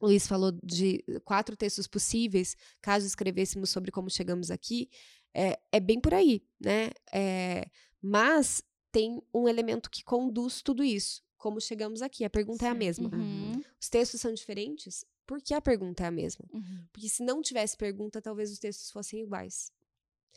[0.00, 4.88] Luiz falou de quatro textos possíveis, caso escrevêssemos sobre como chegamos aqui,
[5.34, 6.90] é, é bem por aí, né?
[7.12, 7.68] É,
[8.00, 11.22] mas tem um elemento que conduz tudo isso.
[11.36, 12.24] Como chegamos aqui?
[12.24, 12.66] A pergunta Sim.
[12.66, 13.10] é a mesma.
[13.14, 13.62] Uhum.
[13.80, 15.04] Os textos são diferentes?
[15.26, 16.44] Por que a pergunta é a mesma?
[16.52, 16.84] Uhum.
[16.92, 19.70] Porque se não tivesse pergunta, talvez os textos fossem iguais.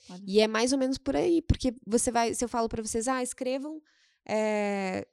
[0.10, 0.22] Olha.
[0.28, 3.08] E é mais ou menos por aí, porque você vai, se eu falo para vocês,
[3.08, 3.82] ah, escrevam
[4.28, 5.08] é,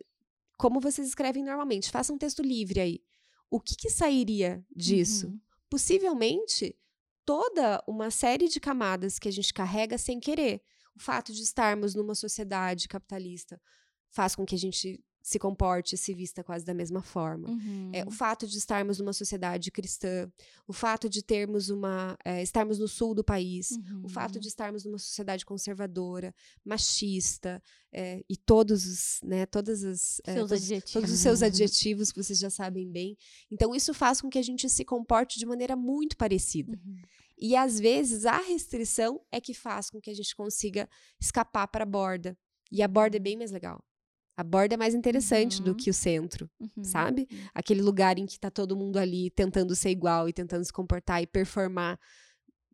[0.59, 3.01] como vocês escrevem normalmente, façam um texto livre aí
[3.51, 5.29] o que, que sairia disso?
[5.29, 5.41] Uhum.
[5.71, 6.77] Possivelmente
[7.25, 10.63] toda uma série de camadas que a gente carrega sem querer.
[10.97, 13.61] O fato de estarmos numa sociedade capitalista
[14.11, 17.51] faz com que a gente se comporte, se vista quase da mesma forma.
[17.51, 17.91] Uhum.
[17.93, 20.27] É, o fato de estarmos numa sociedade cristã,
[20.67, 24.05] o fato de termos uma, é, estarmos no sul do país, uhum.
[24.05, 27.63] o fato de estarmos numa sociedade conservadora, machista
[27.93, 32.23] é, e todos os, né, todas as é, seus todos, todos, os seus adjetivos que
[32.23, 33.15] vocês já sabem bem.
[33.51, 36.73] Então isso faz com que a gente se comporte de maneira muito parecida.
[36.73, 37.03] Uhum.
[37.37, 40.89] E às vezes a restrição é que faz com que a gente consiga
[41.21, 42.35] escapar para a borda.
[42.73, 43.85] E a borda é bem mais legal.
[44.39, 45.65] A borda é mais interessante uhum.
[45.65, 46.85] do que o centro, uhum.
[46.85, 47.27] sabe?
[47.29, 47.39] Uhum.
[47.53, 51.21] Aquele lugar em que tá todo mundo ali tentando ser igual e tentando se comportar
[51.21, 51.99] e performar,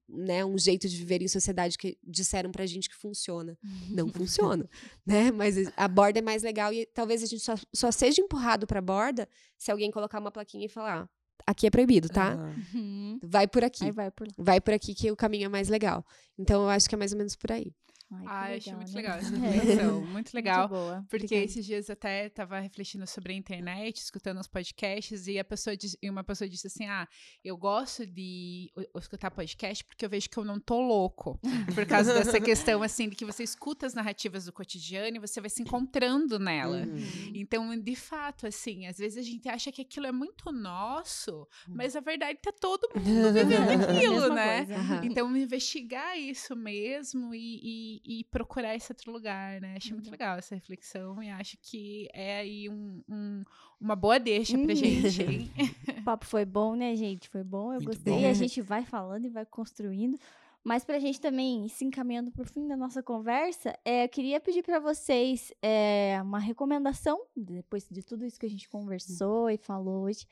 [0.07, 3.57] né, um jeito de viver em sociedade que disseram pra gente que funciona.
[3.89, 4.69] Não funciona,
[5.07, 5.31] né?
[5.31, 8.83] Mas a borda é mais legal e talvez a gente só, só seja empurrado pra
[8.83, 11.09] borda se alguém colocar uma plaquinha e falar:
[11.47, 12.37] aqui é proibido, tá?
[12.75, 13.19] Uhum.
[13.23, 13.91] Vai por aqui.
[13.91, 14.35] vai por lá.
[14.37, 16.05] Vai por aqui que o caminho é mais legal.
[16.39, 17.73] Então eu acho que é mais ou menos por aí.
[18.11, 18.97] Ai, ah, legal, acho muito né?
[18.97, 20.01] legal essa reflexão.
[20.03, 20.69] Muito legal.
[20.69, 21.07] Muito boa.
[21.09, 21.45] Porque Obrigada.
[21.45, 25.99] esses dias até estava refletindo sobre a internet, escutando os podcasts, e a pessoa disse,
[26.03, 27.09] e uma pessoa disse assim: Ah,
[27.45, 31.41] eu gosto de escutar podcast porque eu vejo que eu não tô louco.
[31.75, 35.41] Por causa dessa questão, assim, de que você escuta as narrativas do cotidiano e você
[35.41, 36.83] vai se encontrando nela.
[36.87, 37.31] Uhum.
[37.35, 41.97] Então, de fato, assim, às vezes a gente acha que aquilo é muito nosso, mas
[41.97, 44.67] a verdade tá todo mundo vivendo aquilo, né?
[44.67, 45.05] Coisa.
[45.05, 49.75] Então, investigar isso mesmo e, e e, e, procurar esse outro lugar, né?
[49.77, 50.13] Achei muito uhum.
[50.13, 53.43] legal essa reflexão e acho que é aí um, um,
[53.81, 55.51] uma boa deixa pra gente, hein?
[56.01, 57.29] o papo foi bom, né, gente?
[57.29, 58.23] Foi bom, eu muito gostei.
[58.23, 58.29] Bom.
[58.29, 60.19] A gente vai falando e vai construindo.
[60.65, 64.09] Mas para a gente também se encaminhando para o fim da nossa conversa, é, eu
[64.09, 69.51] queria pedir para vocês é, uma recomendação, depois de tudo isso que a gente conversou
[69.51, 70.27] e falou hoje.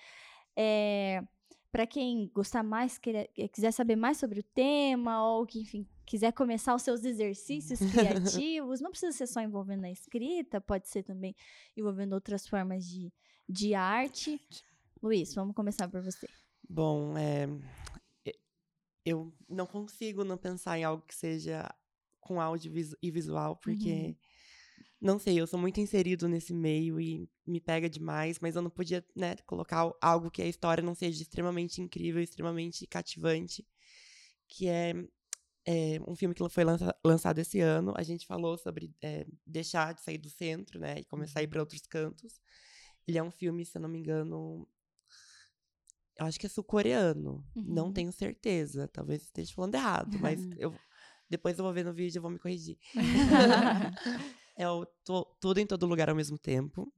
[0.57, 1.23] É,
[1.71, 6.33] para quem gostar mais, queira, quiser saber mais sobre o tema, ou que, enfim, quiser
[6.33, 11.35] começar os seus exercícios criativos, não precisa ser só envolvendo a escrita, pode ser também
[11.77, 13.13] envolvendo outras formas de,
[13.49, 14.41] de arte.
[15.03, 16.29] Luiz, vamos começar por você.
[16.69, 17.49] Bom, é,
[19.05, 21.69] eu não consigo não pensar em algo que seja
[22.21, 22.73] com áudio
[23.03, 24.15] e visual, porque uhum.
[25.01, 28.71] não sei, eu sou muito inserido nesse meio e me pega demais, mas eu não
[28.71, 33.67] podia, né, colocar algo que a história não seja extremamente incrível, extremamente cativante,
[34.47, 34.95] que é,
[35.67, 37.93] é um filme que foi lança, lançado esse ano.
[37.97, 41.47] A gente falou sobre é, deixar de sair do centro, né, e começar a ir
[41.47, 41.51] uhum.
[41.51, 42.41] para outros cantos.
[43.07, 44.69] Ele é um filme, se eu não me engano,
[46.19, 47.45] eu acho que é sul-coreano.
[47.55, 47.65] Uhum.
[47.67, 48.89] Não tenho certeza.
[48.89, 50.75] Talvez esteja falando errado, mas eu,
[51.29, 52.79] depois eu vou ver no vídeo e vou me corrigir.
[54.57, 54.87] é o
[55.41, 56.93] Tudo em Todo Lugar ao mesmo tempo.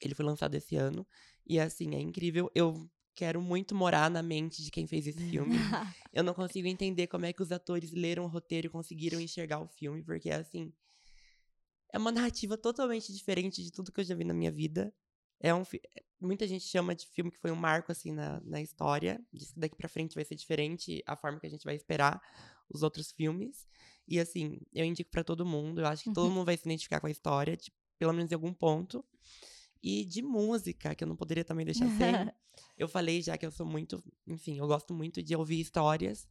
[0.00, 1.06] Ele foi lançado esse ano.
[1.46, 2.50] E assim, é incrível.
[2.54, 2.88] Eu
[3.18, 5.50] quero muito morar na mente de quem fez esse filme.
[6.14, 9.58] eu não consigo entender como é que os atores leram o roteiro e conseguiram enxergar
[9.58, 10.72] o filme, porque assim.
[11.92, 14.94] É uma narrativa totalmente diferente de tudo que eu já vi na minha vida.
[15.40, 15.64] É um
[16.20, 19.20] muita gente chama de filme que foi um marco assim na, na história.
[19.32, 22.20] Diz que daqui para frente vai ser diferente a forma que a gente vai esperar
[22.68, 23.66] os outros filmes.
[24.06, 25.80] E assim, eu indico para todo mundo.
[25.80, 26.34] Eu acho que todo uhum.
[26.34, 29.04] mundo vai se identificar com a história, de, pelo menos em algum ponto.
[29.82, 32.12] E de música, que eu não poderia também deixar sem.
[32.76, 36.26] eu falei já que eu sou muito, enfim, eu gosto muito de ouvir histórias.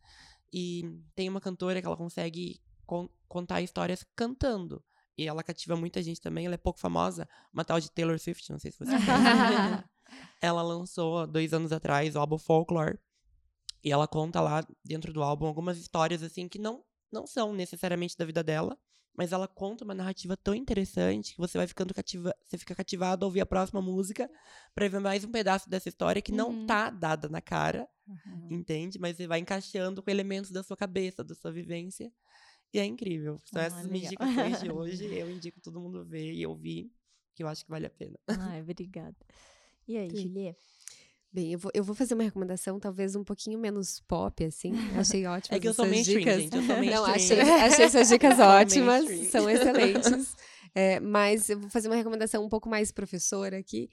[0.51, 0.83] E
[1.15, 4.81] tem uma cantora que ela consegue con contar histórias cantando
[5.17, 6.45] e ela cativa muita gente também.
[6.45, 8.91] Ela é pouco famosa, uma tal de Taylor Swift, não sei se você
[10.39, 12.99] Ela lançou dois anos atrás o álbum Folklore.
[13.83, 18.17] E ela conta lá dentro do álbum algumas histórias assim que não, não são necessariamente
[18.17, 18.77] da vida dela,
[19.17, 23.25] mas ela conta uma narrativa tão interessante que você vai ficando cativa, você fica cativado
[23.25, 24.29] a ouvir a próxima música
[24.75, 26.37] para ver mais um pedaço dessa história que uhum.
[26.37, 28.47] não tá dada na cara, uhum.
[28.51, 28.99] entende?
[28.99, 32.13] Mas você vai encaixando com elementos da sua cabeça, da sua vivência.
[32.71, 33.39] E é incrível.
[33.45, 33.97] São ah, essas legal.
[33.97, 35.05] indicações de hoje.
[35.05, 36.91] Eu indico todo mundo ver e ouvir,
[37.33, 38.19] que eu acho que vale a pena.
[38.27, 39.15] Ai, obrigada.
[39.87, 40.59] E aí, Juliette?
[41.37, 44.73] Bem, eu vou, eu vou fazer uma recomendação talvez um pouquinho menos pop, assim.
[44.97, 45.53] Achei ótimo.
[45.55, 46.41] É que eu sou mainstream, dicas.
[46.41, 46.55] gente.
[46.55, 46.81] Eu sou.
[46.83, 49.05] Não, achei, achei essas dicas ótimas.
[49.29, 50.35] São excelentes.
[50.73, 53.89] É, mas eu vou fazer uma recomendação um pouco mais professora aqui,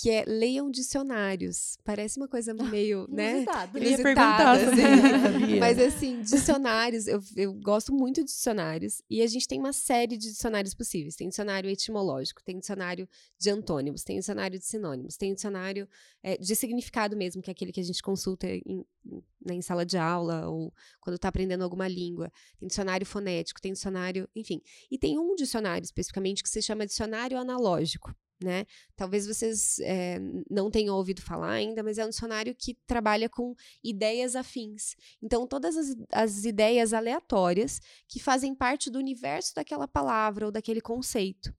[0.00, 1.76] que é leiam dicionários.
[1.84, 3.42] Parece uma coisa meio, né?
[3.42, 3.78] Inusitado.
[3.78, 5.58] Inusitada, assim.
[5.58, 10.16] Mas assim, dicionários, eu, eu gosto muito de dicionários e a gente tem uma série
[10.16, 11.16] de dicionários possíveis.
[11.16, 15.88] Tem dicionário etimológico, tem dicionário de antônimos, tem dicionário de sinônimos, tem dicionário
[16.22, 18.84] é, de significado mesmo, que é aquele que a gente consulta em,
[19.44, 22.30] né, em sala de aula ou quando está aprendendo alguma língua.
[22.58, 24.60] Tem dicionário fonético, tem dicionário, enfim.
[24.90, 25.84] E tem um dicionário
[26.18, 28.66] especificamente que se chama dicionário analógico né?
[28.94, 33.52] Talvez vocês é, não tenham ouvido falar ainda, mas é um dicionário que trabalha com
[33.82, 34.94] ideias afins.
[35.20, 40.80] Então, todas as, as ideias aleatórias que fazem parte do universo daquela palavra ou daquele
[40.80, 41.52] conceito.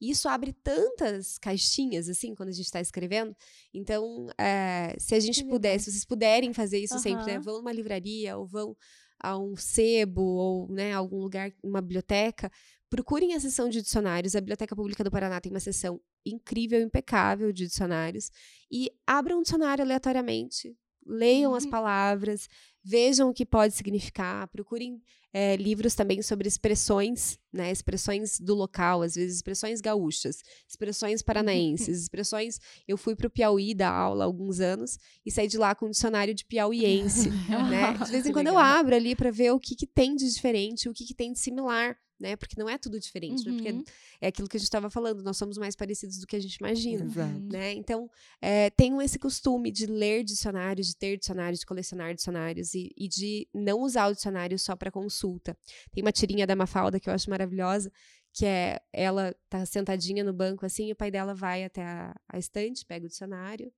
[0.00, 3.32] E isso abre tantas caixinhas, assim, quando a gente está escrevendo.
[3.72, 7.00] Então, é, se a gente puder, se vocês puderem fazer isso uhum.
[7.00, 7.38] sempre, né?
[7.38, 8.76] Vão numa livraria ou vão
[9.20, 12.50] a um sebo ou né, algum lugar, uma biblioteca,
[12.94, 14.36] procurem a seção de dicionários.
[14.36, 18.30] A Biblioteca Pública do Paraná tem uma seção incrível, impecável de dicionários.
[18.70, 21.56] E abram um dicionário aleatoriamente, leiam uhum.
[21.56, 22.48] as palavras,
[22.84, 25.00] vejam o que pode significar, procurem
[25.32, 32.02] é, livros também sobre expressões, né, expressões do local, às vezes expressões gaúchas, expressões paranaenses,
[32.02, 32.60] expressões.
[32.86, 34.96] Eu fui para o Piauí dar aula há alguns anos
[35.26, 37.30] e saí de lá com um dicionário de piauiense,
[37.68, 37.94] né?
[38.04, 40.88] De vez em quando eu abro ali para ver o que, que tem de diferente,
[40.88, 42.36] o que, que tem de similar né?
[42.36, 43.56] Porque não é tudo diferente, uhum.
[43.56, 43.72] né?
[43.72, 46.40] Porque é aquilo que a gente estava falando, nós somos mais parecidos do que a
[46.40, 47.40] gente imagina, Exato.
[47.40, 47.72] né?
[47.74, 52.92] Então, é, tenham esse costume de ler dicionários, de ter dicionários, de colecionar dicionários e,
[52.96, 55.56] e de não usar o dicionário só para consulta.
[55.92, 57.92] Tem uma tirinha da Mafalda que eu acho maravilhosa,
[58.32, 62.14] que é ela tá sentadinha no banco assim, e o pai dela vai até a,
[62.28, 63.72] a estante, pega o dicionário,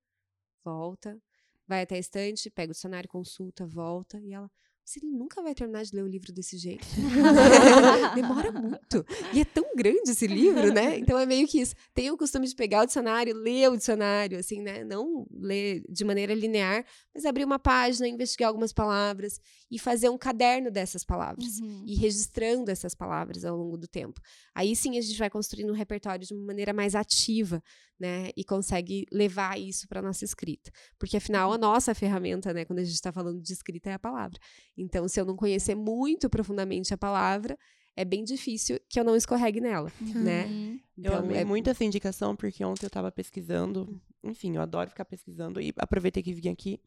[0.65, 1.21] volta,
[1.69, 4.51] vai até a estante, pega o dicionário, consulta, volta, e ela,
[4.87, 6.87] se ele nunca vai terminar de ler o livro desse jeito.
[8.15, 9.05] Demora muito.
[9.35, 10.97] E é tão grande esse livro, né?
[10.97, 11.75] Então é meio que isso.
[11.93, 14.85] Tenho o costume de pegar o dicionário, ler o dicionário, assim, né?
[14.85, 20.17] Não ler de maneira linear, mas abrir uma página, investigar algumas palavras e fazer um
[20.17, 21.59] caderno dessas palavras.
[21.59, 21.83] Uhum.
[21.85, 24.21] E registrando essas palavras ao longo do tempo.
[24.55, 27.61] Aí sim a gente vai construindo um repertório de uma maneira mais ativa,
[27.99, 28.31] né?
[28.37, 30.71] E consegue levar isso para nossa escrita.
[30.99, 31.61] Porque afinal a uhum.
[31.61, 34.39] nossa ferramenta, né, quando a gente está falando de escrita é a palavra.
[34.77, 37.59] Então, se eu não conhecer muito profundamente a palavra,
[37.97, 40.23] é bem difícil que eu não escorregue nela, uhum.
[40.23, 40.79] né?
[40.99, 41.45] Então, eu amei é...
[41.45, 46.23] muito essa indicação, porque ontem eu estava pesquisando, enfim, eu adoro ficar pesquisando, e aproveitei
[46.23, 46.79] que vim aqui,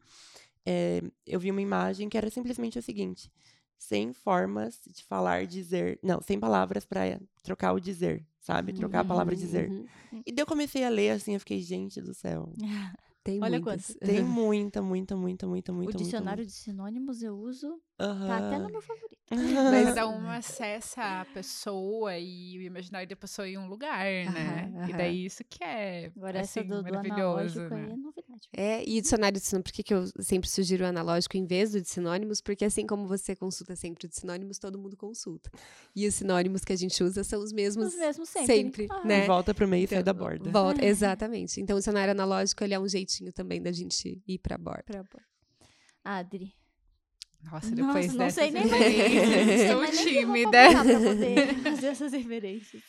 [0.64, 3.30] é, eu vi uma imagem que era simplesmente o seguinte,
[3.76, 8.72] sem formas de falar, dizer, não, sem palavras para trocar o dizer, sabe?
[8.72, 9.68] Trocar a palavra dizer.
[9.68, 9.86] Uhum.
[10.24, 12.52] E daí eu comecei a ler, assim, eu fiquei, gente do céu...
[13.22, 13.94] Tem Olha quantas.
[13.96, 15.96] Tem muita, muita, muita, muita, muita.
[15.96, 16.50] O dicionário muita.
[16.50, 17.80] de sinônimos eu uso.
[18.00, 18.26] Uhum.
[18.26, 19.20] Tá até no meu favorito.
[19.30, 24.72] Mas dá uma acessa a pessoa e o imaginário da pessoa em um lugar, né?
[24.74, 27.68] Uhum, E daí isso que é Agora assim, essa do, maravilhoso.
[27.68, 27.88] Do né?
[27.92, 28.48] é novidade.
[28.52, 31.72] É, e dicionário de sinônimos, por que, que eu sempre sugiro o analógico em vez
[31.72, 32.40] do de sinônimos?
[32.40, 35.50] Porque assim como você consulta sempre o de sinônimos, todo mundo consulta.
[35.94, 37.88] E os sinônimos que a gente usa são os mesmos.
[37.88, 38.46] Os mesmos sempre.
[38.46, 39.04] Sempre, ah.
[39.04, 39.26] né?
[39.26, 40.50] Volta pro meio e então, sai da borda.
[40.50, 41.60] Volta, exatamente.
[41.60, 44.84] Então o dicionário analógico ele é um jeitinho também da gente ir pra borda.
[44.86, 45.28] Pra borda.
[46.02, 46.59] Adri.
[47.42, 48.82] Nossa, depois Nossa, não sei nem mais.
[48.82, 50.70] Estou tímida.
[50.70, 52.82] Pra poder fazer essas referências.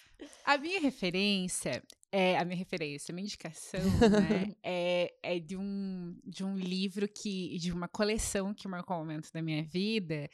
[0.46, 6.20] A minha referência é a minha referência, a minha indicação, né, é, é de um
[6.24, 10.30] de um livro que de uma coleção que marcou um momento da minha vida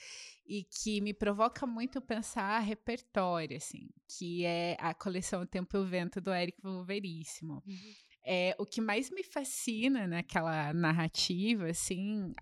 [0.45, 5.79] e que me provoca muito pensar repertório, assim, que é a coleção O Tempo e
[5.79, 7.61] o Vento do Érico Veríssimo.
[7.65, 7.93] Uhum.
[8.29, 12.33] É, o que mais me fascina naquela narrativa, assim,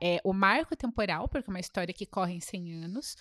[0.00, 3.16] é o marco temporal, porque é uma história que corre em 100 anos,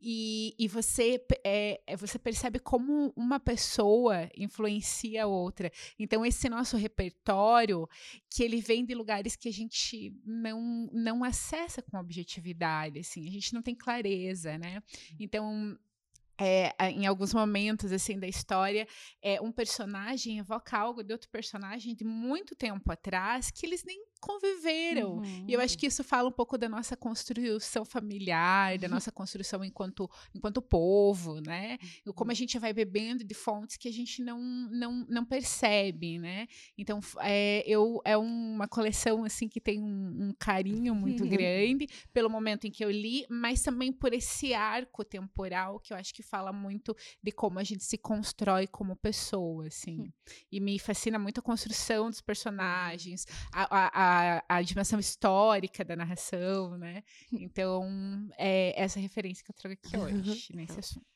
[0.00, 5.70] e, e você, é, é, você percebe como uma pessoa influencia a outra.
[5.96, 7.88] Então, esse nosso repertório,
[8.28, 13.30] que ele vem de lugares que a gente não, não acessa com objetividade, assim, a
[13.30, 14.82] gente não tem clareza, né?
[15.20, 15.78] Então,
[16.40, 18.88] é, em alguns momentos assim da história,
[19.20, 24.02] é, um personagem evoca algo de outro personagem de muito tempo atrás que eles nem
[24.20, 25.16] conviveram.
[25.16, 25.44] Uhum.
[25.48, 29.64] E eu acho que isso fala um pouco da nossa construção familiar, da nossa construção
[29.64, 31.78] enquanto, enquanto povo, né?
[32.14, 34.40] Como a gente vai bebendo de fontes que a gente não,
[34.70, 36.46] não, não percebe, né?
[36.76, 42.28] Então, é, eu, é uma coleção, assim, que tem um, um carinho muito grande pelo
[42.28, 46.22] momento em que eu li, mas também por esse arco temporal que eu acho que
[46.22, 50.00] fala muito de como a gente se constrói como pessoa, assim.
[50.00, 50.12] Hum.
[50.52, 54.09] E me fascina muito a construção dos personagens, a, a a,
[54.48, 57.02] a dimensão histórica da narração, né?
[57.32, 57.84] Então,
[58.38, 61.06] é essa referência que eu trago aqui hoje, nesse assunto.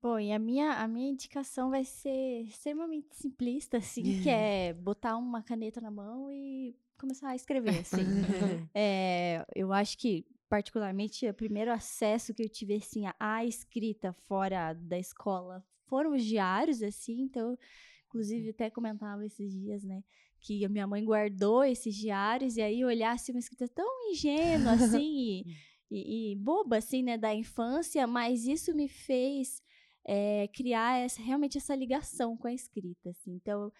[0.00, 5.16] Bom, e a minha, a minha indicação vai ser extremamente simplista, assim, que é botar
[5.16, 7.96] uma caneta na mão e começar a escrever, assim.
[8.72, 14.72] é, eu acho que, particularmente, o primeiro acesso que eu tive, assim, à escrita fora
[14.72, 17.58] da escola foram os diários, assim, então,
[18.06, 20.04] inclusive, até comentava esses dias, né,
[20.40, 25.44] que a minha mãe guardou esses diários e aí olhasse uma escrita tão ingênua assim
[25.90, 29.62] e, e, e, boba assim, né, da infância, mas isso me fez
[30.06, 33.32] é, criar essa, realmente essa ligação com a escrita, assim.
[33.32, 33.70] Então,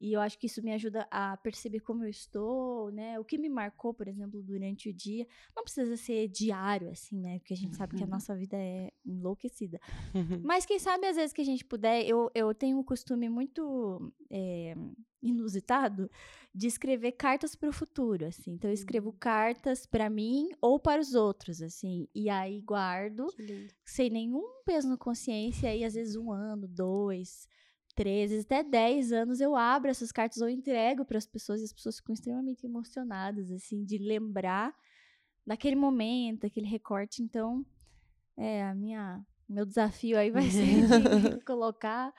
[0.00, 3.18] e eu acho que isso me ajuda a perceber como eu estou, né?
[3.18, 5.26] O que me marcou, por exemplo, durante o dia.
[5.56, 7.40] Não precisa ser diário, assim, né?
[7.40, 8.12] Porque a gente sabe que a uhum.
[8.12, 9.80] nossa vida é enlouquecida.
[10.14, 10.40] Uhum.
[10.44, 14.12] Mas quem sabe, às vezes que a gente puder, eu, eu tenho um costume muito
[14.30, 14.76] é,
[15.20, 16.08] inusitado
[16.54, 18.52] de escrever cartas para o futuro, assim.
[18.52, 19.16] Então, eu escrevo uhum.
[19.18, 22.06] cartas para mim ou para os outros, assim.
[22.14, 23.26] E aí guardo,
[23.84, 27.48] sem nenhum peso na consciência, e às vezes um ano, dois
[27.98, 31.72] 13, até 10 anos, eu abro essas cartas ou entrego para as pessoas e as
[31.72, 34.72] pessoas ficam extremamente emocionadas, assim, de lembrar
[35.44, 37.24] daquele momento, aquele recorte.
[37.24, 37.66] Então,
[38.36, 40.86] é, a minha, meu desafio aí vai ser
[41.40, 42.14] de colocar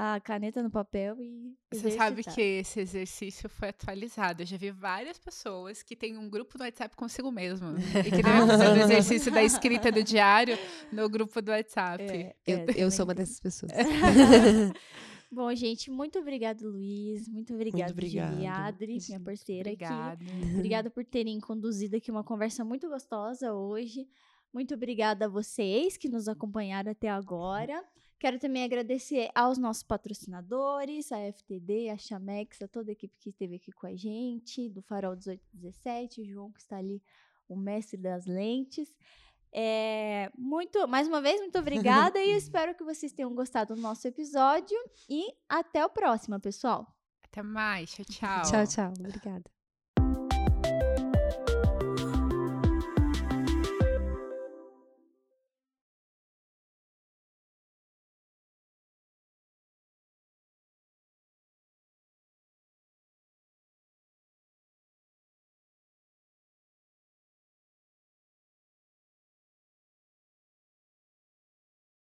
[0.00, 1.56] a caneta no papel e.
[1.72, 4.42] Você sabe que esse exercício foi atualizado.
[4.42, 8.22] Eu já vi várias pessoas que têm um grupo do WhatsApp consigo mesmo e que
[8.22, 10.56] devem fazer o exercício da escrita do diário
[10.92, 12.04] no grupo do WhatsApp.
[12.04, 13.72] É, eu, é, eu sou uma dessas pessoas.
[15.32, 17.28] Bom, gente, muito obrigado, Luiz.
[17.28, 20.24] Muito obrigado, Julie Adri, minha parceira Obrigada.
[20.24, 20.54] aqui.
[20.54, 24.08] Obrigada por terem conduzido aqui uma conversa muito gostosa hoje.
[24.54, 27.84] Muito obrigada a vocês que nos acompanharam até agora.
[28.18, 33.30] Quero também agradecer aos nossos patrocinadores, a FTD, a Chamex, a toda a equipe que
[33.30, 37.00] esteve aqui com a gente, do Farol 1817, o João que está ali,
[37.48, 38.92] o mestre das lentes.
[39.52, 44.06] É, muito, mais uma vez, muito obrigada e espero que vocês tenham gostado do nosso
[44.08, 44.76] episódio
[45.08, 46.92] e até o próximo, pessoal.
[47.22, 48.42] Até mais, tchau, tchau.
[48.42, 48.92] Tchau, tchau.
[48.98, 49.44] Obrigada.